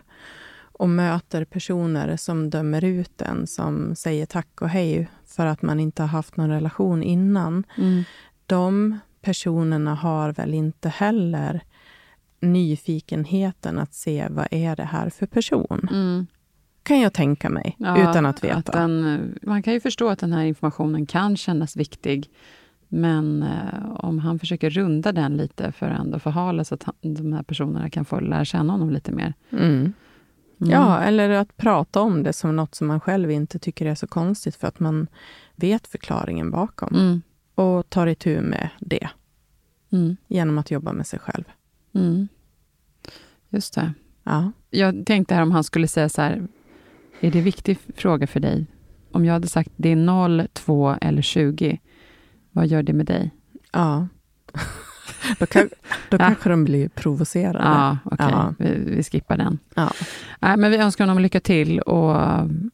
och 0.72 0.88
möter 0.88 1.44
personer 1.44 2.16
som 2.16 2.50
dömer 2.50 2.84
ut 2.84 3.22
en, 3.22 3.46
som 3.46 3.94
säger 3.94 4.26
tack 4.26 4.62
och 4.62 4.68
hej 4.68 5.08
för 5.26 5.46
att 5.46 5.62
man 5.62 5.80
inte 5.80 6.02
har 6.02 6.08
haft 6.08 6.36
någon 6.36 6.50
relation 6.50 7.02
innan. 7.02 7.64
Mm. 7.78 8.02
De 8.46 8.98
personerna 9.20 9.94
har 9.94 10.32
väl 10.32 10.54
inte 10.54 10.88
heller 10.88 11.60
nyfikenheten 12.40 13.78
att 13.78 13.94
se 13.94 14.26
vad 14.30 14.46
är 14.50 14.76
det 14.76 14.84
här 14.84 15.10
för 15.10 15.26
person. 15.26 15.88
Mm. 15.90 16.26
Kan 16.82 17.00
jag 17.00 17.12
tänka 17.12 17.48
mig, 17.50 17.76
Ja, 17.78 18.10
utan 18.10 18.26
att 18.26 18.44
veta. 18.44 18.72
den, 18.72 19.38
man 19.42 19.62
kan 19.62 19.72
ju 19.72 19.80
förstå 19.80 20.08
att 20.08 20.18
den 20.18 20.32
här 20.32 20.44
informationen 20.44 21.06
kan 21.06 21.36
kännas 21.36 21.76
viktig, 21.76 22.30
men 22.88 23.42
eh, 23.42 23.90
om 23.90 24.18
han 24.18 24.38
försöker 24.38 24.70
runda 24.70 25.12
den 25.12 25.36
lite 25.36 25.72
för 25.72 25.90
att 25.90 26.00
ändå 26.00 26.18
förhala 26.18 26.64
så 26.64 26.74
att 26.74 26.82
han, 26.82 26.94
de 27.00 27.32
här 27.32 27.42
personerna 27.42 27.90
kan 27.90 28.04
få 28.04 28.20
lära 28.20 28.44
känna 28.44 28.72
honom 28.72 28.90
lite 28.90 29.12
mer. 29.12 29.34
Mm. 29.50 29.92
Mm. 30.60 30.72
Ja, 30.72 31.00
eller 31.00 31.30
att 31.30 31.56
prata 31.56 32.00
om 32.00 32.22
det 32.22 32.32
som 32.32 32.56
något 32.56 32.74
som 32.74 32.86
man 32.86 33.00
själv 33.00 33.30
inte 33.30 33.58
tycker 33.58 33.86
är 33.86 33.94
så 33.94 34.06
konstigt 34.06 34.56
för 34.56 34.68
att 34.68 34.80
man 34.80 35.06
vet 35.56 35.86
förklaringen 35.86 36.50
bakom. 36.50 36.94
Mm. 36.94 37.22
Och 37.54 37.90
tar 37.90 38.06
itu 38.06 38.40
med 38.40 38.68
det 38.80 39.08
Mm. 39.90 40.16
genom 40.26 40.58
att 40.58 40.70
jobba 40.70 40.92
med 40.92 41.06
sig 41.06 41.18
själv. 41.18 41.44
Mm. 41.94 42.28
Just 43.48 43.74
det. 43.74 43.92
Ja. 44.24 44.52
Jag 44.70 45.06
tänkte 45.06 45.34
här 45.34 45.42
om 45.42 45.52
han 45.52 45.64
skulle 45.64 45.88
säga 45.88 46.08
så 46.08 46.22
här, 46.22 46.48
är 47.20 47.30
det 47.30 47.38
en 47.38 47.44
viktig 47.44 47.78
fråga 47.94 48.26
för 48.26 48.40
dig? 48.40 48.66
Om 49.12 49.24
jag 49.24 49.32
hade 49.32 49.48
sagt 49.48 49.70
det 49.76 49.88
är 49.88 49.96
0, 49.96 50.46
2 50.52 50.96
eller 51.00 51.22
20, 51.22 51.78
vad 52.50 52.66
gör 52.66 52.82
det 52.82 52.92
med 52.92 53.06
dig? 53.06 53.30
ja. 53.72 54.06
då 55.38 55.46
kan, 55.46 55.68
då 56.10 56.18
kanske 56.28 56.48
de 56.48 56.64
blir 56.64 56.88
provocerade. 56.88 57.58
Ja, 57.64 57.98
okej. 58.04 58.26
Ja. 58.30 58.54
Vi, 58.58 58.74
vi 58.96 59.02
skippar 59.02 59.36
den. 59.36 59.58
Ja. 59.74 59.92
Nej, 60.40 60.56
men 60.56 60.70
vi 60.70 60.76
önskar 60.76 61.04
honom 61.06 61.22
lycka 61.22 61.40
till 61.40 61.80
och 61.80 62.16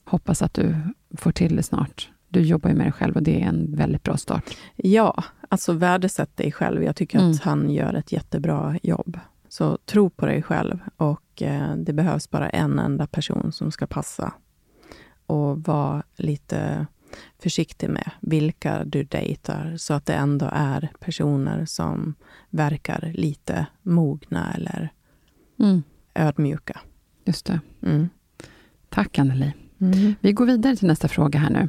hoppas 0.04 0.42
att 0.42 0.54
du 0.54 0.76
får 1.16 1.32
till 1.32 1.56
det 1.56 1.62
snart. 1.62 2.10
Du 2.28 2.40
jobbar 2.40 2.70
ju 2.70 2.76
med 2.76 2.86
dig 2.86 2.92
själv 2.92 3.16
och 3.16 3.22
det 3.22 3.42
är 3.42 3.46
en 3.48 3.76
väldigt 3.76 4.02
bra 4.02 4.16
start. 4.16 4.44
Ja, 4.76 5.24
alltså 5.48 5.72
värdesätt 5.72 6.36
dig 6.36 6.52
själv. 6.52 6.82
Jag 6.82 6.96
tycker 6.96 7.18
Mm. 7.18 7.30
att 7.30 7.40
han 7.42 7.70
gör 7.70 7.94
ett 7.94 8.12
jättebra 8.12 8.78
jobb. 8.82 9.18
Så 9.48 9.78
tro 9.86 10.10
på 10.10 10.26
dig 10.26 10.42
själv 10.42 10.78
och 10.96 11.42
eh, 11.42 11.74
det 11.76 11.92
behövs 11.92 12.30
bara 12.30 12.48
en 12.48 12.78
enda 12.78 13.06
person 13.06 13.52
som 13.52 13.70
ska 13.72 13.86
passa. 13.86 14.32
Och 15.26 15.62
var 15.64 16.02
lite 16.16 16.86
försiktig 17.42 17.90
med 17.90 18.10
vilka 18.20 18.84
du 18.84 19.02
dejtar 19.04 19.74
så 19.76 19.94
att 19.94 20.06
det 20.06 20.14
ändå 20.14 20.48
är 20.52 20.88
personer 21.00 21.64
som 21.64 22.14
verkar 22.50 23.12
lite 23.14 23.66
mogna 23.82 24.54
eller 24.54 24.92
Mm, 25.60 25.82
ödmjuka. 26.14 26.80
just 27.24 27.46
det. 27.46 27.60
Mm. 27.82 28.08
Tack 28.88 29.18
Anneli. 29.18 29.52
Mm. 29.80 30.14
Vi 30.20 30.32
går 30.32 30.46
vidare 30.46 30.76
till 30.76 30.86
nästa 30.88 31.08
fråga 31.08 31.38
här 31.38 31.50
nu. 31.50 31.68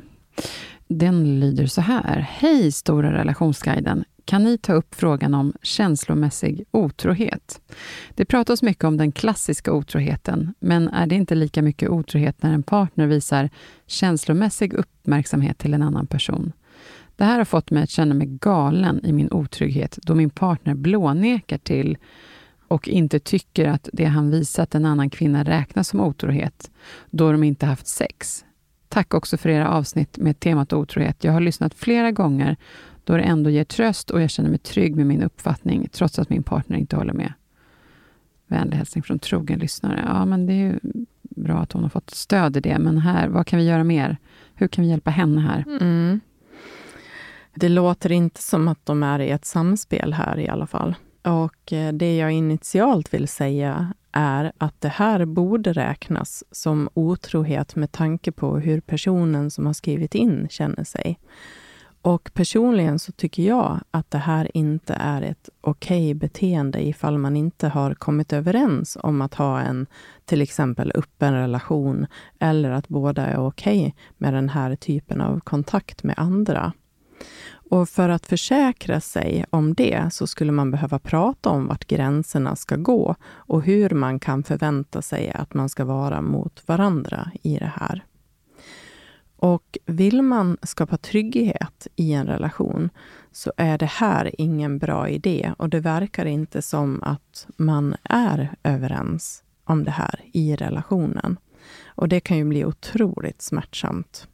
Den 0.88 1.40
lyder 1.40 1.68
så 1.68 1.82
här. 1.82 2.20
Hej 2.30 2.72
Stora 2.72 3.14
relationsguiden. 3.14 4.04
Kan 4.26 4.44
ni 4.44 4.58
ta 4.58 4.74
upp 4.74 4.96
frågan 4.96 5.34
om 5.34 5.54
känslomässig 5.62 6.66
otrohet? 6.72 7.62
Det 8.16 8.26
pratas 8.26 8.62
mycket 8.62 8.84
om 8.84 8.98
den 8.98 9.12
klassiska 9.12 9.74
otroheten, 9.74 10.54
men 10.60 10.88
är 10.88 11.08
det 11.08 11.16
inte 11.16 11.36
lika 11.36 11.62
mycket 11.62 11.90
otrohet 11.90 12.44
när 12.44 12.54
en 12.54 12.64
partner 12.64 13.08
visar 13.08 13.50
känslomässig 13.88 14.74
uppmärksamhet 14.74 15.58
till 15.58 15.74
en 15.74 15.82
annan 15.82 16.08
person? 16.08 16.52
Det 17.16 17.24
här 17.24 17.38
har 17.38 17.46
fått 17.46 17.72
mig 17.72 17.84
att 17.84 17.90
känna 17.90 18.14
mig 18.14 18.28
galen 18.28 19.06
i 19.06 19.14
min 19.14 19.32
otrygghet 19.32 20.00
då 20.02 20.16
min 20.16 20.30
partner 20.30 20.74
blånekar 20.74 21.58
till 21.58 21.98
och 22.68 22.88
inte 22.88 23.20
tycker 23.20 23.66
att 23.66 23.90
det 23.94 24.06
han 24.06 24.32
visat 24.32 24.76
en 24.76 24.86
annan 24.86 25.10
kvinna 25.10 25.44
räknas 25.44 25.88
som 25.88 26.00
otrohet, 26.00 26.72
då 27.10 27.32
de 27.32 27.44
inte 27.44 27.66
haft 27.66 27.88
sex. 27.88 28.45
Tack 28.96 29.14
också 29.14 29.38
för 29.38 29.50
era 29.50 29.70
avsnitt 29.70 30.18
med 30.18 30.40
temat 30.40 30.74
otrohet. 30.74 31.24
Jag 31.24 31.32
har 31.32 31.40
lyssnat 31.40 31.74
flera 31.74 32.12
gånger 32.12 32.58
då 33.04 33.18
det 33.18 33.24
ändå 33.24 33.50
ger 33.50 33.64
tröst 33.64 34.10
och 34.10 34.22
jag 34.22 34.30
känner 34.30 34.50
mig 34.50 34.60
trygg 34.60 34.96
med 34.96 35.08
min 35.08 35.24
uppfattning, 35.24 35.90
trots 35.92 36.20
att 36.20 36.30
min 36.30 36.44
partner 36.44 36.78
inte 36.78 36.96
håller 36.96 37.14
med. 37.14 37.34
Vänlig 38.48 38.78
hälsning 38.78 39.04
från 39.04 39.20
trogen 39.20 39.60
lyssnare. 39.60 40.04
Ja, 40.08 40.26
men 40.26 40.46
det 40.46 40.54
är 40.54 40.58
ju 40.58 40.80
bra 41.22 41.58
att 41.58 41.72
hon 41.72 41.84
har 41.84 41.90
fått 41.90 42.10
stöd 42.10 42.58
i 42.58 42.60
det, 42.60 42.80
men 42.80 42.98
här, 42.98 43.28
vad 43.28 43.48
kan 43.48 43.60
vi 43.60 43.66
göra 43.66 43.84
mer? 43.84 44.18
Hur 44.54 44.68
kan 44.68 44.84
vi 44.84 44.90
hjälpa 44.90 45.12
henne 45.12 45.42
här? 45.42 45.66
Mm. 45.82 46.20
Det 47.56 47.70
låter 47.70 48.12
inte 48.12 48.42
som 48.42 48.68
att 48.68 48.86
de 48.86 49.04
är 49.04 49.20
i 49.20 49.30
ett 49.30 49.46
samspel 49.46 50.14
här 50.14 50.40
i 50.40 50.50
alla 50.50 50.68
fall. 50.68 50.96
Och 51.22 51.74
eh, 51.74 51.94
det 51.94 52.18
jag 52.18 52.32
initialt 52.32 53.14
vill 53.14 53.28
säga 53.28 53.94
är 54.16 54.52
att 54.58 54.82
det 54.82 54.90
här 54.90 55.26
borde 55.26 55.74
räknas 55.74 56.44
som 56.52 56.90
otrohet 56.94 57.76
med 57.76 57.92
tanke 57.92 58.32
på 58.32 58.60
hur 58.60 58.82
personen 58.82 59.52
som 59.52 59.66
har 59.66 59.74
skrivit 59.74 60.16
in 60.16 60.48
känner 60.50 60.84
sig. 60.84 61.20
Och 62.02 62.32
personligen 62.34 63.00
så 63.00 63.12
tycker 63.12 63.44
jag 63.44 63.80
att 63.92 64.12
det 64.12 64.18
här 64.18 64.58
inte 64.58 64.94
är 64.94 65.22
ett 65.22 65.50
okej 65.62 66.14
beteende 66.14 66.88
ifall 66.88 67.18
man 67.18 67.36
inte 67.36 67.68
har 67.68 67.94
kommit 67.94 68.34
överens 68.34 68.98
om 69.04 69.22
att 69.22 69.34
ha 69.34 69.62
en 69.62 69.88
till 70.26 70.42
exempel 70.42 70.92
öppen 70.96 71.34
relation 71.34 72.08
eller 72.40 72.72
att 72.72 72.88
båda 72.88 73.26
är 73.26 73.38
okej 73.38 73.96
med 74.18 74.34
den 74.34 74.50
här 74.50 74.76
typen 74.76 75.22
av 75.22 75.40
kontakt 75.40 76.04
med 76.04 76.16
andra. 76.18 76.74
Och 77.70 77.90
för 77.90 78.10
att 78.10 78.26
försäkra 78.26 79.02
sig 79.02 79.46
om 79.50 79.74
det 79.74 80.14
så 80.14 80.28
skulle 80.28 80.52
man 80.52 80.72
behöva 80.72 81.00
prata 81.00 81.50
om 81.50 81.68
vart 81.68 81.86
gränserna 81.88 82.56
ska 82.56 82.76
gå 82.76 83.16
och 83.24 83.64
hur 83.64 83.90
man 83.90 84.20
kan 84.20 84.44
förvänta 84.44 85.02
sig 85.02 85.32
att 85.32 85.54
man 85.54 85.70
ska 85.70 85.86
vara 85.86 86.22
mot 86.22 86.68
varandra 86.68 87.32
i 87.44 87.58
det 87.58 87.72
här. 87.76 88.06
Och 89.38 89.78
vill 89.86 90.22
man 90.22 90.58
skapa 90.62 90.98
trygghet 90.98 91.88
i 91.96 92.14
en 92.14 92.28
relation 92.28 92.90
så 93.32 93.54
är 93.58 93.78
det 93.78 93.86
här 93.86 94.42
ingen 94.42 94.78
bra 94.78 95.10
idé 95.10 95.54
och 95.58 95.70
det 95.70 95.80
verkar 95.80 96.26
inte 96.26 96.62
som 96.62 97.04
att 97.04 97.48
man 97.58 97.96
är 98.04 98.56
överens 98.64 99.44
om 99.64 99.84
det 99.84 99.92
här 99.92 100.20
i 100.32 100.56
relationen. 100.56 101.38
Och 101.86 102.10
det 102.10 102.20
kan 102.20 102.38
ju 102.38 102.46
bli 102.46 102.66
otroligt 102.66 103.42
smärtsamt. 103.42 104.28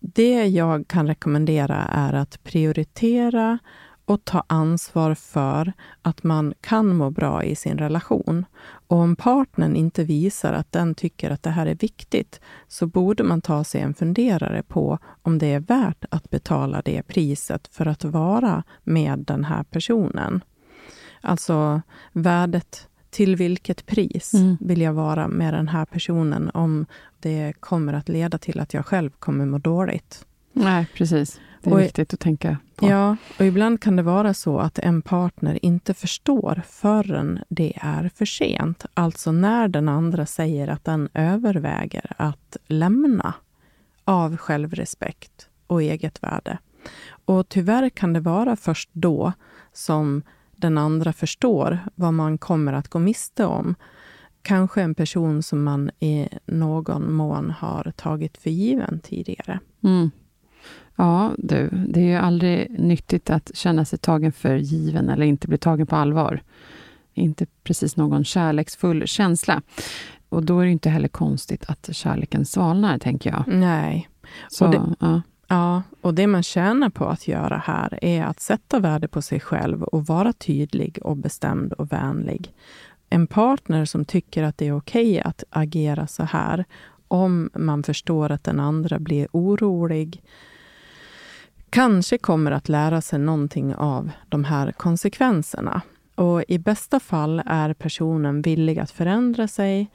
Det 0.00 0.46
jag 0.46 0.88
kan 0.88 1.06
rekommendera 1.06 1.76
är 1.76 2.12
att 2.12 2.44
prioritera 2.44 3.58
och 4.04 4.24
ta 4.24 4.44
ansvar 4.46 5.14
för 5.14 5.72
att 6.02 6.22
man 6.22 6.54
kan 6.60 6.96
må 6.96 7.10
bra 7.10 7.44
i 7.44 7.56
sin 7.56 7.78
relation. 7.78 8.46
Och 8.86 8.96
om 8.96 9.16
partnern 9.16 9.76
inte 9.76 10.04
visar 10.04 10.52
att 10.52 10.72
den 10.72 10.94
tycker 10.94 11.30
att 11.30 11.42
det 11.42 11.50
här 11.50 11.66
är 11.66 11.74
viktigt 11.74 12.40
så 12.68 12.86
borde 12.86 13.22
man 13.22 13.40
ta 13.40 13.64
sig 13.64 13.80
en 13.80 13.94
funderare 13.94 14.62
på 14.62 14.98
om 15.22 15.38
det 15.38 15.46
är 15.46 15.60
värt 15.60 16.04
att 16.10 16.30
betala 16.30 16.82
det 16.84 17.02
priset 17.02 17.68
för 17.72 17.86
att 17.86 18.04
vara 18.04 18.62
med 18.84 19.18
den 19.18 19.44
här 19.44 19.62
personen. 19.62 20.40
Alltså 21.20 21.82
värdet 22.12 22.88
till 23.10 23.36
vilket 23.36 23.86
pris 23.86 24.34
Mm. 24.34 24.56
vill 24.60 24.80
jag 24.80 24.92
vara 24.92 25.28
med 25.28 25.54
den 25.54 25.68
här 25.68 25.84
personen 25.84 26.50
om 26.54 26.86
det 27.20 27.52
kommer 27.60 27.92
att 27.92 28.08
leda 28.08 28.38
till 28.38 28.60
att 28.60 28.74
jag 28.74 28.86
själv 28.86 29.10
kommer 29.10 29.46
må 29.46 29.58
dåligt. 29.58 30.26
Nej, 30.52 30.86
precis. 30.94 31.40
Det 31.62 31.70
är 31.70 31.74
Och- 31.74 31.80
viktigt 31.80 32.14
att 32.14 32.20
tänka 32.20 32.56
på. 32.76 32.86
Ja, 32.88 33.16
och 33.38 33.44
ibland 33.44 33.80
kan 33.82 33.96
det 33.96 34.02
vara 34.02 34.34
så 34.34 34.58
att 34.58 34.78
en 34.78 35.02
partner 35.02 35.58
inte 35.64 35.94
förstår 35.94 36.62
förrän 36.68 37.38
det 37.48 37.72
är 37.80 38.10
för 38.14 38.24
sent. 38.24 38.86
Alltså 38.94 39.32
när 39.32 39.68
den 39.68 39.88
andra 39.88 40.26
säger 40.26 40.68
att 40.68 40.84
den 40.84 41.08
överväger 41.14 42.12
att 42.16 42.56
lämna 42.66 43.34
av 44.04 44.36
självrespekt 44.36 45.48
och 45.66 45.82
eget 45.82 46.22
värde. 46.22 46.58
Och 47.24 47.48
tyvärr 47.48 47.88
kan 47.88 48.12
det 48.12 48.20
vara 48.20 48.56
först 48.56 48.90
då 48.92 49.32
som 49.72 50.22
den 50.56 50.78
andra 50.78 51.12
förstår 51.12 51.78
vad 51.94 52.14
man 52.14 52.38
kommer 52.38 52.72
att 52.72 52.88
gå 52.88 52.98
miste 52.98 53.44
om. 53.44 53.74
Kanske 54.42 54.82
en 54.82 54.94
person 54.94 55.42
som 55.42 55.62
man 55.64 55.90
i 56.00 56.28
någon 56.46 57.12
mån 57.12 57.50
har 57.50 57.92
tagit 57.96 58.38
för 58.38 58.50
given 58.50 59.00
tidigare. 59.00 59.60
Mm. 59.84 60.10
Ja, 60.96 61.32
du, 61.38 61.68
det 61.88 62.00
är 62.00 62.04
ju 62.04 62.14
aldrig 62.16 62.80
nyttigt 62.80 63.30
att 63.30 63.50
känna 63.54 63.84
sig 63.84 63.98
tagen 63.98 64.32
för 64.32 64.56
given 64.56 65.08
eller 65.08 65.26
inte 65.26 65.48
bli 65.48 65.58
tagen 65.58 65.86
på 65.86 65.96
allvar. 65.96 66.42
Inte 67.14 67.46
precis 67.64 67.96
någon 67.96 68.24
kärleksfull 68.24 69.06
känsla. 69.06 69.62
Och 70.28 70.42
då 70.44 70.60
är 70.60 70.64
det 70.64 70.70
inte 70.70 70.90
heller 70.90 71.08
konstigt 71.08 71.64
att 71.68 71.88
kärleken 71.96 72.44
svalnar, 72.44 72.98
tänker 72.98 73.30
jag. 73.30 73.44
Nej. 73.46 74.08
Så, 74.50 74.64
Och 74.64 74.70
det- 74.70 74.94
ja. 75.00 75.22
Ja, 75.50 75.82
och 76.00 76.14
det 76.14 76.26
man 76.26 76.42
tjänar 76.42 76.90
på 76.90 77.04
att 77.06 77.28
göra 77.28 77.56
här 77.64 77.98
är 78.04 78.24
att 78.24 78.40
sätta 78.40 78.78
värde 78.78 79.08
på 79.08 79.22
sig 79.22 79.40
själv 79.40 79.82
och 79.82 80.06
vara 80.06 80.32
tydlig 80.32 80.98
och 81.02 81.16
bestämd 81.16 81.72
och 81.72 81.92
vänlig. 81.92 82.52
En 83.10 83.26
partner 83.26 83.84
som 83.84 84.04
tycker 84.04 84.42
att 84.42 84.58
det 84.58 84.66
är 84.66 84.76
okej 84.76 85.20
att 85.20 85.44
agera 85.50 86.06
så 86.06 86.22
här, 86.22 86.64
om 87.08 87.50
man 87.54 87.82
förstår 87.82 88.32
att 88.32 88.44
den 88.44 88.60
andra 88.60 88.98
blir 88.98 89.28
orolig, 89.32 90.22
kanske 91.70 92.18
kommer 92.18 92.50
att 92.50 92.68
lära 92.68 93.00
sig 93.00 93.18
någonting 93.18 93.74
av 93.74 94.10
de 94.28 94.44
här 94.44 94.72
konsekvenserna. 94.72 95.82
Och 96.14 96.44
i 96.48 96.58
bästa 96.58 97.00
fall 97.00 97.42
är 97.46 97.74
personen 97.74 98.42
villig 98.42 98.78
att 98.78 98.90
förändra 98.90 99.48
sig. 99.48 99.90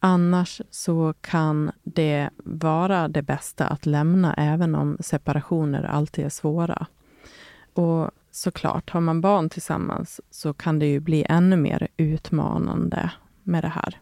Annars 0.00 0.60
så 0.70 1.14
kan 1.20 1.70
det 1.82 2.30
vara 2.44 3.08
det 3.08 3.22
bästa 3.22 3.66
att 3.66 3.86
lämna, 3.86 4.34
även 4.34 4.74
om 4.74 4.96
separationer 5.00 5.82
alltid 5.84 6.24
är 6.24 6.28
svåra. 6.28 6.86
Och 7.74 8.10
såklart, 8.32 8.90
har 8.90 9.00
man 9.00 9.20
barn 9.20 9.50
tillsammans 9.50 10.20
så 10.30 10.54
kan 10.54 10.78
det 10.78 10.86
ju 10.86 11.00
bli 11.00 11.26
ännu 11.28 11.56
mer 11.56 11.88
utmanande 11.96 13.10
med 13.42 13.64
det 13.64 13.68
här. 13.68 14.00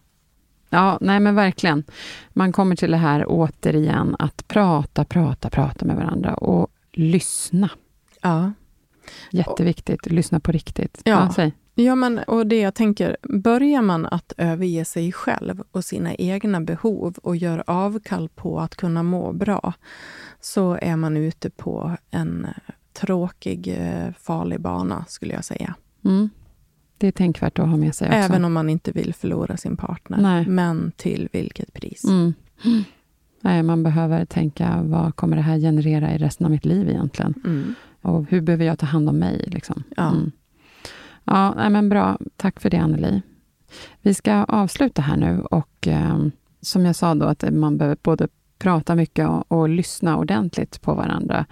ja, 0.70 0.98
nej 1.00 1.20
men 1.20 1.34
verkligen. 1.34 1.84
Man 2.32 2.52
kommer 2.52 2.76
till 2.76 2.90
det 2.90 2.96
här 2.96 3.24
återigen, 3.28 4.16
att 4.18 4.48
prata, 4.48 5.04
prata, 5.04 5.50
prata 5.50 5.84
med 5.84 5.96
varandra 5.96 6.34
och 6.34 6.68
lyssna. 6.92 7.70
Ja. 8.20 8.52
Jätteviktigt. 9.30 10.06
Lyssna 10.06 10.40
på 10.40 10.52
riktigt. 10.52 11.00
Ja. 11.04 11.32
säg. 11.36 11.52
Ja, 11.74 11.94
men 11.94 12.18
och 12.18 12.46
det 12.46 12.60
jag 12.60 12.74
tänker, 12.74 13.16
börjar 13.22 13.82
man 13.82 14.06
att 14.06 14.32
överge 14.36 14.84
sig 14.84 15.12
själv 15.12 15.62
och 15.70 15.84
sina 15.84 16.14
egna 16.14 16.60
behov 16.60 17.14
och 17.22 17.36
gör 17.36 17.64
avkall 17.66 18.28
på 18.28 18.60
att 18.60 18.76
kunna 18.76 19.02
må 19.02 19.32
bra, 19.32 19.72
så 20.40 20.78
är 20.82 20.96
man 20.96 21.16
ute 21.16 21.50
på 21.50 21.96
en 22.10 22.46
tråkig, 22.92 23.68
eh, 23.68 24.12
farlig 24.18 24.60
bana, 24.60 25.04
skulle 25.08 25.34
jag 25.34 25.44
säga. 25.44 25.74
Mm. 26.04 26.30
Det 26.98 27.06
är 27.06 27.12
tänkvärt 27.12 27.58
att 27.58 27.68
ha 27.68 27.76
med 27.76 27.94
sig 27.94 28.08
också. 28.08 28.18
Även 28.18 28.44
om 28.44 28.52
man 28.52 28.70
inte 28.70 28.92
vill 28.92 29.14
förlora 29.14 29.56
sin 29.56 29.76
partner. 29.76 30.18
Nej. 30.20 30.46
Men 30.46 30.92
till 30.96 31.28
vilket 31.32 31.72
pris? 31.72 32.04
Mm. 32.04 32.34
Nej, 33.40 33.62
man 33.62 33.82
behöver 33.82 34.24
tänka, 34.24 34.82
vad 34.82 35.16
kommer 35.16 35.36
det 35.36 35.42
här 35.42 35.58
generera 35.58 36.14
i 36.14 36.18
resten 36.18 36.44
av 36.44 36.50
mitt 36.50 36.64
liv 36.64 36.88
egentligen? 36.88 37.34
Mm. 37.44 37.74
Och 38.02 38.26
hur 38.28 38.40
behöver 38.40 38.64
jag 38.64 38.78
ta 38.78 38.86
hand 38.86 39.08
om 39.08 39.18
mig? 39.18 39.44
Liksom? 39.46 39.82
Ja. 39.96 40.10
Mm. 40.10 40.32
Ja, 41.24 41.54
nej, 41.56 41.70
men 41.70 41.88
bra. 41.88 42.18
Tack 42.36 42.60
för 42.60 42.70
det, 42.70 42.76
Anneli. 42.76 43.22
Vi 44.02 44.14
ska 44.14 44.44
avsluta 44.44 45.02
här 45.02 45.16
nu 45.16 45.40
och 45.40 45.88
eh, 45.88 46.18
som 46.60 46.86
jag 46.86 46.96
sa 46.96 47.14
då, 47.14 47.26
att 47.26 47.44
man 47.52 47.78
behöver 47.78 47.96
både 48.02 48.28
prata 48.58 48.94
mycket 48.94 49.28
och, 49.28 49.52
och 49.52 49.68
lyssna 49.68 50.16
ordentligt 50.16 50.80
på 50.82 50.94
varandra. 50.94 51.46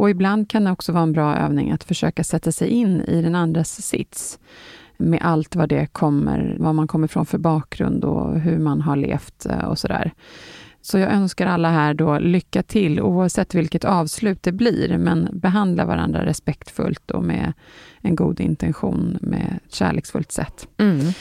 Och 0.00 0.10
ibland 0.10 0.50
kan 0.50 0.64
det 0.64 0.70
också 0.70 0.92
vara 0.92 1.02
en 1.02 1.12
bra 1.12 1.36
övning 1.36 1.70
att 1.70 1.84
försöka 1.84 2.24
sätta 2.24 2.52
sig 2.52 2.68
in 2.68 3.00
i 3.00 3.22
den 3.22 3.34
andras 3.34 3.82
sits 3.82 4.38
med 4.96 5.18
allt 5.22 5.56
vad 5.56 5.68
det 5.68 5.86
kommer, 5.86 6.56
vad 6.58 6.74
man 6.74 6.88
kommer 6.88 7.06
från 7.06 7.26
för 7.26 7.38
bakgrund 7.38 8.04
och 8.04 8.40
hur 8.40 8.58
man 8.58 8.80
har 8.80 8.96
levt 8.96 9.46
eh, 9.46 9.64
och 9.64 9.78
sådär. 9.78 10.12
Så 10.82 10.98
jag 10.98 11.12
önskar 11.12 11.46
alla 11.46 11.70
här 11.70 11.94
då 11.94 12.18
lycka 12.18 12.62
till 12.62 13.00
oavsett 13.00 13.54
vilket 13.54 13.84
avslut 13.84 14.42
det 14.42 14.52
blir, 14.52 14.98
men 14.98 15.28
behandla 15.32 15.84
varandra 15.84 16.26
respektfullt 16.26 17.10
och 17.10 17.24
med 17.24 17.52
en 18.00 18.16
god 18.16 18.40
intention, 18.40 19.18
med 19.20 19.60
ett 19.66 19.74
kärleksfullt 19.74 20.32
sätt. 20.32 20.68
Mm. 20.78 21.12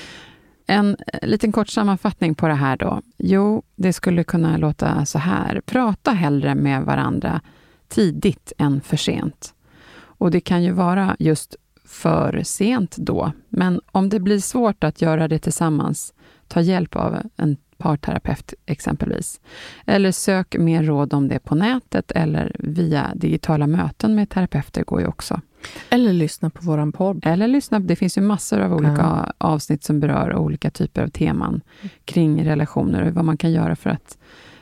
En 0.68 0.98
eh, 1.14 1.30
liten 1.30 1.52
kort 1.52 1.70
sammanfattning 1.70 2.36
på 2.36 2.48
det 2.48 2.54
här 2.54 2.78
då. 2.78 3.02
Jo, 3.18 3.64
det 3.76 3.94
skulle 3.94 4.24
kunna 4.24 4.58
låta 4.58 5.06
så 5.06 5.20
här. 5.20 5.62
Prata 5.66 6.12
hellre 6.12 6.56
med 6.56 6.84
varandra 6.84 7.42
tidigt 7.90 8.54
än 8.58 8.82
för 8.82 8.98
sent. 8.98 9.54
Och 10.02 10.32
det 10.32 10.42
kan 10.42 10.64
ju 10.64 10.72
vara 10.72 11.16
just 11.20 11.56
för 11.86 12.42
sent 12.44 12.96
då, 12.98 13.32
men 13.50 13.82
om 13.92 14.10
det 14.10 14.20
blir 14.20 14.40
svårt 14.40 14.84
att 14.84 15.02
göra 15.02 15.28
det 15.28 15.40
tillsammans, 15.40 16.14
ta 16.48 16.62
hjälp 16.62 16.96
av 16.96 17.18
en 17.36 17.58
parterapeut 17.78 18.54
exempelvis. 18.66 19.40
Eller 19.86 20.12
sök 20.12 20.56
mer 20.58 20.84
råd 20.84 21.14
om 21.14 21.28
det 21.28 21.40
på 21.40 21.56
nätet 21.56 22.12
eller 22.12 22.56
via 22.60 23.12
digitala 23.16 23.68
möten 23.68 24.16
med 24.16 24.30
terapeuter 24.30 24.84
går 24.84 25.02
ju 25.02 25.08
också. 25.08 25.42
Eller 25.90 26.14
lyssna 26.14 26.50
på 26.50 26.66
våran 26.66 26.92
podd. 26.92 27.26
Eller 27.26 27.48
lyssna, 27.48 27.80
det 27.80 27.96
finns 27.96 28.18
ju 28.18 28.22
massor 28.22 28.60
av 28.60 28.74
olika 28.74 28.96
Ja. 28.98 29.34
avsnitt 29.38 29.84
som 29.84 30.00
berör 30.00 30.36
olika 30.36 30.70
typer 30.72 31.02
av 31.04 31.08
teman 31.08 31.62
kring 32.06 32.46
relationer 32.46 33.08
och 33.08 33.14
vad 33.14 33.26
man 33.26 33.38
kan 33.38 33.52
göra 33.52 33.76
för 33.76 33.90
att 33.90 34.18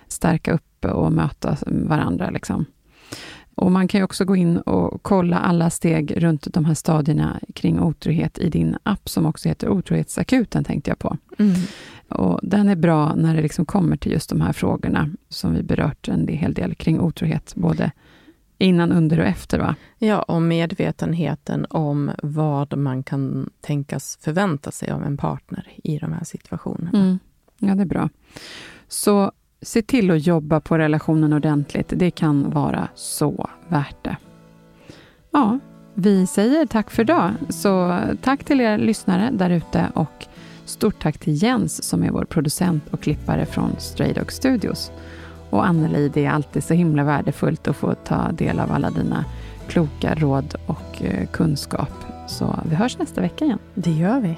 stärka 0.08 0.54
upp 0.54 0.86
och 0.86 1.12
möta 1.12 1.58
varandra. 1.66 2.30
Liksom. 2.30 2.66
Och 3.58 3.72
Man 3.72 3.88
kan 3.88 4.00
ju 4.00 4.04
också 4.04 4.26
gå 4.26 4.36
in 4.36 4.58
och 4.58 5.04
kolla 5.04 5.40
alla 5.40 5.70
steg 5.70 6.24
runt 6.24 6.48
de 6.54 6.66
här 6.66 6.74
stadierna 6.74 7.40
kring 7.54 7.80
otrohet 7.80 8.40
i 8.40 8.50
din 8.50 8.78
app 8.84 9.10
som 9.10 9.26
också 9.26 9.50
heter 9.50 9.70
Otrohetsakuten, 9.70 10.64
tänkte 10.64 10.92
jag 10.92 11.00
på. 11.00 11.18
Mm. 11.40 11.56
Och 12.10 12.40
Den 12.44 12.70
är 12.70 12.76
bra 12.76 13.16
när 13.16 13.36
det 13.36 13.42
liksom 13.42 13.66
kommer 13.66 13.98
till 13.98 14.12
just 14.12 14.30
de 14.30 14.42
här 14.42 14.54
frågorna 14.54 15.10
som 15.30 15.54
vi 15.54 15.64
berört 15.64 16.08
en 16.08 16.28
hel 16.28 16.54
del 16.54 16.76
kring 16.76 17.00
otrohet, 17.00 17.56
både 17.56 17.92
innan, 18.58 18.92
under 18.92 19.20
och 19.20 19.26
efter. 19.26 19.60
Va? 19.60 19.76
Ja, 19.98 20.22
och 20.22 20.42
medvetenheten 20.42 21.66
om 21.70 22.12
vad 22.24 22.78
man 22.78 23.04
kan 23.04 23.50
tänkas 23.62 24.18
förvänta 24.22 24.72
sig 24.72 24.92
av 24.92 25.04
en 25.04 25.18
partner 25.18 25.68
i 25.84 25.98
de 25.98 26.14
här 26.14 26.24
situationerna. 26.24 27.00
Mm. 27.00 27.20
Ja, 27.58 27.76
det 27.76 27.82
är 27.82 27.86
bra. 27.86 28.10
Så 28.88 29.32
se 29.62 29.82
till 29.82 30.12
att 30.12 30.28
jobba 30.28 30.60
på 30.60 30.78
relationen 30.78 31.34
ordentligt. 31.34 31.94
Det 31.96 32.12
kan 32.12 32.50
vara 32.50 32.88
så 32.96 33.50
värt 33.68 34.04
det. 34.04 34.18
Ja, 35.32 35.60
vi 35.94 36.28
säger 36.28 36.66
tack 36.66 36.92
för 36.92 37.04
idag. 37.04 37.32
Så 37.50 38.00
tack 38.22 38.44
till 38.44 38.62
er 38.62 38.78
lyssnare 38.78 39.30
där 39.32 39.50
ute 39.50 39.88
och 39.94 40.26
stort 40.66 41.02
tack 41.02 41.18
till 41.18 41.44
Jens 41.44 41.84
som 41.84 42.04
är 42.04 42.12
vår 42.12 42.26
producent 42.26 42.84
och 42.92 43.02
klippare 43.02 43.46
från 43.46 43.72
Stray 43.78 44.14
Dog 44.14 44.32
Studios. 44.32 44.92
Och 45.50 45.68
Anneli, 45.68 46.10
det 46.10 46.26
är 46.26 46.32
alltid 46.32 46.64
så 46.64 46.74
himla 46.74 47.04
värdefullt 47.04 47.68
att 47.68 47.76
få 47.76 47.94
ta 47.94 48.32
del 48.32 48.60
av 48.60 48.72
alla 48.72 48.90
dina 48.90 49.26
kloka 49.68 50.16
råd 50.16 50.56
och 50.66 51.04
eh, 51.04 51.28
kunskap. 51.28 51.92
Så 52.28 52.60
vi 52.70 52.76
hörs 52.76 52.98
nästa 52.98 53.22
vecka 53.22 53.46
igen. 53.46 53.60
Det 53.74 53.92
gör 53.92 54.20
vi. 54.20 54.38